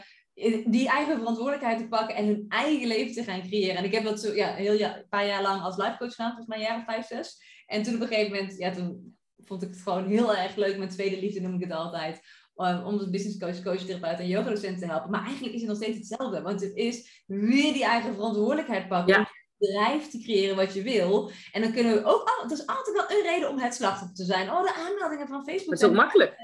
die 0.65 0.89
eigen 0.89 1.17
verantwoordelijkheid 1.17 1.79
te 1.79 1.88
pakken 1.88 2.15
en 2.15 2.25
hun 2.25 2.45
eigen 2.47 2.88
leven 2.88 3.13
te 3.13 3.23
gaan 3.23 3.47
creëren. 3.47 3.75
En 3.75 3.83
ik 3.83 3.93
heb 3.93 4.03
dat 4.03 4.19
zo 4.19 4.33
ja, 4.33 4.53
heel 4.53 4.73
ja, 4.73 4.97
een 4.97 5.10
paar 5.10 5.25
jaar 5.25 5.41
lang 5.41 5.62
als 5.62 5.77
life 5.77 5.97
coach 5.97 6.15
gedaan, 6.15 6.36
volgens 6.36 6.57
mij 6.57 6.75
of 6.75 6.83
vijf, 6.83 7.05
zes. 7.05 7.38
En 7.65 7.83
toen 7.83 7.95
op 7.95 8.01
een 8.01 8.07
gegeven 8.07 8.36
moment, 8.36 8.57
ja, 8.57 8.71
toen 8.71 9.16
vond 9.47 9.63
ik 9.63 9.69
het 9.69 9.79
gewoon 9.81 10.07
heel 10.07 10.36
erg 10.36 10.55
leuk. 10.55 10.77
Mijn 10.77 10.89
tweede 10.89 11.19
liefde 11.19 11.41
noem 11.41 11.53
ik 11.53 11.62
het 11.62 11.71
altijd. 11.71 12.21
um, 12.55 12.83
om 12.86 12.97
als 12.97 13.10
business 13.10 13.38
coach, 13.39 13.62
coach, 13.63 13.81
therapeut 13.86 14.19
en 14.19 14.27
yoga 14.27 14.49
docent 14.49 14.79
te 14.79 14.86
helpen. 14.86 15.10
Maar 15.12 15.25
eigenlijk 15.25 15.53
is 15.53 15.60
het 15.62 15.69
nog 15.69 15.77
steeds 15.79 15.97
hetzelfde. 15.97 16.41
Want 16.41 16.62
het 16.62 16.75
is 16.75 17.23
weer 17.27 17.73
die 17.73 17.83
eigen 17.83 18.13
verantwoordelijkheid 18.13 18.88
pakken. 18.88 19.13
Ja. 19.19 19.29
Bedrijf 19.57 20.10
te 20.10 20.19
creëren 20.19 20.55
wat 20.55 20.73
je 20.73 20.81
wil. 20.81 21.31
En 21.51 21.62
dan 21.62 21.71
kunnen 21.73 21.93
we 21.93 22.03
ook... 22.03 22.39
Het 22.41 22.51
is 22.51 22.67
altijd 22.67 22.95
wel 22.95 23.17
een 23.17 23.23
reden 23.23 23.49
om 23.49 23.60
het 23.60 23.73
slachtoffer 23.75 24.15
te 24.15 24.23
zijn. 24.23 24.51
Oh, 24.51 24.63
de 24.63 24.73
aanmeldingen 24.73 25.27
van 25.27 25.43
Facebook. 25.45 25.69
Dat 25.69 25.81
is 25.81 25.86
ook 25.88 25.93
makkelijk. 25.95 26.36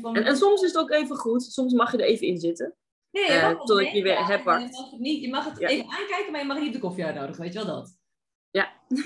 van- 0.00 0.16
En, 0.16 0.24
en 0.24 0.36
soms 0.36 0.62
is 0.62 0.72
het 0.72 0.78
ook 0.82 0.90
even 0.90 1.16
goed. 1.16 1.42
Soms 1.42 1.72
mag 1.72 1.92
je 1.92 1.98
er 1.98 2.04
even 2.04 2.26
in 2.26 2.38
zitten. 2.38 2.74
Nee, 3.10 3.24
eh, 3.24 3.48
je 3.48 3.54
mag 3.54 3.66
je 3.68 3.74
mee, 3.74 4.02
weer 4.02 4.12
ja, 4.12 4.26
hebt 4.26 4.38
Je 4.38 4.44
pakt. 4.44 4.72
mag 4.72 4.90
het, 4.90 5.00
niet, 5.00 5.20
je 5.22 5.30
mag 5.30 5.44
het 5.44 5.58
Ja. 5.58 5.68
even 5.68 5.90
aankijken, 5.90 6.32
maar 6.32 6.40
je 6.40 6.46
mag 6.46 6.58
niet 6.60 6.72
de 6.72 6.78
koffie 6.78 7.04
uitnodigen. 7.04 7.42
Weet 7.42 7.52
je 7.52 7.64
wel 7.64 7.74
dat? 7.74 7.96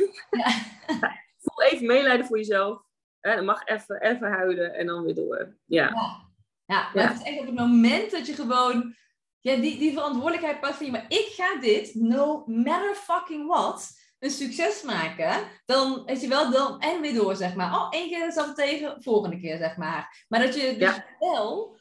Voel 1.38 1.62
even 1.70 1.86
meelijden 1.86 2.26
voor 2.26 2.36
jezelf. 2.38 2.82
Hè, 3.20 3.34
dan 3.34 3.44
mag 3.44 3.66
even, 3.66 4.00
even 4.00 4.28
huilen 4.30 4.74
en 4.74 4.86
dan 4.86 5.02
weer 5.04 5.14
door. 5.14 5.56
Ja. 5.64 5.84
Ja, 5.84 6.30
ja 6.66 6.90
maar 6.94 7.02
Ja. 7.04 7.08
het 7.08 7.20
is 7.20 7.26
echt 7.26 7.38
op 7.40 7.46
het 7.46 7.54
moment 7.54 8.10
dat 8.10 8.26
je 8.26 8.32
gewoon 8.34 8.94
ja, 9.40 9.56
die, 9.56 9.78
die 9.78 9.92
verantwoordelijkheid 9.92 10.60
pakt 10.60 10.76
van 10.76 10.86
je, 10.86 10.92
maar 10.92 11.04
ik 11.08 11.32
ga 11.36 11.60
dit, 11.60 11.94
no 11.94 12.42
matter 12.46 12.94
fucking 12.94 13.46
what, 13.46 13.90
een 14.18 14.30
succes 14.30 14.82
maken, 14.82 15.48
dan 15.66 16.02
weet 16.04 16.20
je 16.20 16.28
wel, 16.28 16.50
dan 16.50 16.80
en 16.80 17.00
weer 17.00 17.14
door, 17.14 17.36
zeg 17.36 17.54
maar. 17.54 17.72
Oh, 17.74 17.86
één 17.90 18.08
keer 18.08 18.32
zat 18.32 18.46
het 18.46 18.56
tegen, 18.56 19.02
volgende 19.02 19.40
keer, 19.40 19.56
zeg 19.58 19.76
maar. 19.76 20.24
Maar 20.28 20.40
dat 20.40 20.54
je 20.54 20.76
dus 20.76 20.94
Ja. 20.94 21.04
wel, 21.18 21.78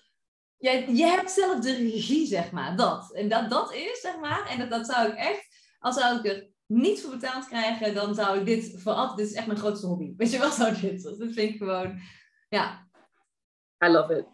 ja, 0.58 0.72
je 0.72 1.06
hebt 1.06 1.32
zelf 1.32 1.60
de 1.60 1.76
regie, 1.76 2.26
zeg 2.28 2.52
maar, 2.52 2.76
dat. 2.76 3.14
En 3.14 3.30
dat 3.30 3.50
dat 3.50 3.74
is, 3.74 4.00
zeg 4.02 4.20
maar, 4.20 4.48
en 4.50 4.60
dat, 4.60 4.70
dat 4.70 4.86
zou 4.86 5.08
ik 5.08 5.16
echt, 5.16 5.76
als 5.80 5.96
zou 5.96 6.18
ik 6.18 6.26
er 6.26 6.50
niet 6.68 7.02
voor 7.02 7.12
betaald 7.12 7.48
krijgen, 7.48 7.94
dan 7.94 8.16
zou 8.16 8.40
ik 8.40 8.46
dit 8.46 8.82
voor 8.82 8.92
altijd, 8.92 9.18
dit 9.18 9.28
is 9.28 9.34
echt 9.34 9.48
mijn 9.48 9.60
grootste 9.60 9.88
hobby. 9.88 10.14
Weet 10.18 10.32
je 10.32 10.40
wel, 10.40 10.52
zo 10.52 10.72
dit. 10.82 11.04
Dat 11.04 11.16
vind 11.18 11.38
ik 11.38 11.58
gewoon, 11.58 12.00
ja, 12.50 12.88
I 13.86 13.88
love 13.88 14.14
it. 14.18 14.26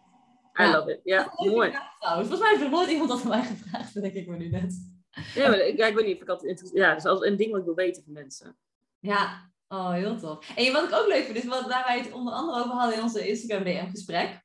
I 0.59 0.63
Ja. 0.63 0.71
love 0.77 0.91
it. 0.91 0.99
Ja, 1.03 1.33
mooi. 1.35 1.69
vraag 1.71 1.97
trouwens. 1.99 2.27
Volgens 2.29 2.39
mij 2.39 2.49
heeft 2.49 2.71
nog 2.71 2.79
nooit 2.79 2.89
iemand 2.91 3.09
dat 3.09 3.21
van 3.21 3.29
mij 3.29 3.43
gevraagd, 3.43 3.93
denk 4.01 4.13
ik 4.13 4.27
me 4.27 4.37
nu 4.37 4.49
net. 4.49 4.91
Ja, 5.35 5.49
maar, 5.49 5.59
ik, 5.59 5.77
ja, 5.77 5.85
ik 5.87 5.95
weet 5.95 6.05
niet 6.05 6.15
of 6.15 6.21
ik 6.21 6.29
altijd 6.29 6.69
Ja, 6.73 6.95
dat 6.95 7.21
is 7.23 7.29
een 7.29 7.37
ding 7.37 7.51
wat 7.51 7.59
ik 7.59 7.65
wil 7.65 7.75
weten 7.75 8.03
van 8.03 8.13
mensen. 8.13 8.57
Ja, 8.99 9.51
oh, 9.67 9.91
heel 9.91 10.17
tof. 10.19 10.55
En 10.55 10.73
wat 10.73 10.83
ik 10.83 10.93
ook 10.93 11.07
leuk 11.07 11.23
vind, 11.25 11.37
is 11.37 11.45
wat, 11.45 11.67
waar 11.67 11.83
wij 11.87 11.99
het 11.99 12.11
onder 12.11 12.33
andere 12.33 12.59
over 12.59 12.71
hadden 12.71 12.95
in 12.97 13.01
onze 13.03 13.27
Instagram 13.27 13.63
DM-gesprek. 13.63 14.41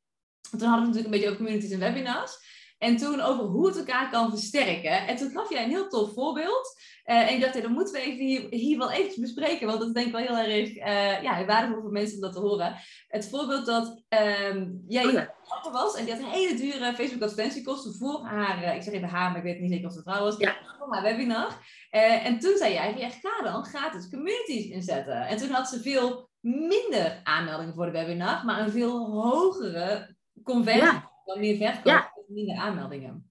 Toen 0.50 0.60
hadden 0.60 0.80
we 0.80 0.86
natuurlijk 0.86 1.04
een 1.04 1.10
beetje 1.10 1.26
over 1.26 1.36
communities 1.38 1.70
en 1.70 1.78
webinars. 1.78 2.36
En 2.78 2.96
toen 2.96 3.20
over 3.20 3.44
hoe 3.44 3.66
het 3.66 3.76
elkaar 3.76 4.10
kan 4.10 4.30
versterken. 4.30 5.06
En 5.06 5.16
toen 5.16 5.30
gaf 5.30 5.50
jij 5.50 5.62
een 5.64 5.70
heel 5.70 5.88
tof 5.88 6.12
voorbeeld. 6.14 6.80
Eh, 7.08 7.28
en 7.28 7.34
ik 7.34 7.40
dacht, 7.40 7.54
ja, 7.54 7.60
dat 7.60 7.70
moeten 7.70 7.94
we 7.94 8.00
even 8.00 8.24
hier, 8.24 8.46
hier 8.50 8.78
wel 8.78 8.90
eventjes 8.90 9.20
bespreken. 9.20 9.66
Want 9.66 9.78
dat 9.78 9.88
is 9.88 9.94
denk 9.94 10.06
ik 10.06 10.12
wel 10.12 10.36
heel 10.36 10.54
erg 10.56 10.76
eh, 10.76 11.22
ja, 11.22 11.44
waardevol 11.44 11.80
voor 11.82 11.90
mensen 11.92 12.14
om 12.16 12.20
dat 12.22 12.32
te 12.32 12.40
horen. 12.40 12.76
Het 13.08 13.28
voorbeeld 13.28 13.66
dat 13.66 14.02
ehm 14.08 14.66
jij 14.86 15.06
Oh 15.06 15.12
ja. 15.12 15.34
was 15.72 15.96
en 15.96 16.04
die 16.04 16.14
had 16.14 16.22
een 16.22 16.28
hele 16.28 16.54
dure 16.56 16.94
Facebook 16.94 17.22
advertentiekosten 17.22 17.94
voor 17.94 18.24
haar, 18.24 18.62
eh, 18.62 18.74
ik 18.74 18.82
zeg 18.82 18.94
even 18.94 19.08
haar, 19.08 19.28
maar 19.30 19.36
ik 19.38 19.42
weet 19.44 19.60
niet 19.60 19.70
zeker 19.70 19.88
of 19.88 19.94
het 19.94 20.02
vrouw 20.02 20.22
was, 20.24 20.36
Ja. 20.38 20.56
voor 20.78 20.94
haar 20.94 21.02
webinar. 21.02 21.56
En 21.90 22.38
toen 22.38 22.56
zei 22.56 22.72
jij 22.72 22.94
ja, 22.98 23.08
ga 23.08 23.42
dan 23.42 23.64
gratis 23.64 24.10
communities 24.10 24.70
inzetten. 24.70 25.26
En 25.26 25.36
toen 25.36 25.50
had 25.50 25.68
ze 25.68 25.80
veel 25.80 26.28
minder 26.40 27.20
aanmeldingen 27.24 27.74
voor 27.74 27.84
de 27.86 27.92
webinar, 27.92 28.44
maar 28.44 28.60
een 28.60 28.70
veel 28.70 29.10
hogere 29.10 30.16
conversie. 30.42 30.82
Ja. 30.82 31.10
Dan 31.24 31.40
meer 31.40 31.56
verkoop 31.56 31.84
Ja. 31.84 32.12
en 32.14 32.34
minder 32.34 32.56
aanmeldingen. 32.56 33.27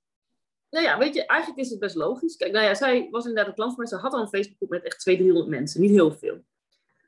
Nou 0.78 0.90
ja, 0.90 0.98
weet 0.98 1.14
je, 1.14 1.26
eigenlijk 1.26 1.62
is 1.62 1.70
het 1.70 1.80
best 1.80 1.96
logisch. 1.96 2.36
Kijk, 2.36 2.52
nou 2.52 2.66
ja, 2.66 2.74
zij 2.74 3.08
was 3.12 3.26
inderdaad 3.26 3.48
een 3.48 3.56
klant 3.56 3.74
van 3.74 3.84
mij. 3.84 3.88
Ze 3.88 4.04
had 4.04 4.14
al 4.14 4.22
een 4.22 4.28
Facebookgroep 4.28 4.70
met 4.70 4.84
echt 4.84 5.00
200, 5.00 5.30
300 5.30 5.60
mensen. 5.60 5.82
Niet 5.82 5.92
heel 5.92 6.12
veel. 6.12 6.44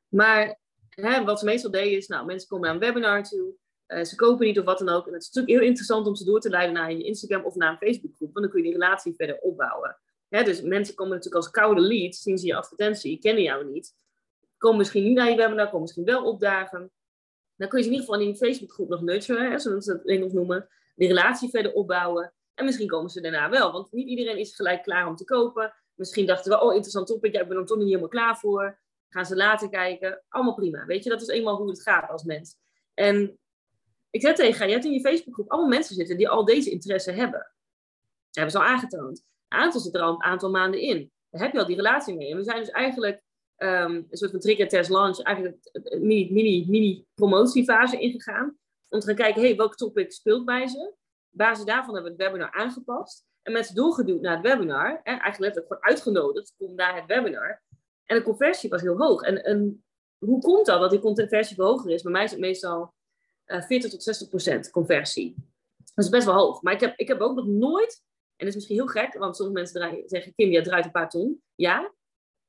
Maar 0.08 0.60
hè, 0.90 1.24
wat 1.24 1.40
ze 1.40 1.46
meestal 1.46 1.72
deed 1.72 1.98
is, 1.98 2.08
nou, 2.08 2.26
mensen 2.26 2.48
komen 2.48 2.66
naar 2.66 2.74
een 2.74 2.94
webinar 2.94 3.24
toe. 3.24 3.54
eh, 3.86 4.04
ze 4.04 4.16
kopen 4.16 4.46
niet 4.46 4.60
of 4.60 4.66
wat 4.66 4.78
dan 4.78 4.90
ook. 4.90 5.08
En 5.08 5.14
het 5.14 5.22
is 5.22 5.28
natuurlijk 5.28 5.60
heel 5.60 5.68
interessant 5.68 6.08
om 6.08 6.16
ze 6.16 6.24
door 6.24 6.40
te 6.40 6.50
leiden 6.50 6.74
naar 6.74 6.92
je 6.92 7.04
Instagram 7.04 7.46
of 7.46 7.56
naar 7.56 7.72
een 7.72 7.88
Facebookgroep. 7.88 8.34
Want 8.34 8.46
dan 8.46 8.50
kun 8.50 8.64
je 8.64 8.70
die 8.72 8.80
relatie 8.80 9.14
verder 9.16 9.40
opbouwen. 9.40 9.98
Hè, 10.30 10.44
dus 10.44 10.62
mensen 10.62 10.96
komen 10.96 11.16
natuurlijk 11.16 11.44
als 11.44 11.54
koude 11.54 11.82
lead, 11.82 12.16
zien 12.16 12.38
ze 12.38 12.46
je 12.46 12.56
advertentie, 12.56 13.20
kennen 13.20 13.44
jou 13.44 13.72
niet. 13.72 13.96
Komen 14.58 14.78
misschien 14.78 15.04
niet 15.04 15.16
naar 15.16 15.30
je 15.30 15.36
webinar, 15.36 15.66
komen 15.66 15.82
misschien 15.82 16.06
wel 16.06 16.26
opdagen. 16.26 16.92
Dan 17.56 17.68
kun 17.68 17.78
je 17.78 17.84
ze 17.84 17.90
in 17.90 17.96
ieder 17.96 18.10
geval 18.10 18.28
in 18.28 18.32
die 18.32 18.48
Facebookgroep 18.48 18.90
nog 18.90 19.02
nurturen, 19.02 19.52
hè, 19.52 19.60
zoals 19.60 19.86
ze 19.86 19.92
dat 19.92 20.06
in 20.06 20.16
Engels 20.16 20.34
noemen. 20.34 20.70
Die 20.96 21.08
relatie 21.08 21.50
verder 21.50 21.74
opbouwen. 21.74 22.34
En 22.54 22.66
misschien 22.66 22.88
komen 22.88 23.10
ze 23.10 23.22
daarna 23.22 23.50
wel, 23.50 23.72
want 23.72 23.92
niet 23.92 24.08
iedereen 24.08 24.38
is 24.38 24.56
gelijk 24.56 24.84
klaar 24.84 25.08
om 25.08 25.16
te 25.16 25.24
kopen. 25.24 25.74
Misschien 25.94 26.26
dachten 26.26 26.52
we, 26.52 26.62
oh 26.62 26.74
interessant 26.74 27.08
topic, 27.08 27.34
ja, 27.34 27.42
ik 27.42 27.48
ben 27.48 27.58
er 27.58 27.66
toch 27.66 27.78
niet 27.78 27.88
helemaal 27.88 28.08
klaar 28.08 28.38
voor. 28.38 28.80
Gaan 29.10 29.26
ze 29.26 29.36
later 29.36 29.70
kijken. 29.70 30.24
Allemaal 30.30 30.54
prima, 30.54 30.86
weet 30.86 31.04
je. 31.04 31.10
Dat 31.10 31.22
is 31.22 31.28
eenmaal 31.28 31.56
hoe 31.56 31.70
het 31.70 31.82
gaat 31.82 32.10
als 32.10 32.24
mens. 32.24 32.56
En 32.94 33.40
ik 34.10 34.22
zei 34.22 34.34
tegen 34.34 34.58
haar, 34.58 34.68
je 34.68 34.74
hebt 34.74 34.86
in 34.86 34.94
je 34.94 35.02
Facebookgroep 35.02 35.52
allemaal 35.52 35.70
mensen 35.70 35.96
zitten 35.96 36.18
die 36.18 36.30
al 36.30 36.46
deze 36.46 36.70
interesse 36.70 37.12
hebben. 37.12 37.40
Dat 37.40 38.36
hebben 38.36 38.52
ze 38.52 38.58
al 38.58 38.64
aangetoond. 38.64 39.24
Een 39.48 39.60
aantal 39.60 39.82
zit 39.82 39.96
er 39.96 40.02
al 40.02 40.14
een 40.14 40.24
aantal 40.24 40.50
maanden 40.50 40.80
in. 40.80 41.12
Daar 41.30 41.42
heb 41.42 41.54
je 41.54 41.60
al 41.60 41.66
die 41.66 41.76
relatie 41.76 42.16
mee. 42.16 42.32
En 42.32 42.38
we 42.38 42.44
zijn 42.44 42.60
dus 42.60 42.70
eigenlijk 42.70 43.22
ehm, 43.56 43.96
een 44.10 44.18
soort 44.18 44.32
van 44.32 44.40
trigger 44.40 44.68
test 44.68 44.90
launch, 44.90 45.22
eigenlijk 45.22 45.58
een 45.72 46.06
mini, 46.08 46.32
mini, 46.32 46.66
mini 46.70 47.06
promotiefase 47.14 48.00
ingegaan. 48.00 48.58
Om 48.90 49.00
te 49.00 49.06
gaan 49.06 49.16
kijken, 49.16 49.42
hey, 49.42 49.56
welk 49.56 49.76
topic 49.76 50.12
speelt 50.12 50.46
bij 50.46 50.68
ze? 50.68 50.94
Basis 51.30 51.66
daarvan 51.66 51.94
hebben 51.94 52.16
we 52.16 52.24
het 52.24 52.32
webinar 52.32 52.52
aangepast. 52.52 53.28
En 53.42 53.52
mensen 53.52 53.76
doorgeduwd 53.76 54.22
naar 54.22 54.34
het 54.34 54.46
webinar. 54.46 54.88
Hè, 54.90 55.12
eigenlijk 55.12 55.40
letterlijk 55.40 55.68
gewoon 55.68 55.84
uitgenodigd, 55.84 56.54
kom 56.58 56.76
naar 56.76 56.96
het 56.96 57.06
webinar. 57.06 57.62
En 58.06 58.18
de 58.18 58.24
conversie 58.24 58.70
was 58.70 58.82
heel 58.82 58.98
hoog. 58.98 59.22
En, 59.22 59.84
hoe 60.18 60.42
komt 60.42 60.66
dat, 60.66 60.80
dat 60.80 60.90
die 60.90 61.00
conversie 61.00 61.64
hoger 61.64 61.92
is? 61.92 62.02
Bij 62.02 62.12
mij 62.12 62.24
is 62.24 62.32
het 62.32 62.40
meestal 62.40 62.94
eh 63.46 63.62
40 63.62 63.90
tot 63.90 64.04
60 64.04 64.30
procent 64.30 64.70
conversie. 64.70 65.36
Dat 65.96 66.06
is 66.06 66.10
best 66.10 66.26
wel 66.26 66.36
hoog. 66.36 66.62
Maar 66.62 66.74
ik 66.74 66.80
heb, 66.80 66.98
ik 66.98 67.08
heb 67.08 67.20
ook 67.20 67.36
nog 67.36 67.46
nooit, 67.46 68.04
en 68.36 68.46
dat 68.46 68.48
is 68.48 68.56
misschien 68.56 68.76
heel 68.76 68.88
gek, 68.88 69.14
want 69.14 69.36
sommige 69.36 69.58
mensen 69.58 69.82
draaien, 69.82 70.10
zeggen, 70.10 70.34
Kim, 70.36 70.50
jij 70.50 70.64
draait 70.64 70.86
een 70.86 70.92
paar 70.92 71.10
ton. 71.10 71.42
Ja, 71.56 71.94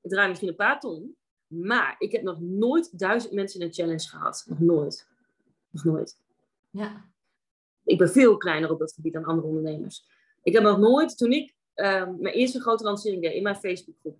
ik 0.01 0.11
draai 0.11 0.29
misschien 0.29 0.49
een 0.49 0.57
paar 0.57 0.81
ton. 0.81 1.17
Maar 1.47 1.95
ik 1.99 2.13
heb 2.13 2.23
nog 2.23 2.41
nooit 2.41 2.99
duizend 2.99 3.33
mensen 3.33 3.61
in 3.61 3.67
een 3.67 3.73
challenge 3.73 4.09
gehad. 4.09 4.45
Nog 4.49 4.61
nooit. 4.61 5.09
Nog 5.71 5.85
nooit. 5.85 6.19
Ja. 6.71 7.10
Ik 7.85 7.99
ben 7.99 8.11
veel 8.11 8.37
kleiner 8.37 8.71
op 8.71 8.79
dat 8.79 8.93
gebied 8.93 9.13
dan 9.13 9.25
andere 9.25 9.49
ondernemers. 9.49 10.05
Ik 10.43 10.53
heb 10.53 10.63
nog 10.63 10.79
nooit, 10.79 11.17
toen 11.17 11.33
ik 11.33 11.55
ehm, 11.75 12.21
mijn 12.21 12.35
eerste 12.35 12.61
grote 12.61 12.85
lancering 12.85 13.23
deed 13.23 13.33
in 13.33 13.43
mijn 13.43 13.57
Facebookgroep. 13.57 14.19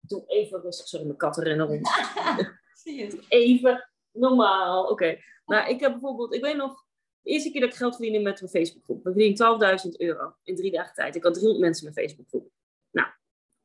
Doe 0.00 0.24
even 0.26 0.60
rustig, 0.60 0.88
sorry, 0.88 1.06
mijn 1.06 1.18
katten 1.18 1.42
rennen 1.42 1.66
rond. 1.66 1.88
Even 3.28 3.88
normaal. 4.12 4.88
Oké. 4.88 5.18
Nou, 5.46 5.68
ik 5.68 5.80
heb 5.80 5.92
bijvoorbeeld, 5.92 6.34
ik 6.34 6.42
weet 6.42 6.56
nog, 6.56 6.84
de 7.22 7.30
eerste 7.30 7.50
keer 7.50 7.60
dat 7.60 7.70
ik 7.70 7.76
geld 7.76 7.94
verdiende 7.94 8.20
met 8.20 8.40
mijn 8.40 8.52
Facebookgroep. 8.52 9.04
We 9.04 9.12
verdienen 9.12 9.78
12.000 9.86 9.96
euro 9.96 10.34
in 10.42 10.56
drie 10.56 10.70
dagen 10.70 10.94
tijd. 10.94 11.16
Ik 11.16 11.22
had 11.22 11.34
300 11.34 11.64
mensen 11.64 11.86
in 11.86 11.92
mijn 11.94 12.06
Facebookgroep. 12.06 12.50
Nou, 12.90 13.08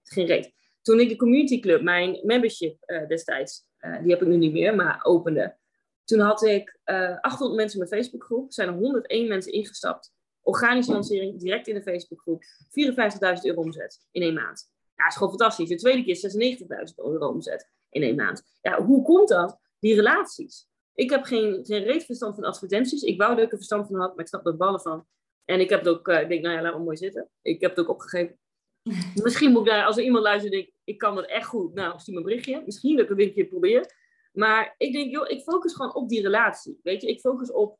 geen 0.03 0.25
reet. 0.25 0.53
Toen 0.81 0.99
ik 0.99 1.09
de 1.09 1.15
Community 1.15 1.59
Club, 1.59 1.81
mijn 1.81 2.19
membership 2.23 2.81
eh, 2.81 3.07
destijds, 3.07 3.65
eh, 3.77 4.01
die 4.01 4.11
heb 4.11 4.21
ik 4.21 4.27
nu 4.27 4.37
niet 4.37 4.51
meer, 4.51 4.75
maar 4.75 4.99
opende. 5.03 5.57
Toen 6.03 6.19
had 6.19 6.43
ik 6.43 6.79
eh 6.83 7.17
800 7.19 7.59
mensen 7.59 7.79
in 7.79 7.87
mijn 7.87 8.01
Facebookgroep. 8.01 8.47
Er 8.47 8.53
zijn 8.53 8.67
er 8.67 8.73
101 8.73 9.27
mensen 9.27 9.51
ingestapt. 9.51 10.13
Organische 10.41 10.91
lancering, 10.91 11.39
direct 11.39 11.67
in 11.67 11.75
de 11.75 11.81
Facebookgroep. 11.81 12.43
54.000 12.43 13.41
euro 13.41 13.61
omzet 13.61 14.07
in 14.11 14.21
één 14.21 14.33
maand. 14.33 14.71
Ja, 14.95 15.07
is 15.07 15.13
gewoon 15.13 15.29
fantastisch. 15.29 15.69
De 15.69 15.75
tweede 15.75 16.03
keer 16.03 16.85
96.000 16.89 16.95
euro 16.95 17.27
omzet 17.27 17.69
in 17.89 18.01
één 18.01 18.15
maand. 18.15 18.43
Ja, 18.61 18.83
hoe 18.83 19.03
komt 19.03 19.27
dat? 19.27 19.59
Die 19.79 19.95
relaties. 19.95 20.67
Ik 20.93 21.09
heb 21.09 21.23
geen, 21.23 21.65
geen 21.65 21.83
reet 21.83 22.05
verstand 22.05 22.35
van 22.35 22.43
advertenties. 22.43 23.01
Ik 23.01 23.17
wou 23.17 23.35
dat 23.35 23.45
ik 23.45 23.51
er 23.51 23.57
verstand 23.57 23.87
van 23.87 23.99
had, 23.99 24.09
maar 24.09 24.19
ik 24.19 24.27
snap 24.27 24.45
er 24.45 24.57
ballen 24.57 24.81
van. 24.81 25.05
En 25.45 25.59
ik 25.59 25.69
heb 25.69 25.79
het 25.79 25.89
ook, 25.89 26.07
uh, 26.07 26.21
ik 26.21 26.29
denk, 26.29 26.43
nou 26.43 26.55
ja, 26.55 26.61
laat 26.61 26.73
maar 26.73 26.81
mooi 26.81 26.97
zitten. 26.97 27.29
Ik 27.41 27.61
heb 27.61 27.69
het 27.69 27.79
ook 27.79 27.89
opgegeven. 27.89 28.37
Misschien 29.23 29.51
moet 29.51 29.65
ik 29.65 29.71
daar, 29.71 29.85
als 29.85 29.97
er 29.97 30.03
iemand 30.03 30.23
luistert, 30.23 30.53
denk 30.53 30.67
ik, 30.67 30.73
ik 30.83 30.97
kan 30.97 31.15
dat 31.15 31.25
echt 31.25 31.47
goed. 31.47 31.73
Nou, 31.73 31.99
stuur 31.99 32.13
me 32.13 32.19
een 32.19 32.25
berichtje. 32.25 32.61
Misschien 32.65 32.95
dat 32.95 33.09
ik 33.09 33.09
het 33.09 33.19
een 33.19 33.33
keer 33.33 33.45
probeer. 33.45 34.01
Maar 34.33 34.75
ik 34.77 34.93
denk, 34.93 35.11
joh, 35.11 35.29
ik 35.29 35.41
focus 35.41 35.73
gewoon 35.73 35.95
op 35.95 36.09
die 36.09 36.21
relatie. 36.21 36.79
Weet 36.83 37.01
je, 37.01 37.07
ik 37.07 37.19
focus 37.19 37.51
op 37.51 37.79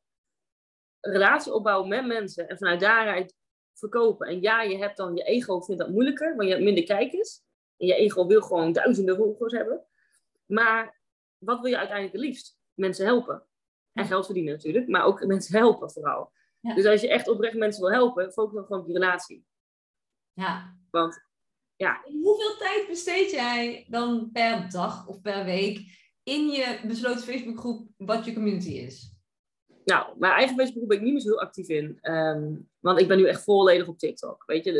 relatie 1.00 1.52
opbouwen 1.52 1.88
met 1.88 2.06
mensen. 2.06 2.48
En 2.48 2.58
vanuit 2.58 2.80
daaruit 2.80 3.34
verkopen. 3.72 4.26
En 4.26 4.40
ja, 4.40 4.62
je 4.62 4.78
hebt 4.78 4.96
dan 4.96 5.16
je 5.16 5.22
ego 5.22 5.60
vindt 5.60 5.80
dat 5.80 5.90
moeilijker, 5.90 6.36
want 6.36 6.48
je 6.48 6.54
hebt 6.54 6.64
minder 6.64 6.84
kijkers. 6.84 7.42
En 7.76 7.86
je 7.86 7.94
ego 7.94 8.26
wil 8.26 8.42
gewoon 8.42 8.72
duizenden 8.72 9.16
volgers 9.16 9.52
hebben. 9.52 9.86
Maar 10.46 11.00
wat 11.38 11.60
wil 11.60 11.70
je 11.70 11.78
uiteindelijk 11.78 12.16
het 12.16 12.26
liefst? 12.26 12.58
Mensen 12.74 13.04
helpen. 13.04 13.46
En 13.92 14.06
geld 14.06 14.24
verdienen 14.24 14.52
natuurlijk, 14.52 14.88
maar 14.88 15.04
ook 15.04 15.24
mensen 15.24 15.58
helpen 15.58 15.90
vooral. 15.90 16.32
Dus 16.60 16.86
als 16.86 17.00
je 17.00 17.08
echt 17.08 17.28
oprecht 17.28 17.56
mensen 17.56 17.82
wil 17.82 17.92
helpen, 17.92 18.32
focus 18.32 18.54
dan 18.54 18.64
gewoon 18.64 18.80
op 18.80 18.86
die 18.86 18.98
relatie. 18.98 19.44
Ja. 20.32 20.76
Want, 20.90 21.24
ja. 21.76 22.02
Hoeveel 22.04 22.56
tijd 22.56 22.86
besteed 22.88 23.30
jij 23.30 23.86
dan 23.88 24.30
per 24.32 24.70
dag 24.70 25.06
of 25.06 25.20
per 25.20 25.44
week 25.44 26.03
in 26.24 26.48
je 26.48 26.80
besloten 26.86 27.22
Facebookgroep 27.22 27.88
wat 27.96 28.24
je 28.24 28.32
community 28.32 28.70
is? 28.70 29.12
Nou, 29.84 30.18
mijn 30.18 30.32
eigen 30.32 30.56
Facebookgroep 30.56 30.88
ben 30.88 30.96
ik 30.96 31.02
niet 31.02 31.12
meer 31.12 31.22
zo 31.22 31.28
heel 31.28 31.40
actief 31.40 31.68
in. 31.68 31.98
Ehm, 32.00 32.54
want 32.80 33.00
ik 33.00 33.08
ben 33.08 33.16
nu 33.16 33.26
echt 33.26 33.42
volledig 33.42 33.88
op 33.88 33.98
TikTok. 33.98 34.42
Weet 34.46 34.64
je, 34.64 34.72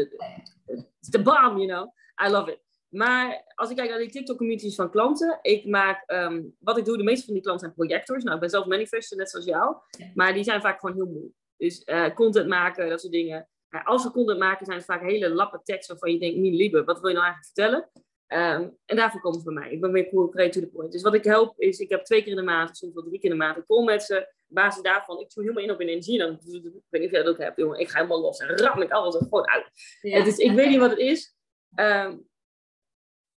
het 0.66 0.86
is 1.00 1.08
de 1.08 1.22
bam, 1.22 1.58
you 1.58 1.66
know. 1.66 1.92
I 2.26 2.30
love 2.30 2.52
it. 2.52 2.62
Maar 2.88 3.52
als 3.54 3.70
ik 3.70 3.76
kijk 3.76 3.88
naar 3.88 3.98
die 3.98 4.10
TikTok-communities 4.10 4.74
van 4.74 4.90
klanten, 4.90 5.38
ik 5.42 5.66
maak, 5.66 6.02
ehm, 6.06 6.42
wat 6.58 6.78
ik 6.78 6.84
doe, 6.84 6.96
de 6.96 7.02
meeste 7.02 7.24
van 7.24 7.34
die 7.34 7.42
klanten 7.42 7.64
zijn 7.64 7.76
projectors. 7.76 8.22
Nou, 8.22 8.34
ik 8.34 8.40
ben 8.40 8.50
zelf 8.50 8.66
manifester, 8.66 9.16
net 9.16 9.30
zoals 9.30 9.46
jou. 9.46 9.76
Maar 10.14 10.34
die 10.34 10.44
zijn 10.44 10.60
vaak 10.60 10.80
gewoon 10.80 10.94
heel 10.94 11.06
moe. 11.06 11.30
Dus 11.56 11.82
uh, 11.84 12.14
content 12.14 12.48
maken, 12.48 12.88
dat 12.88 13.00
soort 13.00 13.12
dingen. 13.12 13.48
als 13.84 14.04
we 14.04 14.10
content 14.10 14.38
maken, 14.38 14.66
zijn 14.66 14.78
het 14.78 14.86
vaak 14.86 15.02
hele 15.02 15.28
lappe 15.28 15.60
teksten 15.64 15.94
waarvan 15.94 16.12
je 16.12 16.18
denkt, 16.18 16.36
niet 16.36 16.54
lieve, 16.54 16.84
wat 16.84 17.00
wil 17.00 17.08
je 17.08 17.16
nou 17.16 17.26
eigenlijk 17.26 17.46
vertellen? 17.46 18.03
Ehm, 18.26 18.68
en 18.84 18.96
daarvoor 18.96 19.20
komen 19.20 19.38
ze 19.38 19.44
bij 19.44 19.54
mij. 19.54 19.70
Ik 19.70 19.80
ben 19.80 19.92
weer 19.92 20.08
concreet 20.08 20.52
to 20.52 20.60
the 20.60 20.66
point. 20.66 20.92
Dus 20.92 21.02
wat 21.02 21.14
ik 21.14 21.24
help 21.24 21.60
is, 21.60 21.78
ik 21.78 21.90
heb 21.90 22.04
twee 22.04 22.22
keer 22.22 22.30
in 22.30 22.36
de 22.36 22.42
maand, 22.42 22.76
soms 22.76 22.94
wel 22.94 23.04
drie 23.04 23.20
keer 23.20 23.30
in 23.30 23.38
de 23.38 23.44
maand, 23.44 23.56
een 23.56 23.66
call 23.66 23.84
met 23.84 24.02
ze. 24.02 24.18
Op 24.48 24.54
basis 24.54 24.82
daarvan, 24.82 25.20
ik 25.20 25.32
voel 25.32 25.42
helemaal 25.42 25.64
in 25.64 25.70
op 25.70 25.80
in 25.80 25.88
energie. 25.88 26.18
Dan, 26.18 26.32
ik 26.32 26.40
weet 26.88 27.00
niet 27.00 27.04
of 27.04 27.10
jij 27.10 27.22
dat 27.22 27.32
ook 27.32 27.38
hebt, 27.38 27.56
jongen. 27.56 27.78
Ik 27.78 27.88
ga 27.88 27.96
helemaal 27.96 28.20
los 28.20 28.38
en 28.38 28.58
ram 28.58 28.82
ik 28.82 28.90
alles 28.90 29.14
er 29.14 29.22
gewoon 29.22 29.48
uit. 29.48 29.70
Ja. 30.00 30.24
Dus 30.24 30.36
ik 30.36 30.52
weet 30.52 30.68
niet 30.68 30.78
wat 30.78 30.90
het 30.90 30.98
is. 30.98 31.34
Um, 31.80 32.28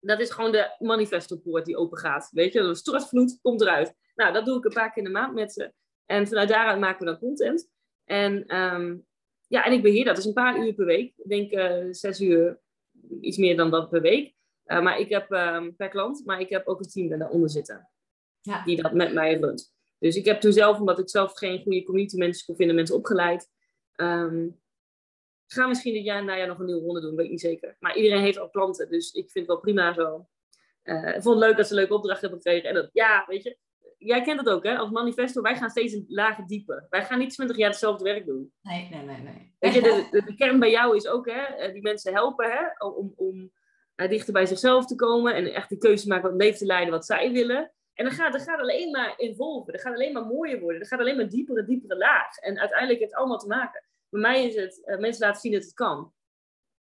dat 0.05 0.19
is 0.19 0.31
gewoon 0.31 0.51
de 0.51 0.75
manifestopoort 0.79 1.65
die 1.65 1.77
open 1.77 1.97
gaat. 1.97 2.29
Weet 2.31 2.53
je, 2.53 2.59
een 2.59 2.75
stortvloed 2.75 3.39
komt 3.41 3.61
eruit. 3.61 3.93
Nou, 4.15 4.33
dat 4.33 4.45
doe 4.45 4.57
ik 4.57 4.65
een 4.65 4.73
paar 4.73 4.93
keer 4.93 5.03
in 5.03 5.13
de 5.13 5.19
maand 5.19 5.33
met 5.33 5.53
ze. 5.53 5.73
En 6.05 6.27
vanuit 6.27 6.49
daaruit 6.49 6.79
maken 6.79 6.99
we 6.99 7.05
dan 7.05 7.19
content. 7.19 7.69
En 8.03 8.55
um, 8.55 9.05
ja, 9.47 9.65
en 9.65 9.71
ik 9.71 9.81
beheer 9.81 10.05
dat. 10.05 10.15
Dus 10.15 10.25
een 10.25 10.33
paar 10.33 10.57
uur 10.57 10.73
per 10.73 10.85
week. 10.85 11.13
Ik 11.17 11.29
denk 11.29 11.51
uh, 11.51 11.87
zes 11.91 12.21
uur, 12.21 12.59
iets 13.21 13.37
meer 13.37 13.57
dan 13.57 13.71
dat 13.71 13.89
per 13.89 14.01
week. 14.01 14.34
Uh, 14.65 14.81
maar 14.81 14.99
ik 14.99 15.09
heb 15.09 15.31
um, 15.31 15.75
per 15.75 15.89
klant, 15.89 16.25
maar 16.25 16.39
ik 16.39 16.49
heb 16.49 16.67
ook 16.67 16.79
een 16.79 16.89
team 16.89 17.19
daaronder 17.19 17.49
zitten. 17.49 17.89
Ja. 18.41 18.63
Die 18.63 18.81
dat 18.81 18.93
met 18.93 19.13
mij 19.13 19.39
runt. 19.39 19.73
Dus 19.99 20.15
ik 20.15 20.25
heb 20.25 20.39
toen 20.39 20.53
zelf, 20.53 20.79
omdat 20.79 20.99
ik 20.99 21.09
zelf 21.09 21.33
geen 21.33 21.61
goede 21.63 21.83
community 21.83 22.17
mensen 22.17 22.45
kon 22.45 22.55
vinden, 22.55 22.75
mensen 22.75 22.95
opgeleid. 22.95 23.49
Um, 23.95 24.61
ga 25.47 25.67
misschien 25.67 25.93
dit 25.93 26.03
jaar 26.03 26.17
en 26.17 26.25
najaar 26.25 26.47
nog 26.47 26.59
een 26.59 26.65
nieuwe 26.65 26.81
ronde 26.81 27.01
doen, 27.01 27.15
weet 27.15 27.25
ik 27.25 27.31
niet 27.31 27.41
zeker. 27.41 27.75
Maar 27.79 27.95
iedereen 27.95 28.21
heeft 28.21 28.37
al 28.37 28.49
klanten, 28.49 28.89
dus 28.89 29.11
ik 29.11 29.31
vind 29.31 29.33
het 29.33 29.47
wel 29.47 29.59
prima 29.59 29.93
zo. 29.93 30.27
Uh, 30.83 31.15
ik 31.15 31.21
vond 31.21 31.35
het 31.35 31.45
leuk 31.45 31.57
dat 31.57 31.67
ze 31.67 31.73
een 31.73 31.79
leuke 31.79 31.93
opdracht 31.93 32.21
hebben 32.21 32.41
gekregen. 32.41 32.69
En 32.69 32.75
dat, 32.75 32.89
ja, 32.93 33.25
weet 33.27 33.43
je, 33.43 33.57
jij 33.97 34.21
kent 34.21 34.39
het 34.39 34.49
ook, 34.49 34.63
hè? 34.63 34.77
Als 34.77 34.89
manifesto, 34.89 35.41
wij 35.41 35.55
gaan 35.55 35.69
steeds 35.69 35.93
een 35.93 36.05
lager 36.07 36.47
dieper. 36.47 36.85
Wij 36.89 37.05
gaan 37.05 37.19
niet 37.19 37.33
20 37.33 37.57
jaar 37.57 37.69
hetzelfde 37.69 38.03
werk 38.03 38.25
doen. 38.25 38.53
Nee, 38.61 38.89
nee, 38.89 39.05
nee. 39.05 39.17
nee. 39.17 39.55
Weet 39.59 39.73
je, 39.73 39.81
de, 39.81 40.21
de, 40.25 40.35
kern 40.35 40.59
bij 40.59 40.71
jou 40.71 40.95
is 40.95 41.07
ook, 41.07 41.25
hè, 41.25 41.41
eh, 41.41 41.73
die 41.73 41.81
mensen 41.81 42.13
helpen, 42.13 42.51
hè, 42.51 42.85
om, 42.85 43.13
om 43.15 43.51
dichter 43.95 44.33
bij 44.33 44.45
zichzelf 44.45 44.85
te 44.85 44.95
komen 44.95 45.35
en 45.35 45.53
echt 45.53 45.69
de 45.69 45.77
keuze 45.77 46.07
maken 46.07 46.29
wat 46.29 46.41
leven 46.41 46.57
te 46.57 46.65
leiden 46.65 46.93
wat 46.93 47.05
zij 47.05 47.31
willen. 47.31 47.71
En 47.93 48.05
dan 48.05 48.13
gaat, 48.13 48.31
dat 48.31 48.41
gaat 48.41 48.59
alleen 48.59 48.91
maar 48.91 49.13
involven, 49.17 49.73
dat 49.73 49.81
gaat 49.81 49.93
alleen 49.93 50.13
maar 50.13 50.25
mooier 50.25 50.59
worden, 50.59 50.79
dat 50.79 50.87
gaat 50.87 50.99
alleen 50.99 51.15
maar 51.15 51.29
diepere, 51.29 51.65
diepere 51.65 51.97
laag. 51.97 52.37
En 52.37 52.59
uiteindelijk 52.59 52.99
heeft 52.99 53.11
het 53.11 53.19
allemaal 53.19 53.39
te 53.39 53.47
maken. 53.47 53.83
Bij 54.09 54.21
mij 54.21 54.45
is 54.45 54.55
het 54.55 54.81
uh, 54.85 54.97
mensen 54.97 55.25
laten 55.25 55.41
zien 55.41 55.51
dat 55.51 55.63
het 55.63 55.73
kan. 55.73 56.13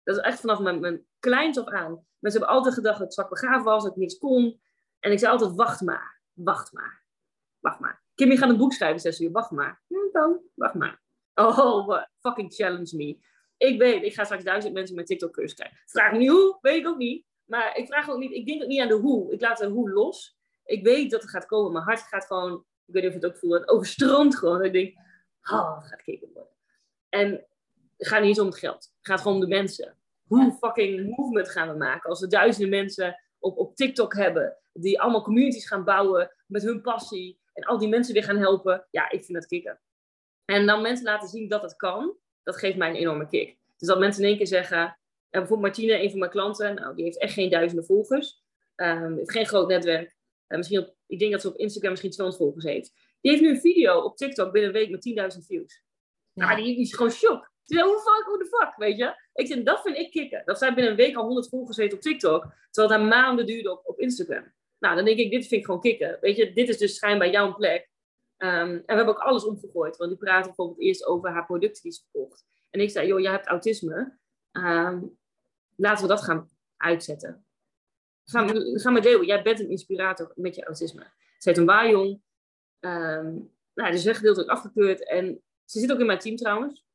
Dat 0.03 0.15
is 0.15 0.21
echt 0.21 0.39
vanaf 0.39 0.59
mijn, 0.59 0.79
mijn 0.79 1.05
kleins 1.19 1.65
aan. 1.65 2.05
Mensen 2.19 2.39
hebben 2.39 2.57
altijd 2.57 2.73
gedacht 2.73 2.97
dat 2.97 3.05
het 3.05 3.13
zwak 3.13 3.29
begaafd 3.29 3.63
was, 3.63 3.83
dat 3.83 3.91
ik 3.91 3.97
niks 3.97 4.17
kon. 4.17 4.61
En 4.99 5.11
ik 5.11 5.19
zei 5.19 5.31
altijd, 5.31 5.55
wacht 5.55 5.81
maar, 5.81 6.21
wacht 6.33 6.73
maar 6.73 7.03
wacht 7.63 7.79
maar. 7.79 8.03
Kimmy 8.15 8.35
gaat 8.35 8.49
een 8.49 8.57
boek 8.57 8.73
schrijven, 8.73 8.99
zes 8.99 9.19
uur, 9.19 9.31
wacht 9.31 9.51
maar. 9.51 9.81
Ja, 9.87 10.09
dan, 10.11 10.39
wacht 10.55 10.73
maar. 10.73 11.01
Oh, 11.33 12.03
fucking 12.19 12.53
challenge 12.53 12.95
me. 12.95 13.17
Ik 13.57 13.77
weet, 13.77 14.03
ik 14.03 14.13
ga 14.13 14.23
straks 14.23 14.43
duizend 14.43 14.73
mensen 14.73 14.95
met 14.95 15.05
TikTok 15.05 15.33
cursus 15.33 15.53
krijgen. 15.53 15.77
Vraag 15.85 16.11
me 16.11 16.17
niet 16.17 16.29
hoe, 16.29 16.57
weet 16.61 16.79
ik 16.79 16.87
ook 16.87 16.97
niet. 16.97 17.25
Maar 17.45 17.77
ik 17.77 17.87
vraag 17.87 18.09
ook 18.09 18.19
niet, 18.19 18.31
ik 18.31 18.45
denk 18.45 18.61
ook 18.61 18.67
niet 18.67 18.81
aan 18.81 18.87
de 18.87 18.93
hoe. 18.93 19.33
Ik 19.33 19.41
laat 19.41 19.57
de 19.57 19.67
hoe 19.67 19.89
los. 19.89 20.37
Ik 20.65 20.83
weet 20.83 21.11
dat 21.11 21.21
het 21.21 21.29
gaat 21.29 21.45
komen. 21.45 21.71
Mijn 21.71 21.83
hart 21.83 22.01
gaat 22.01 22.25
gewoon, 22.25 22.65
ik 22.85 22.93
weet 22.93 23.03
niet 23.03 23.13
of 23.13 23.19
je 23.19 23.25
het 23.25 23.35
ook 23.35 23.39
voelt, 23.39 23.53
het 23.53 23.69
overstroomt 23.69 24.35
gewoon. 24.35 24.63
Ik 24.63 24.73
denk, 24.73 24.97
oh, 25.51 25.75
het 25.75 25.87
gaat 25.87 25.99
gekeken 25.99 26.29
worden. 26.33 26.51
En 27.09 27.45
het 27.97 28.07
gaat 28.07 28.19
niet 28.19 28.29
eens 28.29 28.39
om 28.39 28.45
het 28.45 28.57
geld. 28.57 28.83
Het 28.97 29.07
gaat 29.07 29.21
gewoon 29.21 29.33
om 29.33 29.41
de 29.41 29.55
mensen. 29.55 29.97
Hoe 30.23 30.51
fucking 30.51 31.15
movement 31.17 31.49
gaan 31.49 31.69
we 31.69 31.77
maken? 31.77 32.09
Als 32.09 32.19
we 32.19 32.27
duizenden 32.27 32.69
mensen 32.69 33.21
op, 33.39 33.57
op 33.57 33.75
TikTok 33.75 34.15
hebben, 34.15 34.57
die 34.73 35.01
allemaal 35.01 35.23
communities 35.23 35.67
gaan 35.67 35.83
bouwen 35.83 36.35
met 36.47 36.63
hun 36.63 36.81
passie 36.81 37.39
en 37.53 37.63
al 37.63 37.77
die 37.77 37.89
mensen 37.89 38.13
weer 38.13 38.23
gaan 38.23 38.37
helpen. 38.37 38.87
Ja, 38.89 39.09
ik 39.09 39.23
vind 39.23 39.33
dat 39.33 39.45
kicken. 39.45 39.81
En 40.45 40.65
dan 40.65 40.81
mensen 40.81 41.05
laten 41.05 41.29
zien 41.29 41.47
dat 41.47 41.61
het 41.61 41.75
kan, 41.75 42.17
dat 42.43 42.57
geeft 42.57 42.77
mij 42.77 42.89
een 42.89 42.95
enorme 42.95 43.27
kick. 43.27 43.57
Dus 43.77 43.87
dat 43.87 43.99
mensen 43.99 44.21
in 44.21 44.27
één 44.27 44.37
keer 44.37 44.47
zeggen, 44.47 44.79
uh, 44.79 44.95
bijvoorbeeld 45.29 45.61
Martine, 45.61 46.01
een 46.01 46.09
van 46.09 46.19
mijn 46.19 46.31
klanten, 46.31 46.75
nou, 46.75 46.95
die 46.95 47.03
heeft 47.03 47.19
echt 47.19 47.33
geen 47.33 47.49
duizenden 47.49 47.85
volgers, 47.85 48.43
um, 48.75 49.17
heeft 49.17 49.31
geen 49.31 49.45
groot 49.45 49.67
netwerk. 49.67 50.15
Uh, 50.47 50.57
misschien 50.57 50.79
op, 50.79 50.95
ik 51.07 51.19
denk 51.19 51.31
dat 51.31 51.41
ze 51.41 51.47
op 51.47 51.57
Instagram 51.57 51.89
misschien 51.89 52.11
200 52.11 52.43
volgers 52.43 52.73
heeft. 52.73 52.91
Die 53.21 53.31
heeft 53.31 53.43
nu 53.43 53.49
een 53.49 53.61
video 53.61 53.99
op 53.99 54.17
TikTok 54.17 54.51
binnen 54.51 54.69
een 54.69 54.77
week 54.77 54.89
met 55.15 55.33
10.000 55.37 55.45
views. 55.45 55.83
Ja. 56.33 56.45
Nou, 56.45 56.63
die, 56.63 56.79
is 56.79 56.93
gewoon 56.93 57.11
shock. 57.11 57.51
Hoe 57.65 58.01
fuck, 58.01 58.25
hoe 58.25 58.37
de 58.37 58.57
fuck, 58.59 58.75
weet 58.75 58.97
je? 58.97 59.15
Ik 59.33 59.47
zeg, 59.47 59.63
dat 59.63 59.81
vind 59.81 59.97
ik 59.97 60.11
kicken. 60.11 60.41
Dat 60.45 60.57
zij 60.57 60.73
binnen 60.73 60.91
een 60.91 60.97
week 60.97 61.15
al 61.15 61.25
100 61.25 61.49
volgers 61.49 61.77
heeft 61.77 61.93
op 61.93 62.01
TikTok, 62.01 62.53
terwijl 62.71 62.99
het 63.01 63.09
maanden 63.09 63.45
duurde 63.45 63.71
op, 63.71 63.81
op 63.87 63.99
Instagram. 63.99 64.53
Nou, 64.79 64.95
dan 64.95 65.05
denk 65.05 65.17
ik, 65.17 65.31
dit 65.31 65.47
vind 65.47 65.59
ik 65.59 65.65
gewoon 65.65 65.81
kicken. 65.81 66.17
Weet 66.21 66.35
je, 66.35 66.53
dit 66.53 66.69
is 66.69 66.77
dus 66.77 66.95
schijnbaar 66.95 67.29
jouw 67.29 67.55
plek. 67.55 67.89
Um, 68.43 68.49
en 68.49 68.83
we 68.85 68.93
hebben 68.93 69.07
ook 69.07 69.21
alles 69.21 69.45
omgegooid. 69.45 69.97
Want 69.97 70.09
die 70.09 70.19
praten 70.19 70.45
bijvoorbeeld 70.45 70.79
eerst 70.79 71.05
over 71.05 71.29
haar 71.29 71.45
producten 71.45 71.83
die 71.83 71.91
ze 71.91 72.01
verkocht. 72.01 72.45
En 72.69 72.79
ik 72.79 72.89
zei, 72.89 73.07
joh, 73.07 73.19
jij 73.19 73.31
hebt 73.31 73.47
autisme. 73.47 74.17
Um, 74.51 75.17
laten 75.75 76.03
we 76.03 76.09
dat 76.09 76.23
gaan 76.23 76.49
uitzetten. 76.77 77.45
Ga, 78.25 78.89
maar 78.89 79.01
delen. 79.01 79.25
Jij 79.25 79.43
bent 79.43 79.59
een 79.59 79.69
inspirator 79.69 80.31
met 80.35 80.55
je 80.55 80.65
autisme. 80.65 81.11
Ze 81.37 81.49
heeft 81.49 81.57
een 81.57 81.65
waaijong. 81.65 82.21
Um, 82.79 83.51
nou, 83.73 83.91
dus 83.91 84.03
weggedeeltelijk 84.03 84.51
afgekeurd. 84.51 85.07
En 85.07 85.43
ze 85.65 85.79
zit 85.79 85.91
ook 85.91 85.99
in 85.99 86.05
mijn 86.05 86.19
team 86.19 86.35
trouwens. 86.35 86.85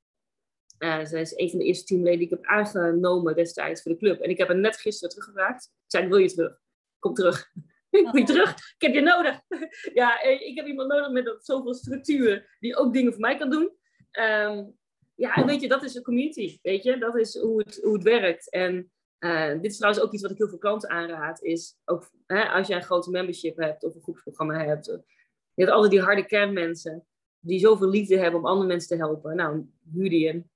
Uh, 0.78 1.04
zij 1.04 1.20
is 1.20 1.36
een 1.36 1.50
van 1.50 1.58
de 1.58 1.64
eerste 1.64 1.84
teamleden 1.84 2.18
die 2.18 2.28
ik 2.28 2.34
heb 2.34 2.44
aangenomen 2.44 3.34
destijds 3.34 3.82
voor 3.82 3.92
de 3.92 3.98
club. 3.98 4.20
En 4.20 4.30
ik 4.30 4.38
heb 4.38 4.48
haar 4.48 4.58
net 4.58 4.76
gisteren 4.76 5.08
teruggevraagd. 5.08 5.64
Ik 5.64 5.90
zei, 5.90 6.08
wil 6.08 6.18
je 6.18 6.32
terug? 6.32 6.60
Kom 6.98 7.14
terug. 7.14 7.52
ik 8.06 8.12
ben 8.12 8.24
terug. 8.24 8.50
Ik 8.50 8.82
heb 8.82 8.94
je 8.94 9.00
nodig. 9.00 9.40
ja, 10.00 10.22
eh, 10.22 10.40
ik 10.40 10.56
heb 10.56 10.66
iemand 10.66 10.88
nodig 10.88 11.10
met 11.10 11.36
zoveel 11.40 11.74
structuur 11.74 12.56
die 12.60 12.76
ook 12.76 12.92
dingen 12.92 13.12
voor 13.12 13.20
mij 13.20 13.36
kan 13.36 13.50
doen. 13.50 13.72
Um, 14.12 14.76
ja, 15.14 15.34
en 15.34 15.46
weet 15.46 15.60
je, 15.60 15.68
dat 15.68 15.82
is 15.82 15.94
een 15.94 16.02
community. 16.02 16.58
Weet 16.62 16.82
je, 16.82 16.98
dat 16.98 17.16
is 17.16 17.38
hoe 17.38 17.58
het, 17.58 17.80
hoe 17.82 17.92
het 17.92 18.02
werkt. 18.02 18.50
En 18.50 18.90
uh, 19.18 19.52
dit 19.52 19.70
is 19.70 19.76
trouwens 19.76 20.04
ook 20.04 20.12
iets 20.12 20.22
wat 20.22 20.30
ik 20.30 20.38
heel 20.38 20.48
veel 20.48 20.58
klanten 20.58 20.90
aanraad. 20.90 21.42
Is 21.42 21.76
ook 21.84 22.10
hè, 22.26 22.48
als 22.48 22.66
jij 22.66 22.76
een 22.76 22.82
grote 22.82 23.10
membership 23.10 23.56
hebt 23.56 23.84
of 23.84 23.94
een 23.94 24.02
groepsprogramma 24.02 24.64
hebt. 24.64 24.86
Je 24.86 25.62
hebt 25.64 25.70
altijd 25.70 25.92
die 25.92 26.00
harde 26.00 26.26
kernmensen 26.26 27.06
die 27.40 27.58
zoveel 27.58 27.88
liefde 27.88 28.18
hebben 28.18 28.40
om 28.40 28.46
andere 28.46 28.66
mensen 28.66 28.88
te 28.88 29.04
helpen. 29.04 29.36
Nou, 29.36 29.70
huur 29.92 30.10
die 30.10 30.26
in. 30.26 30.50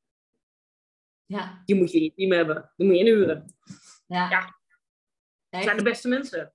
Ja. 1.26 1.62
Die 1.64 1.76
moet 1.76 1.92
je 1.92 1.98
in 1.98 2.04
je 2.04 2.12
team 2.14 2.32
hebben. 2.32 2.72
Die 2.76 2.86
moet 2.86 2.96
je 2.96 3.04
inhuren. 3.04 3.54
Ja. 4.06 4.30
ja. 4.30 4.60
Dat 5.48 5.62
zijn 5.62 5.76
de 5.76 5.82
beste 5.82 6.08
mensen. 6.08 6.52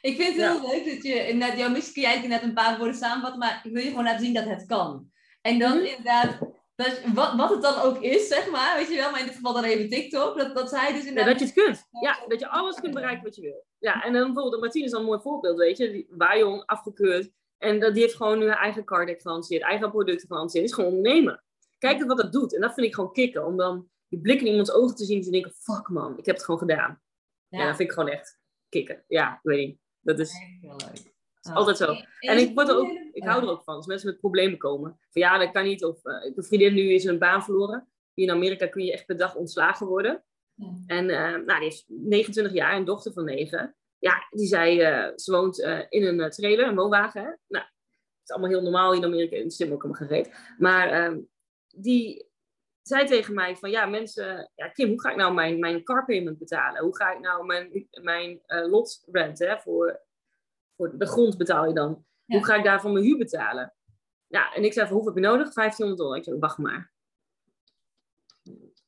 Ik 0.00 0.16
vind 0.16 0.36
het 0.36 0.46
heel 0.46 0.70
leuk 0.70 0.94
dat 0.94 1.02
je, 1.02 1.28
inderdaad, 1.28 1.58
jouw 1.58 1.70
missie 1.70 2.02
jij 2.02 2.26
net 2.26 2.42
een 2.42 2.54
paar 2.54 2.78
woorden 2.78 2.96
samenvatten, 2.96 3.38
maar 3.38 3.60
ik 3.64 3.72
wil 3.72 3.82
je 3.82 3.88
gewoon 3.88 4.04
laten 4.04 4.24
zien 4.24 4.34
dat 4.34 4.44
het 4.44 4.66
kan. 4.66 5.10
En 5.40 5.58
dan 5.58 5.76
mhm. 5.76 5.86
inderdaad, 5.86 6.38
dat, 6.74 7.00
wat, 7.14 7.34
wat 7.34 7.50
het 7.50 7.62
dan 7.62 7.80
ook 7.80 8.02
is, 8.02 8.28
zeg 8.28 8.50
maar, 8.50 8.76
weet 8.76 8.88
je 8.88 8.96
wel, 8.96 9.10
maar 9.10 9.20
in 9.20 9.26
dit 9.26 9.34
geval 9.34 9.52
dan 9.52 9.64
even 9.64 9.88
TikTok, 9.88 10.38
dat, 10.38 10.54
dat 10.54 10.68
zij 10.68 10.92
dus 10.92 11.04
inderdaad... 11.06 11.24
Ja, 11.24 11.30
dat 11.30 11.38
je 11.38 11.44
het 11.44 11.64
kunt. 11.64 11.86
Ja, 12.02 12.18
dat 12.28 12.40
je 12.40 12.48
alles 12.48 12.80
kunt 12.80 12.94
bereiken 12.94 13.24
wat 13.24 13.34
je 13.34 13.42
wil. 13.42 13.64
Ja, 13.78 14.04
en 14.04 14.12
dan 14.12 14.32
bijvoorbeeld, 14.32 14.60
Martine 14.62 14.84
is 14.84 14.90
dan 14.90 15.00
een 15.00 15.06
mooi 15.06 15.20
voorbeeld, 15.20 15.58
weet 15.58 15.76
je, 15.76 15.90
die 15.90 16.06
Waaijong 16.10 16.62
afgekeurd. 16.66 17.30
En 17.58 17.80
dat, 17.80 17.92
die 17.92 18.02
heeft 18.02 18.14
gewoon 18.14 18.38
nu 18.38 18.48
haar 18.48 18.60
eigen 18.60 18.84
card 18.84 19.22
gelanceerd, 19.22 19.62
eigen 19.62 19.90
producten 19.90 20.28
gelanceerd. 20.28 20.64
Is 20.64 20.72
gewoon 20.72 20.90
ondernemen. 20.90 21.44
Kijk 21.78 22.04
wat 22.04 22.16
dat 22.16 22.32
doet. 22.32 22.54
En 22.54 22.60
dat 22.60 22.74
vind 22.74 22.86
ik 22.86 22.94
gewoon 22.94 23.12
kicken. 23.12 23.46
Om 23.46 23.56
dan 23.56 23.88
die 24.08 24.20
blik 24.20 24.40
in 24.40 24.46
iemands 24.46 24.72
ogen 24.72 24.96
te 24.96 25.04
zien 25.04 25.18
en 25.18 25.22
te 25.22 25.30
denken, 25.30 25.52
fuck 25.52 25.88
man, 25.88 26.18
ik 26.18 26.26
heb 26.26 26.34
het 26.34 26.44
gewoon 26.44 26.60
gedaan. 26.60 27.02
Ja, 27.48 27.66
dat 27.66 27.76
vind 27.76 27.88
ik 27.88 27.94
gewoon 27.94 28.10
echt 28.10 28.38
kicken. 28.68 29.04
Ja, 29.08 29.34
ik 29.34 29.40
weet 29.42 29.66
niet. 29.66 29.78
Dat 30.06 30.18
is, 30.18 30.32
heel 30.60 30.76
leuk. 30.76 31.14
Is 31.42 31.50
altijd 31.52 31.76
zo. 31.76 31.94
En 32.20 32.38
ik, 32.38 32.54
word 32.54 32.68
er 32.68 32.76
ook, 32.76 32.90
ik 33.12 33.24
hou 33.24 33.42
er 33.42 33.50
ook 33.50 33.62
van. 33.62 33.74
Als 33.74 33.86
mensen 33.86 34.08
met 34.08 34.18
problemen 34.18 34.58
komen. 34.58 34.98
Van 35.10 35.22
ja, 35.22 35.38
dat 35.38 35.50
kan 35.50 35.64
niet. 35.64 35.84
Of 35.84 36.04
uh, 36.04 36.14
een 36.34 36.44
vriendin 36.44 36.74
nu 36.74 36.92
is 36.92 37.04
een 37.04 37.18
baan 37.18 37.44
verloren. 37.44 37.88
Hier 38.14 38.26
in 38.26 38.34
Amerika 38.34 38.66
kun 38.66 38.84
je 38.84 38.92
echt 38.92 39.06
per 39.06 39.16
dag 39.16 39.34
ontslagen 39.34 39.86
worden. 39.86 40.24
En 40.86 41.08
uh, 41.08 41.36
nou, 41.36 41.60
die 41.60 41.68
is 41.68 41.84
29 41.86 42.54
jaar, 42.54 42.76
een 42.76 42.84
dochter 42.84 43.12
van 43.12 43.24
9. 43.24 43.76
Ja, 43.98 44.26
die 44.30 44.46
zei, 44.46 44.80
uh, 44.80 45.12
ze 45.16 45.32
woont 45.32 45.58
in 45.88 46.04
een 46.04 46.30
trailer, 46.30 46.66
een 46.66 46.74
woonwagen. 46.74 47.20
Hè? 47.20 47.28
Nou, 47.48 47.64
het 47.64 48.22
is 48.22 48.30
allemaal 48.30 48.50
heel 48.50 48.62
normaal 48.62 48.94
in 48.94 49.04
Amerika. 49.04 49.36
In 49.36 49.52
helemaal 49.56 49.92
gereed. 49.92 50.54
Maar 50.58 50.88
ehm, 50.88 51.18
die 51.66 52.26
zei 52.86 53.06
tegen 53.06 53.34
mij 53.34 53.56
van, 53.56 53.70
ja, 53.70 53.86
mensen... 53.86 54.50
Ja, 54.54 54.68
Kim, 54.68 54.88
hoe 54.88 55.00
ga 55.00 55.10
ik 55.10 55.16
nou 55.16 55.34
mijn, 55.34 55.58
mijn 55.58 55.84
car 55.84 56.04
payment 56.04 56.38
betalen? 56.38 56.82
Hoe 56.82 56.96
ga 56.96 57.12
ik 57.12 57.20
nou 57.20 57.46
mijn, 57.46 57.88
mijn 58.02 58.40
lot 58.46 59.04
rent, 59.06 59.38
hè, 59.38 59.58
voor 59.58 60.04
voor 60.76 60.98
de 60.98 61.06
grond 61.06 61.36
betaal 61.36 61.66
je 61.66 61.74
dan. 61.74 62.04
Hoe 62.24 62.44
ga 62.44 62.54
ik 62.54 62.64
daarvan 62.64 62.92
mijn 62.92 63.04
huur 63.04 63.16
betalen? 63.16 63.74
Ja, 64.26 64.54
en 64.54 64.64
ik 64.64 64.72
zei 64.72 64.86
van, 64.86 64.94
hoeveel 64.94 65.14
heb 65.14 65.22
je 65.22 65.28
nodig? 65.28 65.52
1500 65.52 65.98
dollar. 65.98 66.16
Ik 66.16 66.24
zei, 66.24 66.38
wacht 66.38 66.58
maar. 66.58 66.92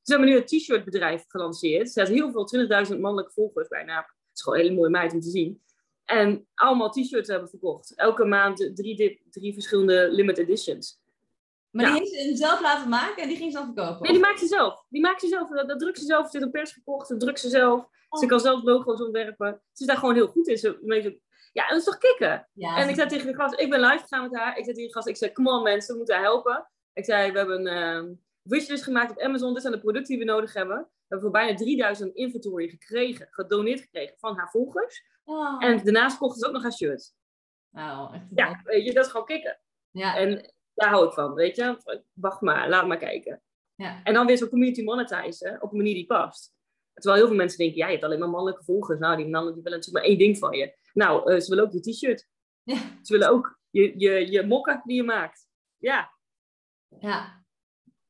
Ze 0.03 0.15
hebben 0.15 0.29
nu 0.29 0.37
een 0.37 0.45
t-shirt 0.45 0.85
bedrijf 0.85 1.25
gelanceerd. 1.29 1.91
Ze 1.91 2.01
had 2.01 2.09
heel 2.09 2.31
veel, 2.31 2.49
20.000 2.93 3.01
mannelijke 3.01 3.33
volgers 3.33 3.69
bijna. 3.69 3.97
Het 3.97 4.37
is 4.37 4.43
gewoon 4.43 4.59
een 4.59 4.65
hele 4.65 4.77
mooie 4.77 4.91
meid 4.91 5.13
om 5.13 5.21
te 5.21 5.31
zien. 5.31 5.63
En 6.05 6.49
allemaal 6.55 6.91
t-shirts 6.91 7.29
hebben 7.29 7.49
verkocht. 7.49 7.95
Elke 7.95 8.25
maand 8.25 8.71
drie, 8.75 9.23
drie 9.31 9.53
verschillende 9.53 10.09
limited 10.11 10.49
editions. 10.49 10.98
Maar 11.83 11.93
die 11.93 12.01
heeft 12.01 12.29
ze 12.29 12.37
zelf 12.37 12.61
laten 12.61 12.89
maken 12.89 13.23
en 13.23 13.29
die 13.29 13.37
ging 13.37 13.53
ze 13.53 13.59
dan 13.59 13.67
verkopen? 13.75 14.03
Nee, 14.03 14.13
die 14.13 14.21
maakt 14.21 14.39
ze 14.39 14.47
zelf. 14.47 14.85
Die 14.89 15.01
maakt 15.01 15.21
ze 15.21 15.29
zelf. 15.29 15.49
Dat, 15.49 15.69
dat 15.69 15.81
drukt 15.81 15.99
ze 15.99 16.05
zelf. 16.05 16.25
Ze 16.25 16.31
heeft 16.33 16.45
een 16.45 16.51
pers 16.51 16.73
gekocht. 16.73 17.09
Dat 17.09 17.21
drukt 17.21 17.41
ze 17.41 17.49
zelf. 17.49 17.81
Ze 18.11 18.25
oh. 18.25 18.29
kan 18.29 18.41
zelf 18.41 18.63
logo's 18.63 19.01
ontwerpen. 19.01 19.63
Ze 19.73 19.83
is 19.83 19.87
daar 19.87 19.97
gewoon 19.97 20.15
heel 20.15 20.27
goed 20.27 20.49
in. 20.49 20.59
Ze, 20.59 21.21
ja, 21.53 21.69
dat 21.69 21.79
is 21.79 21.85
toch 21.85 21.99
kicken? 21.99 22.49
en 22.55 22.89
ik 22.89 22.95
zei 22.95 23.09
tegen 23.09 23.27
de 23.27 23.35
gast, 23.35 23.61
ik 23.61 23.71
ben 23.71 23.81
live 23.81 23.99
gegaan 23.99 24.23
met 24.23 24.39
haar. 24.39 24.57
Ik 24.57 24.65
zei 24.65 24.77
tegen 24.77 24.89
de 24.89 24.95
gast, 24.95 25.07
ik 25.07 25.17
zei, 25.17 25.33
come 25.33 25.51
on 25.51 25.63
mensen, 25.63 25.93
we 25.93 25.99
moeten 25.99 26.21
helpen. 26.21 26.71
Ik 26.93 27.05
zei, 27.05 27.33
we 27.33 27.39
hebben 27.39 27.67
een 27.67 28.07
uh, 28.07 28.15
wishlist 28.43 28.85
gemaakt 28.85 29.11
op 29.11 29.21
Amazon. 29.21 29.53
Dit 29.53 29.63
zijn 29.63 29.75
de 29.75 29.81
producten 29.81 30.17
die 30.17 30.25
we 30.25 30.33
nodig 30.33 30.53
hebben. 30.53 30.77
We 30.79 31.15
hebben 31.15 31.31
voor 31.31 31.41
bijna 31.41 31.57
3000 31.57 32.15
inventory 32.15 32.69
gekregen, 32.69 33.29
gedoneerd 33.31 33.81
gekregen 33.81 34.15
van 34.19 34.37
haar 34.37 34.51
volgers. 34.51 35.05
Oh. 35.25 35.65
En 35.65 35.85
daarnaast 35.85 36.19
kochten 36.19 36.41
ze 36.41 36.47
ook 36.47 36.53
nog 36.53 36.63
haar 36.63 36.73
shirt. 36.73 37.15
Nou, 37.71 38.15
echt 38.15 38.25
ja, 38.35 38.61
weet 38.65 38.85
je, 38.85 38.93
dat 38.93 39.05
is 39.05 39.11
gewoon 39.11 39.27
kicken. 39.27 39.61
Ja. 39.91 40.17
En 40.17 40.53
daar 40.79 40.91
hou 40.91 41.07
ik 41.07 41.13
van, 41.13 41.35
weet 41.35 41.57
je. 41.57 42.01
Wacht 42.13 42.41
maar, 42.41 42.69
laat 42.69 42.87
maar 42.87 42.99
kijken. 42.99 43.43
Ja. 43.75 44.01
En 44.05 44.15
dan 44.15 44.27
weer 44.27 44.39
zo'n 44.39 44.49
community 44.49 44.83
monetizen 44.83 45.63
op 45.63 45.71
een 45.71 45.77
manier 45.77 45.95
die 45.95 46.07
past. 46.07 46.57
Terwijl 46.95 47.17
heel 47.17 47.29
veel 47.29 47.37
mensen 47.37 47.59
denken, 47.59 47.77
ja, 47.77 47.85
je 47.87 47.93
hebt 47.93 48.05
alleen 48.05 48.19
maar 48.19 48.29
mannelijke 48.29 48.65
volgers. 48.65 48.99
Nou, 48.99 49.17
die 49.17 49.29
mannen 49.29 49.55
die 49.55 49.63
willen 49.63 49.79
natuurlijk 49.79 50.05
maar 50.05 50.15
één 50.15 50.25
ding 50.27 50.39
van 50.39 50.57
je. 50.57 50.77
Nou, 50.93 51.33
uh, 51.33 51.41
ze 51.41 51.49
willen 51.49 51.65
ook 51.65 51.73
je 51.73 51.81
t-shirt. 51.81 52.29
Ja. 52.63 52.77
Ze 53.03 53.13
willen 53.13 53.29
ook 53.29 53.59
je, 53.71 53.99
je, 53.99 54.31
je 54.31 54.47
mokken 54.47 54.83
die 54.85 54.97
je 54.97 55.03
maakt. 55.03 55.49
Ja. 55.77 56.13
Ja. 57.01 57.45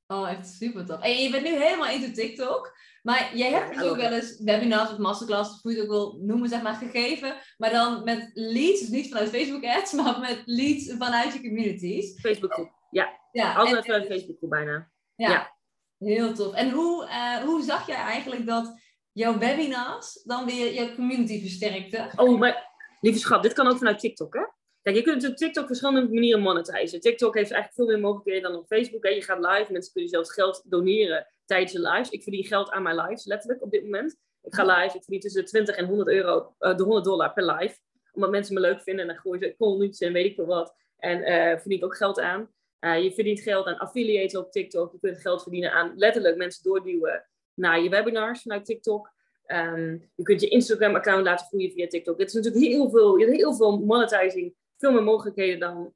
Oh, 0.06 0.30
echt 0.30 0.46
super 0.46 0.86
top. 0.86 1.00
En 1.00 1.16
je 1.22 1.30
bent 1.30 1.44
nu 1.44 1.50
helemaal 1.50 1.90
into 1.90 2.12
TikTok. 2.12 2.76
Maar 3.08 3.36
jij 3.36 3.50
hebt 3.50 3.74
dus 3.74 3.82
ook 3.82 3.96
wel 3.96 4.12
eens 4.12 4.40
webinars 4.40 4.90
of 4.90 4.98
masterclasses, 4.98 5.62
hoe 5.62 5.72
je 5.72 5.78
het 5.78 5.86
ook 5.86 5.92
wil 5.92 6.18
noemen, 6.20 6.48
zeg 6.48 6.62
maar, 6.62 6.74
gegeven. 6.74 7.34
Maar 7.56 7.70
dan 7.70 8.04
met 8.04 8.30
leads, 8.34 8.80
dus 8.80 8.88
niet 8.88 9.08
vanuit 9.08 9.28
Facebook 9.28 9.64
ads, 9.64 9.92
maar 9.92 10.20
met 10.20 10.42
leads 10.44 10.92
vanuit 10.98 11.32
je 11.32 11.40
communities. 11.40 12.20
Facebook 12.20 12.52
groep, 12.52 12.70
ja. 12.90 13.20
ja 13.32 13.54
Altijd 13.54 13.84
vanuit 13.84 14.06
Facebook 14.06 14.36
groep 14.38 14.50
bijna. 14.50 14.90
ja. 15.14 15.56
Heel 15.98 16.34
tof. 16.34 16.54
En 16.54 16.70
hoe, 16.70 17.04
uh, 17.04 17.36
hoe 17.36 17.62
zag 17.62 17.86
jij 17.86 17.96
eigenlijk 17.96 18.46
dat 18.46 18.80
jouw 19.12 19.38
webinars 19.38 20.22
dan 20.24 20.46
weer 20.46 20.72
jouw 20.72 20.94
community 20.94 21.40
versterkte? 21.40 22.10
Oh, 22.16 22.38
maar 22.38 22.70
lieve 23.00 23.18
schat, 23.18 23.42
dit 23.42 23.52
kan 23.52 23.68
ook 23.68 23.78
vanuit 23.78 23.98
TikTok, 23.98 24.34
hè? 24.34 24.42
Kijk, 24.82 24.96
je 24.96 25.02
kunt 25.02 25.14
natuurlijk 25.14 25.40
TikTok 25.40 25.66
verschillende 25.66 26.12
manieren 26.12 26.40
monetizen. 26.40 27.00
TikTok 27.00 27.34
heeft 27.34 27.50
eigenlijk 27.50 27.74
veel 27.74 27.86
meer 27.86 28.00
mogelijkheden 28.06 28.42
dan 28.42 28.60
op 28.60 28.66
Facebook. 28.66 29.04
Hè? 29.04 29.10
Je 29.10 29.22
gaat 29.22 29.38
live, 29.38 29.72
mensen 29.72 29.92
kunnen 29.92 30.10
zelfs 30.10 30.32
geld 30.32 30.62
doneren 30.64 31.26
tijdens 31.48 31.72
je 31.72 31.80
lives. 31.80 32.10
Ik 32.10 32.22
verdien 32.22 32.44
geld 32.44 32.70
aan 32.70 32.82
mijn 32.82 32.96
lives, 32.96 33.24
letterlijk, 33.24 33.62
op 33.62 33.70
dit 33.70 33.82
moment. 33.82 34.16
Ik 34.42 34.54
ga 34.54 34.64
live, 34.64 34.96
ik 34.96 35.02
verdien 35.02 35.20
tussen 35.20 35.44
20 35.44 35.76
en 35.76 35.86
100 35.86 36.08
euro, 36.08 36.54
uh, 36.60 36.76
de 36.76 36.82
100 36.82 37.04
dollar 37.04 37.32
per 37.32 37.44
live. 37.44 37.78
Omdat 38.12 38.30
mensen 38.30 38.54
me 38.54 38.60
leuk 38.60 38.82
vinden 38.82 39.08
en 39.08 39.14
dan 39.14 39.22
gooien 39.22 39.40
ze 39.40 39.54
comments 39.58 40.00
en 40.00 40.12
weet 40.12 40.24
ik 40.24 40.34
veel 40.34 40.46
wat. 40.46 40.74
En 40.98 41.18
uh, 41.18 41.58
verdien 41.58 41.78
ik 41.78 41.84
ook 41.84 41.96
geld 41.96 42.20
aan. 42.20 42.50
Uh, 42.80 43.02
je 43.02 43.12
verdient 43.12 43.40
geld 43.40 43.66
aan 43.66 43.78
affiliates 43.78 44.36
op 44.36 44.52
TikTok. 44.52 44.92
Je 44.92 44.98
kunt 44.98 45.20
geld 45.20 45.42
verdienen 45.42 45.72
aan 45.72 45.92
letterlijk 45.96 46.36
mensen 46.36 46.64
doorduwen 46.64 47.28
naar 47.54 47.80
je 47.80 47.88
webinars 47.88 48.42
vanuit 48.42 48.64
TikTok. 48.64 49.12
Um, 49.46 50.10
je 50.14 50.22
kunt 50.22 50.40
je 50.40 50.48
Instagram-account 50.48 51.24
laten 51.24 51.46
groeien 51.46 51.70
via 51.70 51.86
TikTok. 51.86 52.18
Het 52.18 52.28
is 52.28 52.34
natuurlijk 52.34 52.64
heel 52.64 52.90
veel, 52.90 53.16
je 53.16 53.26
heel 53.26 53.54
veel 53.54 53.78
monetizing, 53.78 54.54
veel 54.76 54.92
meer 54.92 55.02
mogelijkheden 55.02 55.60
dan. 55.60 55.94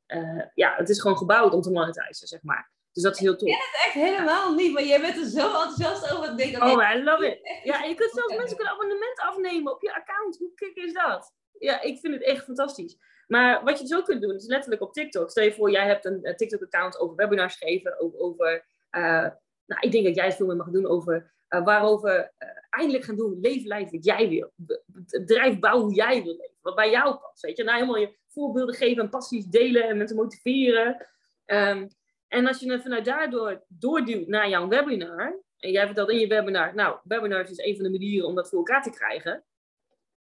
Ja, 0.55 0.74
het 0.76 0.88
is 0.88 1.00
gewoon 1.00 1.16
gebouwd 1.16 1.53
om 1.53 1.61
te 1.61 1.70
monetizen, 1.70 2.26
zeg 2.26 2.42
maar. 2.42 2.70
Dus 2.93 3.03
dat 3.03 3.14
is 3.14 3.20
heel 3.20 3.36
tof. 3.36 3.49
Ik 3.49 3.55
ken 3.55 3.66
het 3.70 3.86
echt 3.86 4.07
helemaal 4.07 4.55
niet, 4.55 4.72
maar 4.72 4.84
jij 4.84 5.01
bent 5.01 5.16
er 5.16 5.24
zo 5.24 5.47
enthousiast 5.47 6.12
over. 6.12 6.36
Denk, 6.36 6.62
oh, 6.62 6.82
I 6.95 7.03
love 7.03 7.26
it. 7.26 7.40
Ja, 7.70 7.84
je 7.84 7.95
kunt 7.95 8.11
zelfs 8.12 8.36
mensen 8.36 8.57
kunnen 8.57 8.74
abonnement 8.74 9.18
afnemen 9.20 9.72
op 9.72 9.82
je 9.82 9.95
account. 9.95 10.38
Hoe 10.38 10.55
kick 10.55 10.76
is 10.76 10.93
dat? 10.93 11.32
Ja, 11.59 11.80
ik 11.80 11.99
vind 11.99 12.14
het 12.14 12.22
echt 12.22 12.45
fantastisch. 12.45 12.97
Maar 13.26 13.64
wat 13.64 13.88
je 13.88 13.97
ook 13.97 14.05
kunt 14.05 14.22
doen, 14.22 14.34
is 14.34 14.47
letterlijk 14.47 14.82
op 14.82 14.93
TikTok. 14.93 15.30
Stel 15.30 15.45
je 15.45 15.53
voor, 15.53 15.70
jij 15.70 15.86
hebt 15.86 16.05
een, 16.05 16.34
TikTok-account 16.36 16.99
over 16.99 17.16
webinars 17.16 17.57
geven, 17.57 18.01
over, 18.01 18.18
over 18.18 18.64
uh, 18.90 19.28
nou, 19.66 19.80
ik 19.80 19.93
denk 19.93 20.05
dat 20.05 20.14
jij 20.14 20.24
het 20.24 20.34
veel 20.34 20.47
meer 20.47 20.57
mag 20.57 20.70
doen 20.70 20.86
over 20.86 21.32
uh, 21.49 21.64
waarover 21.64 22.32
uh, 22.38 22.49
eindelijk 22.70 23.05
gaan 23.05 23.16
doen, 23.16 23.38
leven 23.40 23.66
lijf 23.66 23.90
wat 23.90 24.05
jij 24.05 24.28
wil. 24.28 24.53
Bedrijf 24.86 25.59
bouwen 25.59 25.84
hoe 25.84 25.95
jij 25.95 26.22
wil 26.22 26.36
leven, 26.36 26.57
wat 26.61 26.74
bij 26.74 26.90
jou 26.90 27.16
past. 27.16 27.43
Weet 27.43 27.57
je, 27.57 27.64
nou 27.64 27.78
helemaal 27.78 28.01
je 28.01 28.16
voorbeelden 28.26 28.74
geven 28.74 29.03
en 29.03 29.09
passies 29.09 29.47
delen 29.47 29.88
en 29.88 29.97
mensen 29.97 30.16
motiveren. 30.16 31.07
Um, 31.47 31.88
en 32.32 32.46
als 32.46 32.60
je 32.60 32.72
het 32.72 32.82
vanuit 32.82 33.04
daardoor 33.04 33.64
doorduwt 33.68 34.26
naar 34.26 34.48
jouw 34.48 34.68
webinar, 34.68 35.40
en 35.56 35.70
jij 35.70 35.86
vertelt 35.86 36.10
in 36.10 36.18
je 36.18 36.26
webinar, 36.26 36.74
nou, 36.74 36.98
webinars 37.04 37.50
is 37.50 37.58
een 37.58 37.74
van 37.74 37.84
de 37.84 37.90
manieren 37.90 38.28
om 38.28 38.34
dat 38.34 38.48
voor 38.48 38.58
elkaar 38.58 38.82
te 38.82 38.90
krijgen. 38.90 39.44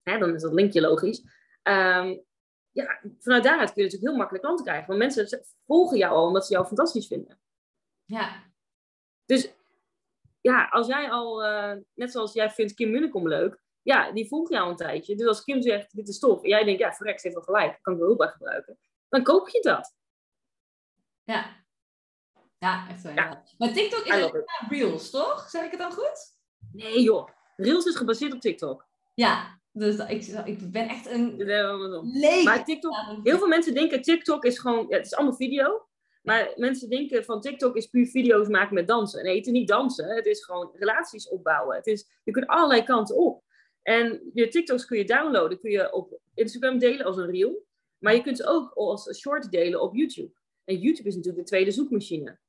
Hè, 0.04 0.18
dan 0.18 0.34
is 0.34 0.42
dat 0.42 0.54
linkje 0.54 0.82
logisch. 0.82 1.20
Um, 1.64 2.24
ja, 2.72 3.00
vanuit 3.20 3.44
daaruit 3.44 3.74
kun 3.74 3.84
je 3.84 3.90
natuurlijk 3.90 4.02
heel 4.02 4.16
makkelijk 4.16 4.44
klanten 4.44 4.66
krijgen. 4.66 4.88
Want 4.88 5.00
mensen 5.00 5.46
volgen 5.66 5.98
jou 5.98 6.14
al 6.14 6.28
omdat 6.28 6.46
ze 6.46 6.54
jou 6.54 6.66
fantastisch 6.66 7.08
vinden. 7.08 7.40
Ja. 8.06 8.44
Dus 9.26 9.54
ja, 10.42 10.68
als 10.68 10.88
jij 10.88 11.10
al, 11.10 11.46
uh, 11.46 11.74
net 11.94 12.12
zoals 12.12 12.34
jij 12.34 12.52
vindt 12.52 12.74
Kim 12.74 12.92
Munnekom 12.92 13.28
leuk, 13.28 13.62
ja, 13.82 14.12
die 14.12 14.28
volgt 14.28 14.52
jou 14.52 14.70
een 14.70 14.76
tijdje. 14.76 15.16
Dus 15.16 15.28
als 15.28 15.44
Kim 15.44 15.62
zegt, 15.62 15.96
dit 15.96 16.08
is 16.08 16.20
tof, 16.20 16.44
en 16.44 16.50
jij 16.50 16.64
denkt, 16.64 16.80
ja, 16.80 16.94
verrek, 16.94 17.20
ze 17.20 17.28
heeft 17.28 17.46
wel 17.46 17.56
gelijk, 17.56 17.80
kan 17.82 17.94
ik 17.94 18.00
wel 18.00 18.08
heel 18.08 18.18
bij 18.18 18.28
gebruiken. 18.28 18.78
Dan 19.10 19.24
koop 19.24 19.50
je 19.50 19.62
dat. 19.62 19.96
Ja. 21.24 21.59
Ja, 22.60 22.88
echt. 22.90 23.04
Ja. 23.04 23.44
Maar 23.58 23.74
TikTok 23.74 24.06
is 24.06 24.24
een 24.24 24.46
Reels, 24.70 25.10
toch? 25.10 25.50
Zeg 25.50 25.64
ik 25.64 25.72
het 25.72 25.80
dan 25.80 25.92
goed? 25.92 26.38
Nee 26.72 27.02
joh, 27.02 27.30
Reels 27.56 27.86
is 27.86 27.96
gebaseerd 27.96 28.34
op 28.34 28.42
TikTok. 28.42 28.88
Ja, 29.14 29.60
dus 29.72 29.98
ik, 29.98 30.26
ik 30.46 30.72
ben 30.72 30.88
echt 30.88 31.06
een 31.06 31.36
leeg. 32.04 32.44
Maar 32.44 32.66
TikTok, 32.66 32.94
heel 33.24 33.38
veel 33.38 33.48
mensen 33.48 33.74
denken 33.74 34.02
TikTok 34.02 34.46
is 34.46 34.60
gewoon, 34.60 34.86
ja, 34.90 34.98
het 34.98 35.06
is 35.06 35.16
allemaal 35.16 35.36
video. 35.36 35.88
Maar 36.24 36.52
mensen 36.56 36.90
denken 36.90 37.26
van 37.26 37.42
TikTok 37.42 37.76
is 37.76 37.88
puur 37.88 38.08
video's 38.08 38.48
maken 38.48 38.74
met 38.74 38.88
dansen. 38.88 39.24
Nee, 39.24 39.36
het 39.38 39.46
is 39.46 39.52
niet 39.52 39.68
dansen. 39.68 40.16
Het 40.16 40.26
is 40.26 40.44
gewoon 40.44 40.72
relaties 40.74 41.30
opbouwen. 41.30 41.76
Het 41.76 41.88
is, 41.88 42.08
je 42.24 42.32
kunt 42.32 42.48
allerlei 42.48 42.84
kanten 42.84 43.18
op. 43.18 43.44
En 43.82 44.32
je 44.34 44.48
TikToks 44.48 44.86
kun 44.86 44.98
je 44.98 45.06
downloaden. 45.06 45.60
Kun 45.60 45.72
je 45.72 45.94
op 45.94 46.20
Instagram 46.34 46.80
delen 46.80 47.06
als 47.06 47.18
een 47.18 47.32
reel. 47.32 47.66
Maar 47.98 48.16
je 48.16 48.22
kunt 48.22 48.38
ze 48.38 48.46
ook 48.46 48.72
als 48.74 49.20
short 49.20 49.52
delen 49.52 49.82
op 49.82 49.96
YouTube. 49.96 50.32
En 50.66 50.78
YouTube 50.78 51.10
is 51.10 51.16
natuurlijk 51.16 51.44
de 51.44 51.50
tweede 51.50 51.72
zoekmachine. 51.72 52.40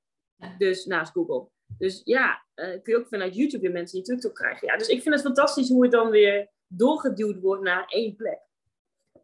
Dus 0.59 0.85
naast 0.85 1.13
Google. 1.13 1.49
Dus 1.79 2.01
ja, 2.05 2.45
uh, 2.55 2.67
kun 2.83 2.93
je 2.93 2.97
ook 2.97 3.09
vanuit 3.09 3.35
YouTube 3.35 3.63
weer 3.63 3.73
mensen 3.73 3.97
die 4.03 4.07
TikTok 4.07 4.35
krijgen. 4.35 4.69
Ja, 4.69 4.77
dus 4.77 4.89
ik 4.89 5.03
vind 5.03 5.15
het 5.15 5.25
fantastisch 5.25 5.69
hoe 5.69 5.83
het 5.83 5.93
dan 5.93 6.11
weer 6.11 6.49
doorgeduwd 6.67 7.41
wordt 7.41 7.63
naar 7.63 7.85
één 7.85 8.17
plek. 8.17 8.39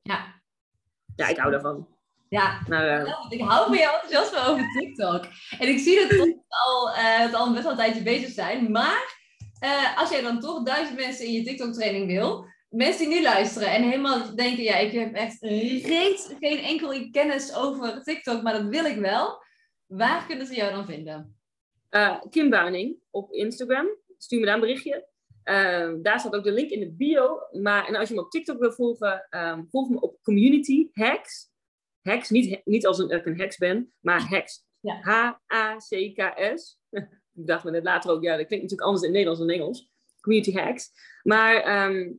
Ja. 0.03 0.43
Ja, 1.17 1.29
ik 1.29 1.37
hou 1.37 1.51
daarvan. 1.51 1.89
Ja, 2.29 2.61
uh, 2.69 3.15
ik 3.29 3.41
hou 3.41 3.67
van 3.67 3.77
jou 3.77 3.95
enthousiasme 3.95 4.51
over 4.51 4.65
TikTok. 4.79 5.25
En 5.59 5.69
ik 5.69 5.79
zie 5.79 6.01
dat 6.01 6.11
we 6.19 6.39
al, 6.49 6.89
uh, 6.89 7.35
al 7.35 7.53
best 7.53 7.63
wel 7.63 7.73
een 7.73 7.79
tijdje 7.79 8.03
bezig 8.03 8.31
zijn. 8.31 8.71
Maar 8.71 9.25
als 9.97 10.11
jij 10.11 10.23
dan 10.23 10.41
toch 10.41 10.63
duizend 10.63 10.99
mensen 10.99 11.27
in 11.27 11.33
je 11.33 11.43
TikTok-training 11.43 12.07
wil, 12.07 12.47
mensen 12.69 13.09
die 13.09 13.17
nu 13.17 13.23
luisteren 13.23 13.69
en 13.69 13.83
helemaal 13.83 14.35
denken: 14.35 14.63
ja, 14.63 14.77
ik 14.77 14.93
heb 14.93 15.15
echt 15.15 15.43
reeds 15.43 16.31
geen 16.41 16.59
enkel 16.59 17.11
kennis 17.11 17.55
over 17.55 18.03
TikTok, 18.03 18.43
maar 18.43 18.53
dat 18.53 18.67
wil 18.67 18.85
ik 18.85 18.99
wel. 18.99 19.45
Waar 19.87 20.27
kunnen 20.27 20.47
ze 20.47 20.55
jou 20.55 20.73
dan 20.73 20.87
vinden? 20.87 21.37
Kim 22.31 22.51
Buining 22.51 22.97
op 23.11 23.33
Instagram. 23.33 23.87
Stuur 24.19 24.41
me 24.41 24.47
daar 24.47 24.55
een 24.55 24.61
berichtje. 24.61 25.09
Um, 25.49 26.03
daar 26.03 26.21
staat 26.21 26.35
ook 26.35 26.45
de 26.45 26.53
link 26.53 26.71
in 26.71 26.81
de 26.81 26.93
bio. 26.93 27.41
Maar 27.53 27.87
en 27.87 27.95
als 27.95 28.09
je 28.09 28.15
me 28.15 28.21
op 28.21 28.31
TikTok 28.31 28.59
wil 28.59 28.73
volgen, 28.73 29.27
um, 29.31 29.67
volg 29.69 29.89
me 29.89 30.01
op 30.01 30.23
Community 30.23 30.89
Hacks. 30.93 31.51
Hacks, 32.03 32.31
niet, 32.31 32.61
niet 32.65 32.87
als 32.87 32.99
een, 32.99 33.11
ik 33.11 33.27
een 33.27 33.39
heks 33.39 33.57
ben, 33.57 33.93
maar 34.01 34.21
hacks. 34.21 34.65
H-A-C-K-S. 35.01 36.79
Ik 37.37 37.47
dacht 37.47 37.65
me 37.65 37.71
net 37.71 37.85
later 37.85 38.11
ook, 38.11 38.23
ja, 38.23 38.37
dat 38.37 38.47
klinkt 38.47 38.63
natuurlijk 38.65 38.89
anders 38.89 39.03
in 39.03 39.11
Nederlands 39.11 39.41
dan 39.41 39.51
Engels. 39.51 39.91
Community 40.21 40.53
hacks. 40.53 40.91
Maar 41.23 41.57
ehm, 41.57 42.13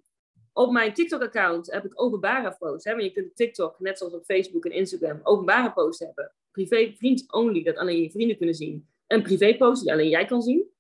op 0.53 0.71
mijn 0.71 0.93
TikTok-account 0.93 1.71
heb 1.71 1.85
ik 1.85 2.01
openbare 2.01 2.55
posts. 2.57 2.83
Hè? 2.83 2.91
Want 2.91 3.03
je 3.03 3.11
kunt 3.11 3.27
op 3.29 3.35
TikTok, 3.35 3.79
net 3.79 3.97
zoals 3.97 4.13
op 4.13 4.25
Facebook 4.25 4.65
en 4.65 4.71
Instagram, 4.71 5.19
openbare 5.23 5.73
posts 5.73 6.05
hebben. 6.05 6.33
Privé, 6.57 6.93
vriend 6.95 7.33
only, 7.33 7.63
dat 7.63 7.77
alleen 7.77 8.01
je 8.01 8.11
vrienden 8.11 8.37
kunnen 8.37 8.55
zien. 8.55 8.87
En 9.07 9.23
privé 9.23 9.57
posts 9.57 9.83
die 9.83 9.93
alleen 9.93 10.09
jij 10.09 10.25
kan 10.25 10.41
zien. 10.41 10.71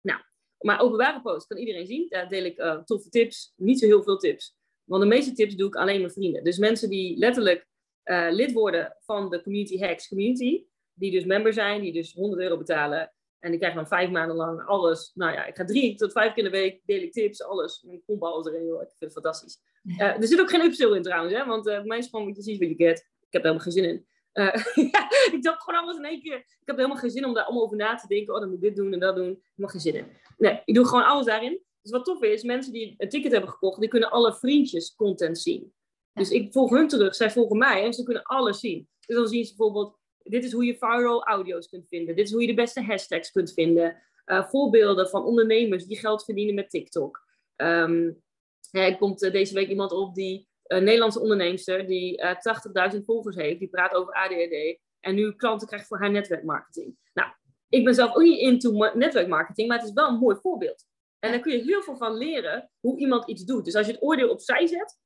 Nou, 0.00 0.20
maar 0.58 0.80
openbare 0.80 1.20
posts 1.20 1.46
kan 1.46 1.58
iedereen 1.58 1.86
zien. 1.86 2.06
Daar 2.08 2.28
deel 2.28 2.44
ik 2.44 2.58
uh, 2.58 2.82
toffe 2.82 3.08
tips. 3.08 3.52
Niet 3.56 3.78
zo 3.78 3.86
heel 3.86 4.02
veel 4.02 4.16
tips. 4.16 4.56
Want 4.84 5.02
de 5.02 5.08
meeste 5.08 5.32
tips 5.32 5.56
doe 5.56 5.68
ik 5.68 5.74
alleen 5.74 6.00
mijn 6.00 6.12
vrienden. 6.12 6.44
Dus 6.44 6.58
mensen 6.58 6.90
die 6.90 7.18
letterlijk 7.18 7.68
uh, 8.04 8.28
lid 8.30 8.52
worden 8.52 8.96
van 9.00 9.30
de 9.30 9.42
Community 9.42 9.78
Hacks 9.78 10.08
Community. 10.08 10.64
Die 10.92 11.10
dus 11.10 11.24
member 11.24 11.52
zijn, 11.52 11.82
die 11.82 11.92
dus 11.92 12.12
100 12.12 12.42
euro 12.42 12.56
betalen. 12.56 13.12
En 13.38 13.50
die 13.50 13.58
krijgen 13.58 13.78
dan 13.78 13.88
vijf 13.88 14.10
maanden 14.10 14.36
lang 14.36 14.66
alles. 14.66 15.10
Nou 15.14 15.32
ja, 15.32 15.46
ik 15.46 15.56
ga 15.56 15.64
drie 15.64 15.94
tot 15.94 16.12
vijf 16.12 16.34
keer 16.34 16.44
in 16.44 16.50
de 16.50 16.58
week, 16.58 16.80
deel 16.84 17.02
ik 17.02 17.12
tips, 17.12 17.42
alles. 17.42 17.86
Ik 17.90 18.04
pomp 18.04 18.22
alles 18.22 18.46
erin, 18.46 18.66
joh. 18.66 18.82
Ik 18.82 18.88
vind 18.88 19.00
het 19.00 19.12
fantastisch. 19.12 19.62
Uh, 19.84 20.00
er 20.22 20.26
zit 20.26 20.40
ook 20.40 20.50
geen 20.50 20.64
upsell 20.64 20.96
in 20.96 21.02
trouwens, 21.02 21.34
hè. 21.34 21.46
Want 21.46 21.66
uh, 21.66 21.76
voor 21.76 21.86
mij 21.86 21.98
is 21.98 22.08
gewoon, 22.08 22.32
precies 22.32 22.58
wat 22.58 22.68
je 22.68 22.74
get. 22.74 22.98
Ik 22.98 23.32
heb 23.36 23.44
er 23.44 23.48
helemaal 23.48 23.64
geen 23.64 23.72
zin 23.72 23.84
in. 23.84 24.06
Uh, 24.32 24.54
ja, 24.92 25.10
ik 25.32 25.38
dacht 25.42 25.62
gewoon 25.62 25.80
alles 25.80 25.96
in 25.96 26.04
één 26.04 26.22
keer. 26.22 26.36
Ik 26.36 26.62
heb 26.64 26.76
helemaal 26.76 26.96
geen 26.96 27.10
zin 27.10 27.24
om 27.24 27.34
daar 27.34 27.44
allemaal 27.44 27.64
over 27.64 27.76
na 27.76 27.94
te 27.94 28.06
denken. 28.06 28.34
Oh, 28.34 28.40
dan 28.40 28.48
moet 28.48 28.58
ik 28.58 28.64
dit 28.64 28.76
doen 28.76 28.92
en 28.92 29.00
dat 29.00 29.16
doen. 29.16 29.30
Ik 29.30 29.52
heb 29.56 29.68
geen 29.68 29.80
zin 29.80 29.94
in. 29.94 30.06
Nee, 30.38 30.62
ik 30.64 30.74
doe 30.74 30.86
gewoon 30.86 31.04
alles 31.04 31.26
daarin. 31.26 31.60
Dus 31.82 31.90
wat 31.90 32.04
tof 32.04 32.22
is, 32.22 32.42
mensen 32.42 32.72
die 32.72 32.94
een 32.98 33.08
ticket 33.08 33.32
hebben 33.32 33.50
gekocht, 33.50 33.80
die 33.80 33.88
kunnen 33.88 34.10
alle 34.10 34.34
vriendjes 34.34 34.94
content 34.94 35.38
zien. 35.38 35.72
Dus 36.12 36.30
ik 36.30 36.52
volg 36.52 36.70
hun 36.70 36.88
terug, 36.88 37.14
zij 37.14 37.30
volgen 37.30 37.58
mij 37.58 37.84
en 37.84 37.92
ze 37.92 38.02
kunnen 38.02 38.22
alles 38.22 38.60
zien. 38.60 38.88
Dus 39.06 39.16
dan 39.16 39.28
zien 39.28 39.44
ze 39.44 39.56
bijvoorbeeld, 39.56 39.98
dit 40.22 40.44
is 40.44 40.52
hoe 40.52 40.64
je 40.64 40.76
viral 40.78 41.24
audio's 41.24 41.68
kunt 41.68 41.88
vinden. 41.88 42.16
Dit 42.16 42.26
is 42.26 42.32
hoe 42.32 42.40
je 42.40 42.46
de 42.46 42.54
beste 42.54 42.82
hashtags 42.82 43.30
kunt 43.30 43.52
vinden. 43.52 44.02
Uh, 44.26 44.48
voorbeelden 44.48 45.08
van 45.08 45.24
ondernemers 45.24 45.86
die 45.86 45.98
geld 45.98 46.24
verdienen 46.24 46.54
met 46.54 46.70
TikTok. 46.70 47.24
Um, 47.56 48.22
er 48.70 48.96
komt 48.96 49.22
uh, 49.22 49.32
deze 49.32 49.54
week 49.54 49.68
iemand 49.68 49.92
op 49.92 50.14
die, 50.14 50.48
een 50.72 50.84
Nederlandse 50.84 51.20
onderneemster, 51.20 51.86
die 51.86 52.22
uh, 52.22 52.94
80.000 52.94 53.00
volgers 53.04 53.36
heeft. 53.36 53.58
Die 53.58 53.68
praat 53.68 53.94
over 53.94 54.12
ADHD. 54.12 54.78
En 55.00 55.14
nu 55.14 55.32
klanten 55.32 55.66
krijgt 55.66 55.86
voor 55.86 55.98
haar 55.98 56.10
netwerkmarketing. 56.10 56.96
Nou, 57.12 57.30
ik 57.68 57.84
ben 57.84 57.94
zelf 57.94 58.14
ook 58.14 58.22
niet 58.22 58.40
into 58.40 58.90
netwerkmarketing, 58.94 59.68
maar 59.68 59.78
het 59.78 59.86
is 59.86 59.92
wel 59.92 60.08
een 60.08 60.18
mooi 60.18 60.36
voorbeeld. 60.42 60.84
En 61.18 61.30
daar 61.30 61.40
kun 61.40 61.52
je 61.52 61.62
heel 61.62 61.82
veel 61.82 61.96
van 61.96 62.16
leren 62.16 62.70
hoe 62.80 62.98
iemand 62.98 63.28
iets 63.28 63.44
doet. 63.44 63.64
Dus 63.64 63.74
als 63.74 63.86
je 63.86 63.92
het 63.92 64.02
oordeel 64.02 64.28
opzij 64.28 64.66
zet 64.66 64.98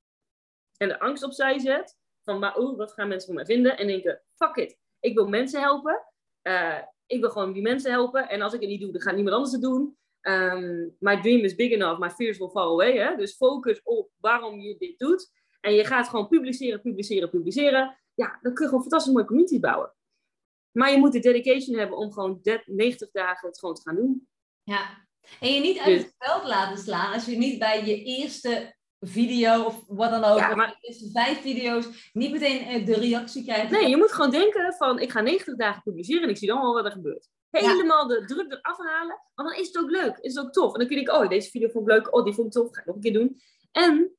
en 0.77 0.89
de 0.89 1.01
angst 1.01 1.23
opzij 1.23 1.59
zet, 1.59 1.97
van 2.25 2.39
maar, 2.39 2.57
oh, 2.57 2.77
wat 2.77 2.93
gaan 2.93 3.09
mensen 3.09 3.27
van 3.27 3.35
mij 3.35 3.45
vinden? 3.45 3.79
En 3.79 3.87
denken, 3.87 4.23
fuck 4.37 4.57
it, 4.57 4.79
ik 5.01 5.15
wil 5.15 5.29
mensen 5.29 5.61
helpen. 5.61 6.03
Uh, 6.43 6.79
ik 7.07 7.21
wil 7.21 7.31
gewoon 7.31 7.53
die 7.53 7.62
mensen 7.62 7.91
helpen. 7.91 8.29
En 8.29 8.41
als 8.41 8.53
ik 8.53 8.61
het 8.61 8.69
niet 8.69 8.81
doe, 8.81 8.93
dan 8.93 9.01
gaat 9.01 9.15
niemand 9.15 9.35
anders 9.35 9.53
het 9.53 9.62
doen. 9.62 9.97
Um, 10.23 10.97
my 10.99 11.21
dream 11.21 11.41
is 11.41 11.55
big 11.55 11.71
enough, 11.73 12.01
my 12.01 12.11
fears 12.11 12.39
will 12.39 12.49
fall 12.49 12.73
away. 12.73 12.97
Hè? 12.97 13.17
Dus 13.17 13.37
focus 13.37 13.83
op 13.83 14.11
waarom 14.17 14.61
je 14.61 14.77
dit 14.79 14.99
doet. 14.99 15.31
En 15.65 15.75
je 15.75 15.85
gaat 15.85 16.09
gewoon 16.09 16.29
publiceren, 16.29 16.81
publiceren, 16.81 17.31
publiceren. 17.31 17.99
Ja, 18.15 18.39
dan 18.43 18.55
kun 18.55 18.62
je 18.62 18.69
gewoon 18.69 18.81
fantastisch 18.81 19.12
mooie 19.12 19.27
community 19.27 19.61
bouwen. 19.61 19.95
Maar 20.71 20.91
je 20.91 20.99
moet 20.99 21.12
de 21.12 21.19
dedication 21.19 21.79
hebben 21.79 21.99
om 21.99 22.12
gewoon 22.12 22.41
90 22.65 23.11
dagen 23.11 23.49
het 23.49 23.59
gewoon 23.59 23.75
te 23.75 23.81
gaan 23.81 23.97
doen. 23.97 24.29
Ja, 24.62 25.07
en 25.41 25.53
je 25.53 25.61
niet 25.61 25.79
uit 25.79 26.03
het 26.03 26.15
veld 26.19 26.45
laten 26.45 26.79
slaan 26.79 27.12
als 27.12 27.25
je 27.25 27.37
niet 27.37 27.59
bij 27.59 27.85
je 27.85 28.03
eerste 28.03 28.75
video 29.01 29.62
of 29.62 29.85
wat 29.87 30.11
dan 30.11 30.25
ook, 30.25 30.39
ja, 30.39 30.55
maar... 30.55 30.69
de 30.69 30.89
eerste 30.89 31.11
vijf 31.11 31.41
video's, 31.41 32.11
niet 32.12 32.33
meteen 32.33 32.85
de 32.85 32.95
reactie 32.95 33.45
krijgt. 33.45 33.71
Nee, 33.71 33.89
je 33.89 33.97
moet 33.97 34.12
gewoon 34.12 34.31
denken 34.31 34.75
van, 34.75 34.99
ik 34.99 35.11
ga 35.11 35.21
90 35.21 35.57
dagen 35.57 35.83
publiceren 35.83 36.23
en 36.23 36.29
ik 36.29 36.37
zie 36.37 36.49
dan 36.49 36.61
wel 36.61 36.75
wat 36.75 36.85
er 36.85 36.93
gebeurt. 36.93 37.29
Helemaal 37.51 38.07
de 38.07 38.25
druk 38.25 38.53
eraf 38.53 38.79
halen, 38.79 39.21
want 39.35 39.49
dan 39.49 39.59
is 39.59 39.67
het 39.67 39.79
ook 39.79 39.91
leuk, 39.91 40.19
is 40.19 40.35
het 40.35 40.45
ook 40.45 40.53
tof. 40.53 40.73
En 40.73 40.79
dan 40.79 40.89
kun 40.89 40.99
je 40.99 41.05
denken, 41.05 41.23
oh, 41.23 41.29
deze 41.29 41.51
video 41.51 41.69
vond 41.69 41.89
ik 41.89 41.95
leuk, 41.95 42.15
oh, 42.15 42.25
die 42.25 42.35
vond 42.35 42.47
ik 42.47 42.53
tof, 42.53 42.75
ga 42.75 42.81
ik 42.81 42.87
nog 42.87 42.95
een 42.95 43.01
keer 43.01 43.12
doen. 43.12 43.41
En 43.73 44.17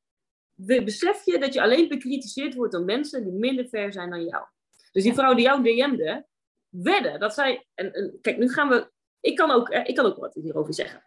besef 0.56 1.26
je 1.26 1.40
dat 1.40 1.54
je 1.54 1.62
alleen 1.62 1.88
bekritiseerd 1.88 2.56
wordt 2.56 2.74
door 2.74 2.84
mensen 2.84 3.24
die 3.24 3.34
minder 3.34 3.68
ver 3.68 3.94
zijn 3.94 4.10
dan 4.10 4.26
jou. 4.26 4.46
Dus 4.92 5.04
die 5.04 5.14
vrouw 5.14 5.34
die 5.34 5.46
jou 5.46 5.64
DM'de, 5.64 6.26
wedden 6.70 7.20
dat 7.20 7.34
zij, 7.34 7.68
en, 7.74 7.94
en 7.94 8.18
kijk, 8.22 8.38
nu 8.38 8.50
gaan 8.50 8.70
we 8.70 8.94
ik 9.26 9.36
kan 9.36 9.52
ook, 9.52 9.70
ik 9.70 9.96
kan 9.96 10.06
ook 10.06 10.18
wat 10.18 10.34
hierover 10.34 10.74
zeggen. 10.74 11.04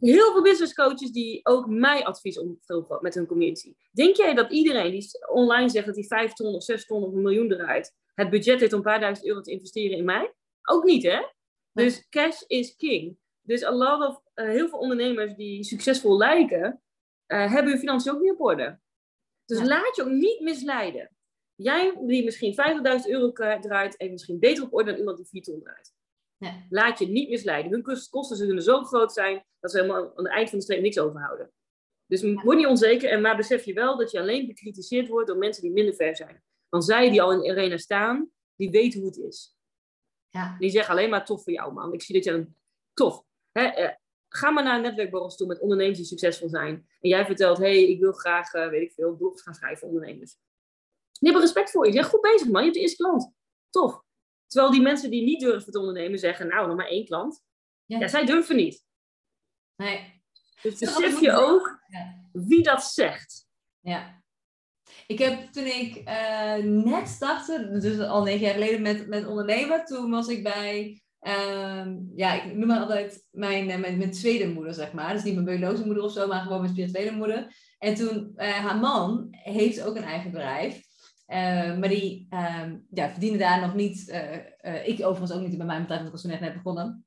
Heel 0.00 0.32
veel 0.32 0.42
business 0.42 0.74
coaches 0.74 1.10
die 1.10 1.40
ook 1.42 1.66
mij 1.66 2.04
advies 2.04 2.38
omvullen 2.38 2.98
met 3.00 3.14
hun 3.14 3.26
community. 3.26 3.74
Denk 3.90 4.16
jij 4.16 4.34
dat 4.34 4.52
iedereen 4.52 4.90
die 4.90 5.28
online 5.28 5.68
zegt 5.68 5.86
dat 5.86 5.94
hij 5.94 6.04
5 6.04 6.32
ton 6.32 6.54
of 6.54 6.62
6 6.62 6.86
ton 6.86 7.02
of 7.02 7.12
een 7.12 7.22
miljoen 7.22 7.52
eruit, 7.52 7.94
het 8.14 8.30
budget 8.30 8.60
heeft 8.60 8.72
om 8.72 8.78
een 8.78 8.84
paar 8.84 9.00
duizend 9.00 9.26
euro 9.26 9.40
te 9.40 9.50
investeren 9.50 9.96
in 9.96 10.04
mij? 10.04 10.34
Ook 10.62 10.84
niet, 10.84 11.02
hè? 11.02 11.22
Dus 11.72 12.08
cash 12.08 12.40
is 12.46 12.76
king. 12.76 13.18
Dus 13.40 13.64
a 13.64 13.72
lot 13.72 14.08
of, 14.08 14.20
uh, 14.34 14.48
heel 14.48 14.68
veel 14.68 14.78
ondernemers 14.78 15.34
die 15.34 15.64
succesvol 15.64 16.16
lijken, 16.16 16.82
uh, 17.34 17.52
hebben 17.52 17.72
hun 17.72 17.80
financiën 17.80 18.12
ook 18.12 18.20
niet 18.20 18.32
op 18.32 18.40
orde. 18.40 18.78
Dus 19.44 19.62
laat 19.62 19.96
je 19.96 20.02
ook 20.02 20.10
niet 20.10 20.40
misleiden. 20.40 21.10
Jij 21.54 21.98
die 22.06 22.24
misschien 22.24 22.54
50.000 23.02 23.10
euro 23.10 23.32
draait, 23.60 23.94
heeft 23.96 24.12
misschien 24.12 24.38
beter 24.38 24.64
op 24.64 24.74
orde 24.74 24.90
dan 24.90 24.98
iemand 24.98 25.16
die 25.16 25.26
4 25.26 25.42
ton 25.42 25.60
draait. 25.60 25.92
Laat 26.68 26.98
je 26.98 27.06
niet 27.06 27.28
misleiden. 27.28 27.72
Hun 27.72 27.82
kosten 28.10 28.36
zullen 28.36 28.62
zo 28.62 28.82
groot 28.82 29.12
zijn 29.12 29.44
dat 29.60 29.70
ze 29.70 29.76
helemaal 29.76 30.16
aan 30.16 30.24
het 30.24 30.32
eind 30.32 30.48
van 30.48 30.58
de 30.58 30.64
streep 30.64 30.80
niks 30.80 30.98
overhouden. 30.98 31.52
Dus 32.06 32.22
word 32.22 32.56
niet 32.56 32.66
onzeker, 32.66 33.10
en 33.10 33.20
maar 33.20 33.36
besef 33.36 33.64
je 33.64 33.72
wel 33.72 33.96
dat 33.96 34.10
je 34.10 34.20
alleen 34.20 34.46
bekritiseerd 34.46 35.08
wordt 35.08 35.28
door 35.28 35.38
mensen 35.38 35.62
die 35.62 35.72
minder 35.72 35.94
ver 35.94 36.16
zijn. 36.16 36.42
Want 36.68 36.84
zij 36.84 37.10
die 37.10 37.22
al 37.22 37.32
in 37.32 37.40
de 37.40 37.50
arena 37.50 37.76
staan, 37.76 38.30
die 38.56 38.70
weten 38.70 39.00
hoe 39.00 39.08
het 39.08 39.18
is. 39.18 39.56
Ja. 40.28 40.56
Die 40.58 40.70
zeggen 40.70 40.94
alleen 40.94 41.10
maar 41.10 41.24
tof 41.24 41.42
voor 41.42 41.52
jou, 41.52 41.72
man. 41.72 41.92
Ik 41.92 42.02
zie 42.02 42.14
dat 42.14 42.24
je 42.24 42.30
een 42.30 42.56
tof. 42.92 43.24
Hè, 43.52 43.62
eh, 43.62 43.94
ga 44.36 44.50
maar 44.50 44.64
naar 44.64 44.76
een 44.76 44.82
netwerkborrels 44.82 45.36
toe 45.36 45.46
met 45.46 45.60
ondernemers 45.60 45.98
die 45.98 46.06
succesvol 46.06 46.48
zijn. 46.48 46.74
En 47.00 47.08
jij 47.08 47.26
vertelt, 47.26 47.58
hé, 47.58 47.64
hey, 47.64 47.88
ik 47.88 48.00
wil 48.00 48.12
graag, 48.12 48.54
uh, 48.54 48.68
weet 48.68 48.82
ik 48.82 48.92
veel, 48.92 49.16
blogs 49.16 49.42
gaan 49.42 49.54
schrijven 49.54 49.78
voor 49.78 49.88
ondernemers. 49.88 50.36
Die 51.12 51.30
hebben 51.30 51.40
respect 51.40 51.70
voor 51.70 51.86
je. 51.86 51.92
Je 51.92 51.98
bent 51.98 52.10
goed 52.10 52.20
bezig, 52.20 52.48
man. 52.48 52.56
Je 52.56 52.62
hebt 52.62 52.74
de 52.74 52.80
eerste 52.80 53.02
klant. 53.02 53.32
Tof. 53.70 54.02
Terwijl 54.46 54.72
die 54.72 54.82
mensen 54.82 55.10
die 55.10 55.22
niet 55.22 55.40
durven 55.40 55.72
te 55.72 55.78
ondernemen 55.78 56.18
zeggen, 56.18 56.48
nou, 56.48 56.66
nog 56.66 56.76
maar 56.76 56.86
één 56.86 57.04
klant. 57.04 57.42
Ja, 57.84 58.08
zij 58.08 58.24
durven 58.24 58.56
niet. 58.56 58.84
Nee. 59.76 60.22
Dus 60.62 60.78
besef 60.78 61.20
je 61.20 61.32
ook 61.32 61.78
wie 62.32 62.62
dat 62.62 62.84
zegt. 62.84 63.46
Ja. 63.80 64.22
Ik 65.06 65.18
heb 65.18 65.52
toen 65.52 65.66
ik 65.66 65.96
uh, 65.96 66.56
net 66.84 67.08
startte, 67.08 67.78
dus 67.78 67.98
al 67.98 68.22
negen 68.22 68.40
jaar 68.40 68.52
geleden 68.52 68.82
met, 68.82 69.06
met 69.08 69.26
ondernemen, 69.26 69.84
toen 69.84 70.10
was 70.10 70.28
ik 70.28 70.42
bij, 70.42 71.02
uh, 71.26 71.86
ja, 72.16 72.42
ik 72.42 72.56
noem 72.56 72.66
maar 72.66 72.80
altijd 72.80 73.26
mijn, 73.30 73.70
eh, 73.70 73.78
mijn, 73.78 73.98
mijn, 73.98 74.10
tweede 74.10 74.48
moeder, 74.48 74.74
zeg 74.74 74.92
maar. 74.92 75.12
Dus 75.12 75.22
niet 75.22 75.34
mijn 75.34 75.46
biologische 75.46 75.86
moeder 75.86 76.04
of 76.04 76.12
zo, 76.12 76.26
maar 76.26 76.40
gewoon 76.40 76.60
mijn 76.60 76.72
spirituele 76.72 77.10
moeder. 77.10 77.54
En 77.78 77.94
toen, 77.94 78.32
uh, 78.36 78.48
haar 78.48 78.76
man 78.76 79.26
heeft 79.30 79.82
ook 79.82 79.96
een 79.96 80.04
eigen 80.04 80.30
bedrijf. 80.30 80.82
Uh, 81.28 81.78
maar 81.78 81.88
die 81.88 82.26
uh, 82.30 82.72
ja, 82.90 83.10
verdienen 83.10 83.38
daar 83.38 83.60
nog 83.60 83.74
niet. 83.74 84.08
Uh, 84.62 84.88
ik 84.88 85.06
overigens 85.06 85.32
ook 85.32 85.46
niet 85.48 85.56
bij 85.56 85.66
mijn 85.66 85.80
bedrijf, 85.80 86.00
want 86.02 86.06
ik 86.06 86.12
was 86.12 86.22
toen 86.22 86.30
net 86.30 86.40
net 86.40 86.62
begonnen. 86.62 87.04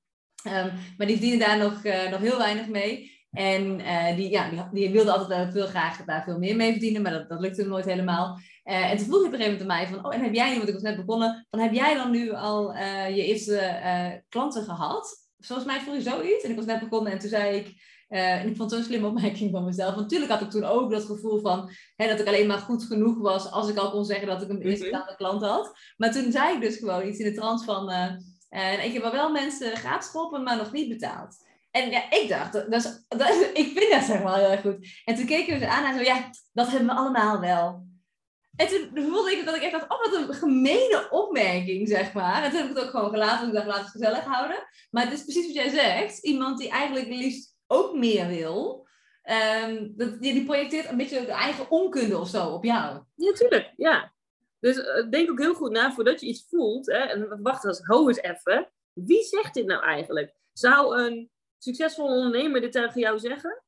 Um, 0.47 0.71
maar 0.97 1.07
die 1.07 1.17
verdienen 1.17 1.47
daar 1.47 1.57
nog, 1.57 1.83
nog 2.09 2.19
heel 2.19 2.37
weinig 2.37 2.67
mee. 2.67 3.15
En 3.31 3.77
die, 4.15 4.29
ja, 4.29 4.49
die, 4.49 4.61
die 4.71 4.89
wilde 4.89 5.11
altijd 5.11 5.51
veel 5.51 5.65
graag 5.65 6.05
daar 6.05 6.23
veel 6.23 6.37
meer 6.37 6.55
mee 6.55 6.71
verdienen, 6.71 7.01
maar 7.01 7.11
dat, 7.11 7.29
dat 7.29 7.39
lukte 7.39 7.61
hem 7.61 7.69
nooit 7.69 7.85
helemaal. 7.85 8.39
En 8.67 8.97
toen 8.97 9.05
vroeg 9.05 9.19
hij 9.19 9.27
op 9.27 9.33
een 9.33 9.39
gegeven 9.39 9.57
moment 9.57 9.61
aan 9.61 9.67
mij 9.67 9.87
van, 9.87 10.05
oh 10.05 10.15
en 10.15 10.21
heb 10.21 10.33
jij 10.33 10.49
nu, 10.49 10.55
want 10.55 10.67
ik 10.67 10.73
was 10.73 10.83
net 10.83 11.05
begonnen, 11.05 11.47
van 11.49 11.59
heb 11.59 11.73
jij 11.73 11.93
dan 11.93 12.11
nu 12.11 12.31
al 12.31 12.75
je 13.07 13.25
eerste 13.25 14.21
klanten 14.29 14.63
gehad? 14.63 15.25
Volgens 15.39 15.67
mij 15.67 15.79
vroeg 15.79 15.95
je 15.95 16.01
zoiets. 16.01 16.43
En 16.43 16.49
ik 16.49 16.55
was 16.55 16.65
net 16.65 16.79
begonnen 16.79 17.11
en 17.11 17.19
toen 17.19 17.29
zei 17.29 17.57
ik, 17.57 17.73
en 18.07 18.49
ik 18.49 18.55
vond 18.55 18.71
het 18.71 18.79
zo'n 18.79 18.89
slimme 18.89 19.07
opmerking 19.07 19.51
van 19.51 19.65
mezelf. 19.65 19.89
Want 19.89 20.01
natuurlijk 20.01 20.31
had 20.31 20.41
ik 20.41 20.49
toen 20.49 20.63
ook 20.63 20.91
dat 20.91 21.05
gevoel 21.05 21.39
van 21.39 21.69
hè, 21.95 22.07
dat 22.07 22.19
ik 22.19 22.27
alleen 22.27 22.47
maar 22.47 22.57
goed 22.57 22.83
genoeg 22.83 23.17
was 23.17 23.51
als 23.51 23.69
ik 23.69 23.77
al 23.77 23.91
kon 23.91 24.05
zeggen 24.05 24.27
dat 24.27 24.41
ik 24.41 24.49
een 24.49 24.61
eerste 24.61 24.85
mm 24.85 25.15
klant 25.15 25.41
had. 25.41 25.73
Maar 25.97 26.11
toen 26.11 26.31
zei 26.31 26.55
ik 26.55 26.61
dus 26.61 26.77
gewoon 26.77 27.07
iets 27.07 27.19
in 27.19 27.25
de 27.25 27.39
trant 27.39 27.63
van. 27.63 27.91
Ik 28.83 28.93
heb 28.93 29.01
wel 29.01 29.11
wel 29.11 29.31
mensen 29.31 29.75
gratis 29.75 30.09
geholpen, 30.09 30.43
maar 30.43 30.57
nog 30.57 30.71
niet 30.71 30.89
betaald. 30.89 31.35
En 31.71 31.89
ja, 31.89 32.11
ik 32.11 32.29
dacht, 32.29 32.53
dat 32.53 32.73
is, 32.73 33.05
dat 33.07 33.29
ik 33.53 33.71
vind 33.75 33.91
dat 33.91 34.03
zeg 34.03 34.23
maar 34.23 34.37
heel 34.37 34.49
erg 34.49 34.61
goed. 34.61 34.87
En 35.05 35.15
toen 35.15 35.25
keken 35.25 35.53
we 35.53 35.59
ze 35.59 35.69
aan 35.69 35.85
en 35.85 35.97
zo, 35.97 36.03
ja, 36.03 36.29
dat 36.53 36.67
hebben 36.67 36.87
we 36.87 36.93
allemaal 36.93 37.39
wel. 37.39 37.86
En 38.57 38.67
toen 38.67 39.11
voelde 39.11 39.31
ik 39.31 39.45
dat 39.45 39.55
ik 39.55 39.61
echt 39.61 39.71
dacht, 39.71 39.89
oh 39.89 39.99
wat 39.99 40.13
een 40.13 40.33
gemene 40.33 41.07
opmerking, 41.09 41.87
zeg 41.87 42.13
maar. 42.13 42.43
En 42.43 42.49
toen 42.49 42.59
heb 42.59 42.69
ik 42.69 42.75
het 42.75 42.85
ook 42.85 42.89
gewoon 42.89 43.09
gelaten, 43.09 43.37
want 43.37 43.47
ik 43.47 43.53
dacht, 43.53 43.67
laat 43.67 43.79
het 43.79 43.91
gezellig 43.91 44.23
houden. 44.23 44.67
Maar 44.89 45.03
het 45.03 45.13
is 45.13 45.23
precies 45.23 45.45
wat 45.45 45.55
jij 45.55 45.69
zegt. 45.69 46.23
Iemand 46.23 46.57
die 46.57 46.69
eigenlijk 46.69 47.07
liefst 47.07 47.55
ook 47.67 47.95
meer 47.95 48.27
wil, 48.27 48.87
um, 49.67 49.93
dat, 49.95 50.21
die, 50.21 50.33
die 50.33 50.45
projecteert 50.45 50.89
een 50.89 50.97
beetje 50.97 51.25
de 51.25 51.31
eigen 51.31 51.71
onkunde 51.71 52.17
of 52.17 52.29
zo 52.29 52.49
op 52.49 52.63
jou. 52.63 53.03
Ja, 53.15 53.31
tuurlijk. 53.31 53.73
Ja. 53.75 54.13
Dus 54.59 54.77
uh, 54.77 55.09
denk 55.09 55.31
ook 55.31 55.39
heel 55.39 55.53
goed 55.53 55.71
na 55.71 55.93
voordat 55.93 56.19
je 56.21 56.27
iets 56.27 56.45
voelt. 56.49 56.85
Hè, 56.85 56.97
en 56.97 57.41
wacht 57.41 57.65
eens, 57.65 57.81
ho 57.85 58.07
eens 58.07 58.21
even. 58.21 58.71
Wie 58.93 59.23
zegt 59.23 59.53
dit 59.53 59.65
nou 59.65 59.83
eigenlijk? 59.83 60.33
Zou 60.53 60.99
een 60.99 61.29
succesvolle 61.57 62.15
ondernemer 62.15 62.61
dit 62.61 62.71
tegen 62.71 62.99
jou 62.99 63.19
zeggen? 63.19 63.63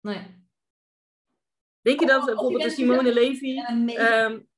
Nee. 0.00 0.46
Denk 1.88 2.00
je 2.00 2.06
dat 2.06 2.24
bijvoorbeeld 2.24 2.62
de 2.62 2.70
Simone 2.70 3.12
Levy... 3.12 3.58
Um, 3.98 4.48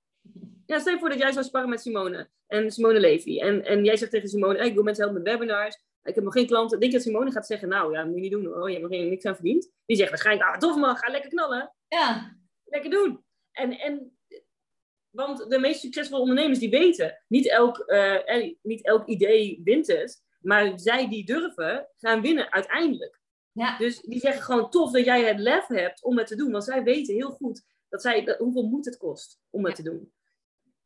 Ja, 0.67 0.79
stel 0.79 0.93
je 0.93 0.99
voor 0.99 1.09
dat 1.09 1.19
jij 1.19 1.33
zou 1.33 1.45
sparren 1.45 1.71
met 1.71 1.81
Simone 1.81 2.29
en 2.47 2.71
Simone 2.71 3.01
Levy. 3.01 3.41
En, 3.41 3.65
en 3.65 3.85
jij 3.85 3.97
zegt 3.97 4.11
tegen 4.11 4.29
Simone, 4.29 4.59
hey, 4.59 4.67
ik 4.67 4.75
wil 4.75 4.83
mensen 4.83 5.05
helpen 5.05 5.23
met 5.23 5.33
webinars. 5.33 5.77
Ik 6.03 6.15
heb 6.15 6.25
nog 6.25 6.33
geen 6.33 6.47
klanten. 6.47 6.81
Denk 6.81 6.93
je 6.93 6.99
dat 6.99 7.07
Simone 7.07 7.31
gaat 7.31 7.47
zeggen, 7.47 7.69
nou 7.69 7.93
ja, 7.93 7.99
dat 7.99 8.07
moet 8.07 8.15
je 8.15 8.21
niet 8.21 8.31
doen 8.31 8.45
hoor. 8.45 8.67
Je 8.67 8.77
hebt 8.77 8.89
nog 8.89 8.99
geen, 8.99 9.09
niks 9.09 9.25
aan 9.25 9.35
verdiend. 9.35 9.71
Die 9.87 9.97
zegt 9.97 10.11
waarschijnlijk, 10.11 10.49
ah 10.49 10.59
tof 10.59 10.77
man, 10.77 10.97
ga 10.97 11.11
lekker 11.11 11.31
knallen. 11.31 11.75
Ja. 11.89 12.37
Lekker 12.65 12.91
doen. 12.91 13.25
En, 13.53 13.79
en, 13.79 14.19
want 15.11 15.51
de 15.51 15.59
meest 15.59 15.81
succesvolle 15.81 16.23
ondernemers 16.23 16.59
die 16.59 16.71
weten, 16.71 17.23
niet 17.29 17.49
elk, 17.49 17.79
eh, 17.79 18.53
niet 18.63 18.85
elk 18.85 19.07
idee 19.07 19.61
wint 19.65 19.87
het. 19.87 20.23
Maar 20.41 20.73
zij 20.79 21.09
die 21.09 21.25
durven, 21.25 21.89
gaan 21.97 22.21
winnen 22.21 22.53
uiteindelijk. 22.53 23.20
Ja. 23.53 23.79
Dus 23.79 24.01
die 24.01 24.21
zeggen 24.21 24.43
gewoon 24.43 24.71
tof 24.71 24.93
dat 24.93 25.05
jij 25.05 25.25
het 25.25 25.39
lef 25.39 25.67
hebt 25.67 26.03
om 26.03 26.19
het 26.19 26.27
te 26.27 26.37
doen. 26.37 26.51
Want 26.51 26.65
zij 26.65 26.83
weten 26.83 27.15
heel 27.15 27.31
goed 27.31 27.63
dat 27.89 28.03
zij, 28.03 28.25
dat, 28.25 28.39
hoeveel 28.39 28.69
moed 28.69 28.85
het 28.85 28.97
kost 28.97 29.41
om 29.51 29.65
het 29.65 29.75
te 29.75 29.83
doen. 29.83 30.13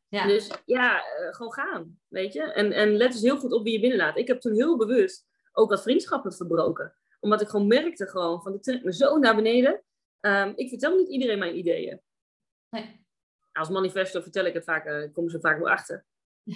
Ja. 0.07 0.27
Dus 0.27 0.51
ja, 0.65 0.99
eh, 0.99 1.33
gewoon 1.33 1.53
gaan, 1.53 1.99
weet 2.07 2.33
je. 2.33 2.41
En, 2.41 2.71
en 2.71 2.97
let 2.97 3.11
dus 3.11 3.21
heel 3.21 3.37
goed 3.37 3.51
op 3.51 3.63
wie 3.63 3.73
je 3.73 3.79
binnenlaat. 3.79 4.17
Ik 4.17 4.27
heb 4.27 4.41
toen 4.41 4.53
heel 4.53 4.77
bewust 4.77 5.25
ook 5.51 5.69
wat 5.69 5.81
vriendschappen 5.81 6.33
verbroken. 6.33 6.95
Omdat 7.19 7.41
ik 7.41 7.47
gewoon 7.47 7.67
merkte 7.67 8.07
gewoon 8.07 8.41
van, 8.41 8.53
ik 8.53 8.63
trek 8.63 8.83
me 8.83 8.93
zo 8.93 9.17
naar 9.17 9.35
beneden. 9.35 9.83
Ehm, 10.19 10.51
ik 10.55 10.69
vertel 10.69 10.95
niet 10.95 11.09
iedereen 11.09 11.39
mijn 11.39 11.57
ideeën. 11.57 12.01
Nee. 12.69 13.05
Als 13.51 13.69
manifesto 13.69 14.21
vertel 14.21 14.45
ik 14.45 14.53
het 14.53 14.63
vaak, 14.63 14.85
uh, 14.85 15.13
kom 15.13 15.29
ze 15.29 15.39
vaak 15.39 15.57
wel 15.57 15.69
achter. 15.69 16.05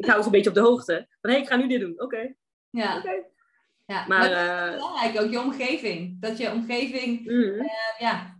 ik 0.00 0.06
hou 0.06 0.18
ze 0.18 0.26
een 0.26 0.30
beetje 0.30 0.48
op 0.48 0.54
de 0.54 0.60
hoogte. 0.60 1.06
Van, 1.20 1.30
hé, 1.30 1.36
hey, 1.36 1.40
ik 1.40 1.48
ga 1.48 1.56
nu 1.56 1.68
dit 1.68 1.80
doen. 1.80 2.00
Oké. 2.00 2.34
Ja. 2.70 2.98
Oké. 2.98 3.24
Ja, 3.90 4.04
Maar, 4.08 4.18
maar, 4.18 4.28
dat 4.28 4.38
is 4.38 4.74
eh, 4.74 4.74
belangrijk, 4.74 5.20
ook 5.20 5.30
je 5.30 5.40
omgeving. 5.40 6.20
Dat 6.20 6.38
je 6.38 6.52
omgeving 6.52 7.20
Mhm. 7.24 7.60
eh, 7.60 7.68
ja, 7.98 8.38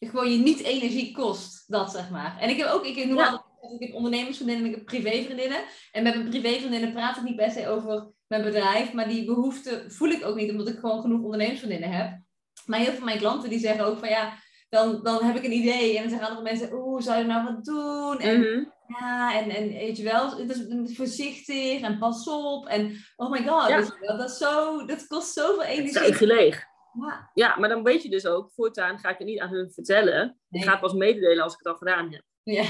gewoon 0.00 0.30
je 0.30 0.38
niet 0.38 0.60
energie 0.62 1.12
kost, 1.14 1.64
dat 1.70 1.90
zeg 1.90 2.10
maar. 2.10 2.36
En 2.40 2.48
ik 2.48 2.56
heb 2.56 2.68
ook, 2.68 2.84
ik 2.86 3.06
noem 3.06 3.16
Ja. 3.16 3.24
altijd, 3.26 3.80
ik 3.80 3.86
heb 3.86 3.94
ondernemersvriendinnen 3.96 4.64
en 4.66 4.70
ik 4.70 4.76
heb 4.76 4.86
privévriendinnen. 4.86 5.58
En 5.92 6.02
met 6.02 6.14
mijn 6.14 6.28
privévriendinnen 6.28 6.92
praat 6.92 7.16
ik 7.16 7.22
niet 7.22 7.36
per 7.36 7.50
se 7.50 7.68
over 7.68 8.12
mijn 8.26 8.42
bedrijf, 8.42 8.92
maar 8.92 9.08
die 9.08 9.24
behoefte 9.24 9.84
voel 9.88 10.08
ik 10.08 10.24
ook 10.26 10.36
niet, 10.36 10.50
omdat 10.50 10.68
ik 10.68 10.78
gewoon 10.78 11.00
genoeg 11.00 11.22
ondernemersvriendinnen 11.22 11.90
heb. 11.90 12.18
Maar 12.66 12.78
heel 12.78 12.88
veel 12.88 12.96
van 12.96 13.04
mijn 13.04 13.18
klanten 13.18 13.50
die 13.50 13.58
zeggen 13.58 13.84
ook 13.84 13.98
van 13.98 14.08
ja, 14.08 14.32
dan, 14.68 15.00
dan 15.02 15.22
heb 15.24 15.36
ik 15.36 15.44
een 15.44 15.52
idee 15.52 15.94
en 15.96 16.00
dan 16.00 16.10
zeggen 16.10 16.28
andere 16.28 16.50
mensen, 16.50 16.72
oeh, 16.74 17.02
zou 17.02 17.18
je 17.18 17.24
nou 17.24 17.44
wat 17.44 17.64
doen? 17.64 18.18
En 18.18 18.40
Mhm. 18.40 18.64
Ja, 18.86 19.34
en, 19.40 19.50
en 19.50 19.68
weet 19.68 19.96
je 19.96 20.02
wel, 20.02 20.36
het 20.38 20.50
is 20.50 20.96
voorzichtig 20.96 21.80
en 21.80 21.98
pas 21.98 22.28
op. 22.28 22.66
En 22.66 22.96
oh 23.16 23.30
my 23.30 23.46
god, 23.46 23.68
Ja. 23.68 23.76
weet 23.76 23.86
je 23.86 24.06
wel, 24.06 24.16
dat, 24.16 24.30
is 24.30 24.36
zo, 24.36 24.84
dat 24.86 25.06
kost 25.06 25.32
zoveel 25.32 25.58
Het 25.64 25.68
energie. 25.68 26.18
je 26.18 26.26
leeg. 26.26 26.64
Ja, 27.00 27.30
Ja, 27.34 27.56
maar 27.58 27.68
dan 27.68 27.82
weet 27.82 28.02
je 28.02 28.08
dus 28.10 28.26
ook, 28.26 28.50
voortaan 28.54 28.98
ga 28.98 29.08
ik 29.08 29.18
het 29.18 29.26
niet 29.26 29.40
aan 29.40 29.50
hun 29.52 29.72
vertellen. 29.72 30.28
Ik 30.28 30.34
Nee. 30.48 30.62
ga 30.62 30.70
het 30.70 30.80
pas 30.80 30.92
mededelen 30.92 31.44
als 31.44 31.52
ik 31.52 31.58
het 31.58 31.68
al 31.68 31.74
gedaan 31.78 32.12
heb. 32.12 32.22
ja. 32.42 32.64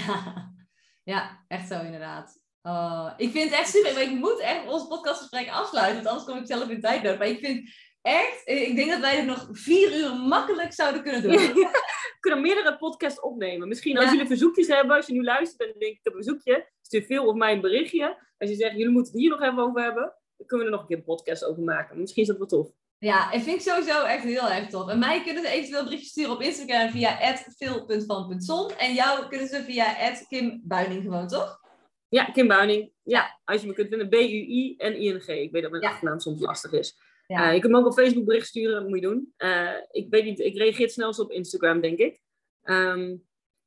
ja, 1.14 1.44
echt 1.48 1.68
zo 1.68 1.80
inderdaad. 1.80 2.42
Oh, 2.62 3.10
ik 3.16 3.30
vind 3.30 3.50
het 3.50 3.58
echt 3.60 3.68
super, 3.70 3.92
maar 3.92 4.02
ik 4.02 4.14
moet 4.14 4.38
echt 4.38 4.66
ons 4.68 4.86
podcastgesprek 4.88 5.48
afsluiten, 5.50 5.94
want 5.94 6.06
anders 6.06 6.24
kom 6.26 6.36
ik 6.38 6.46
zelf 6.46 6.68
in 6.68 6.80
tijd 6.80 7.02
nodig. 7.02 7.18
Maar 7.18 7.28
ik 7.28 7.38
vind 7.38 7.70
echt, 8.04 8.42
ik 8.44 8.76
denk 8.76 8.90
dat 8.90 9.00
wij 9.00 9.16
dit 9.16 9.24
nog 9.26 9.48
vier 9.52 9.96
uur 9.98 10.14
makkelijk 10.14 10.72
zouden 10.72 11.02
kunnen 11.02 11.22
doen. 11.22 11.32
We 12.14 12.30
kunnen 12.30 12.40
meerdere 12.40 12.76
podcasts 12.76 13.20
opnemen. 13.20 13.68
Misschien 13.68 13.96
als 13.96 14.04
Ja. 14.04 14.10
jullie 14.12 14.26
verzoekjes 14.26 14.66
hebben, 14.68 14.96
als 14.96 15.06
je 15.06 15.12
nu 15.12 15.22
luistert 15.24 15.60
en 15.72 15.78
denkt 15.78 15.96
ik 15.98 16.00
heb 16.02 16.14
een 16.14 16.22
verzoekje, 16.22 16.68
stuur 16.82 17.02
veel 17.02 17.26
op 17.26 17.36
mij 17.36 17.52
een 17.52 17.60
berichtje. 17.60 18.16
Als 18.38 18.50
je 18.50 18.56
zegt 18.56 18.72
jullie 18.76 18.88
moeten 18.92 19.12
het 19.12 19.20
hier 19.20 19.30
nog 19.30 19.42
even 19.42 19.58
over 19.58 19.82
hebben, 19.82 20.12
dan 20.36 20.46
kunnen 20.46 20.66
we 20.66 20.72
er 20.72 20.78
nog 20.78 20.80
een 20.80 20.86
keer 20.86 20.96
een 20.96 21.14
podcast 21.16 21.44
over 21.44 21.62
maken. 21.62 22.00
Misschien 22.00 22.22
is 22.22 22.28
dat 22.28 22.38
wel 22.38 22.46
tof. 22.46 22.68
Ja, 22.98 23.32
en 23.32 23.40
vind 23.42 23.56
ik 23.56 23.62
sowieso 23.62 24.04
echt 24.04 24.22
heel 24.22 24.48
erg 24.50 24.68
tof. 24.68 24.88
En 24.88 24.98
mij 24.98 25.22
kunnen 25.22 25.42
ze 25.42 25.48
eventueel 25.48 25.78
een 25.78 25.84
berichtje 25.84 26.08
sturen 26.10 26.32
op 26.32 26.40
Instagram 26.42 26.90
via 26.90 27.36
phil.van.zon. 27.56 28.70
En 28.78 28.94
jou 28.94 29.28
kunnen 29.28 29.48
ze 29.48 29.62
via 29.62 30.12
kimbuining 30.28 31.02
gewoon, 31.02 31.28
toch? 31.28 31.60
Ja, 32.08 32.24
Kim 32.24 32.48
Buining. 32.48 32.92
Ja, 33.02 33.40
als 33.44 33.60
je 33.60 33.66
me 33.66 33.72
kunt 33.74 33.88
vinden, 33.88 34.08
B-U-I 34.08 34.74
en 34.78 35.02
I-N-G. 35.02 35.28
Ik 35.28 35.52
weet 35.52 35.62
dat 35.62 35.70
mijn 35.70 35.82
Ja. 35.82 35.88
achternaam 35.90 36.20
soms 36.20 36.40
lastig 36.40 36.72
is. 36.72 36.98
Ja. 37.34 37.48
Eh, 37.48 37.54
je 37.54 37.60
kunt 37.60 37.72
me 37.72 37.78
ook 37.78 37.86
op 37.86 37.92
Facebook 37.92 38.24
bericht 38.24 38.46
sturen, 38.46 38.74
dat 38.74 38.88
moet 38.88 39.00
je 39.00 39.06
doen. 39.06 39.32
Eh, 39.36 39.76
ik 39.90 40.06
weet 40.10 40.24
niet, 40.24 40.38
ik 40.38 40.56
reageer 40.56 40.84
het 40.84 40.92
snelst 40.92 41.18
op 41.18 41.30
Instagram, 41.30 41.80
denk 41.80 41.98
ik. 41.98 42.20
Ehm, 42.62 43.16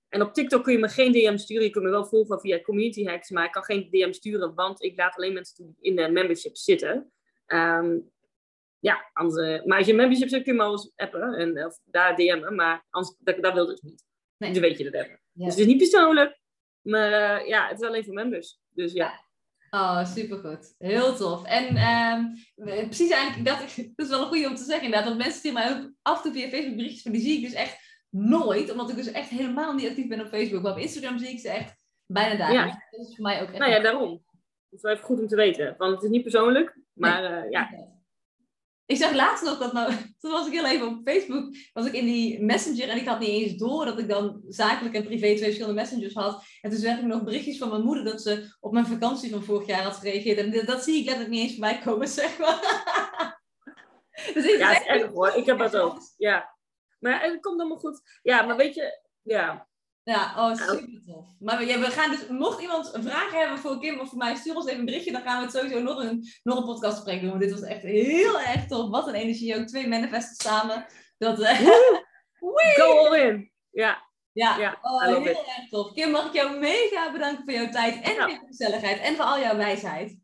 en 0.09 0.21
op 0.21 0.33
TikTok 0.33 0.63
kun 0.63 0.73
je 0.73 0.79
me 0.79 0.89
geen 0.89 1.11
DM 1.11 1.37
sturen. 1.37 1.63
Je 1.63 1.69
kunt 1.69 1.83
me 1.83 1.89
wel 1.89 2.05
volgen 2.05 2.39
via 2.39 2.61
Community 2.61 3.03
Hacks, 3.05 3.29
maar 3.29 3.45
ik 3.45 3.51
kan 3.51 3.63
geen 3.63 3.89
DM 3.89 4.11
sturen, 4.11 4.53
want 4.55 4.83
ik 4.83 4.97
laat 4.97 5.15
alleen 5.15 5.33
mensen 5.33 5.65
die 5.65 5.75
in 5.79 5.95
de 5.95 6.09
membership 6.09 6.55
zitten. 6.55 7.11
Ehm, 7.45 7.97
ja, 8.79 9.09
anders, 9.13 9.47
eh, 9.47 9.65
maar 9.65 9.77
als 9.77 9.85
je 9.85 9.91
een 9.91 9.97
membership 9.97 10.29
zit, 10.29 10.43
kun 10.43 10.51
je 10.51 10.57
me 10.57 10.63
wel 10.63 10.71
eens 10.71 10.91
appen 10.95 11.33
en 11.33 11.65
of 11.65 11.79
daar 11.85 12.15
DM'en, 12.15 12.55
maar 12.55 12.85
anders, 12.89 13.15
dat, 13.19 13.43
dat 13.43 13.53
wil 13.53 13.65
dus 13.65 13.81
niet. 13.81 14.03
Nee. 14.37 14.49
Dus 14.49 14.59
dan 14.59 14.69
weet 14.69 14.77
je 14.77 14.83
dat. 14.83 15.05
Ja. 15.05 15.17
Dus 15.33 15.45
het 15.45 15.57
is 15.57 15.65
niet 15.65 15.77
persoonlijk, 15.77 16.39
maar 16.81 17.47
ja, 17.47 17.67
het 17.67 17.81
is 17.81 17.87
alleen 17.87 18.03
voor 18.03 18.13
members. 18.13 18.59
Dus 18.69 18.93
ja. 18.93 19.26
Oh, 19.69 20.05
supergoed. 20.05 20.75
Heel 20.77 21.15
tof. 21.15 21.45
En 21.45 21.75
ehm, 21.75 22.25
precies 22.85 23.09
eigenlijk, 23.11 23.45
dat, 23.45 23.59
dat 23.95 24.05
is 24.05 24.09
wel 24.09 24.21
een 24.21 24.27
goede 24.27 24.47
om 24.47 24.55
te 24.55 24.63
zeggen 24.63 24.83
inderdaad. 24.83 25.07
Want 25.07 25.17
mensen 25.17 25.39
sturen 25.39 25.57
mij 25.57 25.71
ook 25.71 25.91
af 26.01 26.17
en 26.17 26.23
toe 26.23 26.41
via 26.41 26.49
Facebook 26.49 26.75
berichtjes, 26.75 27.03
maar 27.03 27.13
die 27.13 27.21
zie 27.21 27.37
ik 27.37 27.43
dus 27.43 27.53
echt 27.53 27.77
nooit. 28.09 28.71
Omdat 28.71 28.89
ik 28.89 28.95
dus 28.95 29.11
echt 29.11 29.29
helemaal 29.29 29.73
niet 29.73 29.89
actief 29.89 30.07
ben 30.07 30.21
op 30.21 30.27
Facebook. 30.27 30.61
Maar 30.61 30.71
op 30.71 30.77
Instagram 30.77 31.17
zie 31.17 31.29
ik 31.29 31.39
ze 31.39 31.49
echt 31.49 31.77
bijna 32.05 32.35
dagelijks. 32.35 32.73
Ja. 32.73 32.97
Dat 32.97 33.07
is 33.07 33.15
voor 33.15 33.25
mij 33.25 33.41
ook 33.41 33.49
echt... 33.49 33.57
Nou 33.57 33.71
ja, 33.71 33.79
daarom. 33.79 34.11
Het 34.69 34.79
is 34.79 34.81
wel 34.81 34.91
even 34.91 35.05
goed 35.05 35.19
om 35.19 35.27
te 35.27 35.35
weten. 35.35 35.75
Want 35.77 35.93
het 35.93 36.03
is 36.03 36.09
niet 36.09 36.21
persoonlijk, 36.21 36.77
maar 36.93 37.23
eh, 37.23 37.51
ja. 37.51 37.69
Ik 38.87 38.97
zag 38.97 39.13
laatst 39.13 39.43
nog 39.43 39.57
dat 39.57 39.73
nou, 39.73 39.93
toen 40.19 40.31
was 40.31 40.47
ik 40.47 40.53
heel 40.53 40.65
even 40.65 40.87
op 40.87 41.01
Facebook, 41.03 41.55
was 41.73 41.85
ik 41.85 41.93
in 41.93 42.05
die 42.05 42.43
messenger 42.43 42.89
en 42.89 42.97
ik 42.97 43.07
had 43.07 43.19
niet 43.19 43.29
eens 43.29 43.55
door 43.55 43.85
dat 43.85 43.99
ik 43.99 44.09
dan 44.09 44.41
zakelijk 44.47 44.95
en 44.95 45.03
privé 45.03 45.25
twee 45.25 45.37
verschillende 45.37 45.81
messengers 45.81 46.13
had. 46.13 46.43
En 46.61 46.69
toen 46.69 46.79
zag 46.79 46.97
ik 46.97 47.05
nog 47.05 47.23
berichtjes 47.23 47.57
van 47.57 47.69
mijn 47.69 47.83
moeder 47.83 48.03
dat 48.03 48.21
ze 48.21 48.55
op 48.59 48.71
mijn 48.71 48.85
vakantie 48.85 49.29
van 49.29 49.43
vorig 49.43 49.67
jaar 49.67 49.83
had 49.83 49.95
gereageerd. 49.95 50.37
En 50.37 50.51
dat, 50.51 50.65
dat 50.65 50.83
zie 50.83 50.99
ik 50.99 51.05
letterlijk 51.05 51.33
niet 51.33 51.41
eens 51.41 51.51
voorbij 51.51 51.79
komen, 51.79 52.07
zeg 52.21 52.39
maar. 52.39 52.59
dus 54.33 54.45
ik 54.45 54.57
Ja, 54.57 54.73
het 54.73 55.01
is 55.01 55.07
hoor. 55.07 55.35
Ik 55.35 55.45
heb 55.45 55.57
dat 55.57 55.75
ook. 55.75 55.99
Ja. 56.17 56.55
Maar 56.99 57.23
het 57.23 57.41
komt 57.41 57.59
allemaal 57.59 57.77
goed. 57.77 58.19
Ja, 58.21 58.41
maar 58.41 58.55
weet 58.55 58.75
je, 58.75 59.01
ja. 59.21 59.67
Ja, 60.07 60.33
oh, 60.37 60.55
super 60.55 61.01
tof. 61.05 61.25
Maar 61.39 61.57
we, 61.57 61.65
ja, 61.65 61.79
we 61.79 61.85
gaan 61.85 62.11
dus, 62.11 62.27
mocht 62.27 62.61
iemand 62.61 62.91
vragen 62.93 63.39
hebben 63.39 63.57
voor 63.57 63.79
Kim 63.79 63.99
of 63.99 64.09
voor 64.09 64.17
mij, 64.17 64.35
stuur 64.35 64.55
ons 64.55 64.65
even 64.65 64.79
een 64.79 64.85
berichtje. 64.85 65.11
Dan 65.11 65.21
gaan 65.21 65.37
we 65.37 65.43
het 65.45 65.55
sowieso 65.55 65.79
nog 65.81 66.03
een, 66.03 66.23
nog 66.43 66.57
een 66.57 66.63
podcastgesprek 66.65 67.19
doen. 67.21 67.29
Want 67.29 67.41
dit 67.41 67.51
was 67.51 67.61
echt 67.61 67.81
heel 67.81 68.39
erg 68.39 68.65
tof. 68.67 68.89
Wat 68.89 69.07
een 69.07 69.13
energie. 69.13 69.55
Ook 69.59 69.67
twee 69.67 69.87
manifesten 69.87 70.35
samen. 70.35 70.85
Dat, 71.17 71.39
eh! 71.39 71.59
Go 72.79 72.97
all 72.97 73.19
in. 73.19 73.51
Ja, 73.69 74.01
Ja, 74.31 74.57
Ja, 74.57 74.77
oh, 74.81 75.03
heel 75.03 75.21
it. 75.27 75.27
erg 75.37 75.69
tof. 75.69 75.93
Kim, 75.93 76.11
mag 76.11 76.25
ik 76.25 76.33
jou 76.33 76.59
mega 76.59 77.11
bedanken 77.11 77.43
voor 77.43 77.53
jouw 77.53 77.69
tijd 77.69 78.03
en 78.03 78.13
Ja. 78.13 78.21
voor 78.21 78.31
je 78.31 78.45
gezelligheid 78.47 78.99
en 78.99 79.15
voor 79.15 79.25
al 79.25 79.39
jouw 79.39 79.55
wijsheid. 79.55 80.19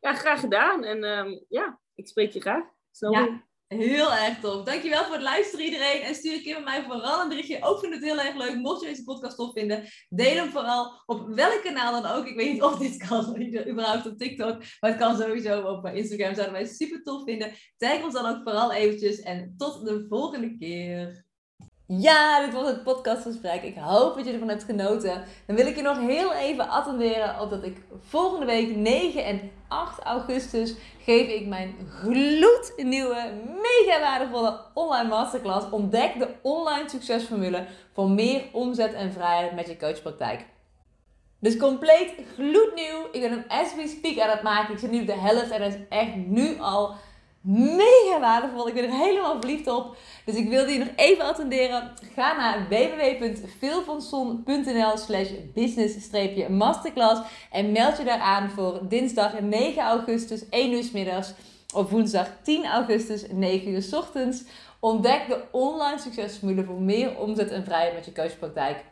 ja 0.00 0.14
graag 0.14 0.40
gedaan. 0.40 0.84
En 0.84 1.04
ehm, 1.04 1.38
ja, 1.48 1.80
ik 1.94 2.08
spreek 2.08 2.32
je 2.32 2.40
graag. 2.40 2.64
Snel 2.90 3.12
Ja. 3.12 3.45
Heel 3.66 4.12
erg 4.12 4.40
tof. 4.40 4.64
Dankjewel 4.64 5.04
voor 5.04 5.14
het 5.14 5.22
luisteren 5.22 5.64
iedereen. 5.64 6.02
En 6.02 6.14
stuur 6.14 6.40
Kim 6.40 6.56
en 6.56 6.64
mij 6.64 6.82
vooral 6.82 7.22
een 7.22 7.28
berichtje. 7.28 7.62
Ook 7.62 7.80
vind 7.80 7.94
het 7.94 8.02
heel 8.02 8.20
erg 8.20 8.36
leuk. 8.36 8.54
Mocht 8.54 8.80
je 8.80 8.86
deze 8.86 9.04
podcast 9.04 9.36
tof 9.36 9.52
vinden, 9.52 9.84
deel 10.08 10.36
hem 10.36 10.50
vooral 10.50 11.02
op 11.06 11.28
welk 11.34 11.62
kanaal 11.62 12.02
dan 12.02 12.12
ook. 12.12 12.26
Ik 12.26 12.36
weet 12.36 12.52
niet 12.52 12.62
of 12.62 12.78
dit 12.78 12.96
kan, 13.08 13.42
überhaupt 13.70 14.06
op 14.06 14.18
TikTok. 14.18 14.58
Maar 14.80 14.90
het 14.90 14.98
kan 14.98 15.16
sowieso 15.16 15.62
op 15.62 15.86
Instagram. 15.86 16.34
Zouden 16.34 16.54
wij 16.54 16.66
super 16.66 17.02
tof 17.02 17.24
vinden. 17.24 17.52
Tag 17.76 18.04
ons 18.04 18.14
dan 18.14 18.26
ook 18.26 18.42
vooral 18.42 18.72
eventjes. 18.72 19.20
En 19.20 19.54
tot 19.56 19.84
de 19.84 20.06
volgende 20.08 20.56
keer. 20.56 21.25
Ja, 21.88 22.44
dit 22.44 22.54
was 22.54 22.68
het 22.68 22.82
podcastgesprek. 22.82 23.62
Ik 23.62 23.76
hoop 23.76 24.16
dat 24.16 24.26
je 24.26 24.32
ervan 24.32 24.48
hebt 24.48 24.64
genoten. 24.64 25.24
Dan 25.46 25.56
wil 25.56 25.66
ik 25.66 25.76
je 25.76 25.82
nog 25.82 25.98
heel 25.98 26.32
even 26.32 26.68
attenderen 26.68 27.40
op 27.40 27.50
dat 27.50 27.64
ik 27.64 27.82
volgende 28.00 28.46
week 28.46 28.76
9 28.76 29.24
en 29.24 29.50
8 29.68 30.02
augustus 30.02 30.74
geef 31.04 31.28
ik 31.28 31.46
mijn 31.46 31.74
gloednieuwe, 31.88 33.32
mega 33.44 34.00
waardevolle 34.00 34.60
online 34.74 35.08
masterclass. 35.08 35.70
Ontdek 35.70 36.18
de 36.18 36.28
online 36.42 36.88
succesformule 36.88 37.66
voor 37.92 38.10
meer 38.10 38.42
omzet 38.52 38.92
en 38.92 39.12
vrijheid 39.12 39.54
met 39.54 39.66
je 39.66 39.76
coachpraktijk. 39.76 40.46
Dus 41.40 41.56
compleet 41.56 42.14
gloednieuw. 42.34 43.08
Ik 43.12 43.20
ben 43.20 43.30
hem 43.30 43.44
as 43.48 43.74
we 43.74 43.86
speak 43.86 44.18
aan 44.18 44.30
het 44.30 44.42
maken. 44.42 44.74
Ik 44.74 44.80
zit 44.80 44.90
nu 44.90 45.00
op 45.00 45.06
de 45.06 45.18
helft 45.18 45.50
en 45.50 45.60
dat 45.60 45.74
is 45.74 45.80
echt 45.88 46.14
nu 46.14 46.58
al 46.60 46.94
mega 47.46 48.20
waardevol. 48.20 48.68
Ik 48.68 48.74
ben 48.74 48.84
er 48.84 48.90
helemaal 48.90 49.40
verliefd 49.40 49.66
op. 49.66 49.96
Dus 50.24 50.34
ik 50.34 50.48
wilde 50.48 50.72
je 50.72 50.78
nog 50.78 50.88
even 50.96 51.24
attenderen. 51.24 51.92
Ga 52.14 52.36
naar 52.36 52.66
www.veelvanson.nl 52.68 54.96
slash 54.96 55.30
business-masterclass 55.54 57.20
en 57.50 57.72
meld 57.72 57.98
je 57.98 58.04
daar 58.04 58.20
aan 58.20 58.50
voor 58.50 58.80
dinsdag 58.88 59.40
9 59.40 59.82
augustus 59.82 60.48
1 60.48 60.72
uur 60.72 60.88
middags 60.92 61.32
of 61.74 61.90
woensdag 61.90 62.28
10 62.42 62.64
augustus 62.64 63.24
9 63.32 63.68
uur 63.68 63.82
's 63.82 63.92
ochtends. 63.92 64.44
Ontdek 64.80 65.28
de 65.28 65.42
online 65.52 65.98
succesformule 65.98 66.64
voor 66.64 66.80
meer 66.80 67.18
omzet 67.18 67.50
en 67.50 67.64
vrijheid 67.64 67.94
met 67.94 68.04
je 68.04 68.12
coachpraktijk. 68.12 68.84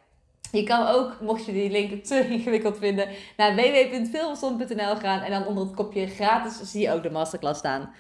Je 0.53 0.63
kan 0.63 0.87
ook, 0.87 1.21
mocht 1.21 1.45
je 1.45 1.53
die 1.53 1.71
link 1.71 2.05
te 2.05 2.29
ingewikkeld 2.29 2.79
vinden, 2.79 3.09
naar 3.37 3.55
www.veelvanson.nl 3.55 4.97
gaan 4.97 5.21
en 5.21 5.31
dan 5.31 5.47
onder 5.47 5.65
het 5.65 5.75
kopje 5.75 6.07
gratis 6.07 6.71
zie 6.71 6.81
je 6.81 6.93
ook 6.93 7.03
de 7.03 7.11
masterclass 7.11 7.59
staan. 7.59 7.93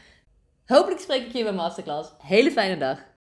Hopelijk 0.67 1.01
spreek 1.01 1.27
ik 1.27 1.33
je 1.33 1.43
bij 1.43 1.53
masterclass. 1.53 2.13
Hele 2.19 2.51
fijne 2.51 2.77
dag. 2.77 3.13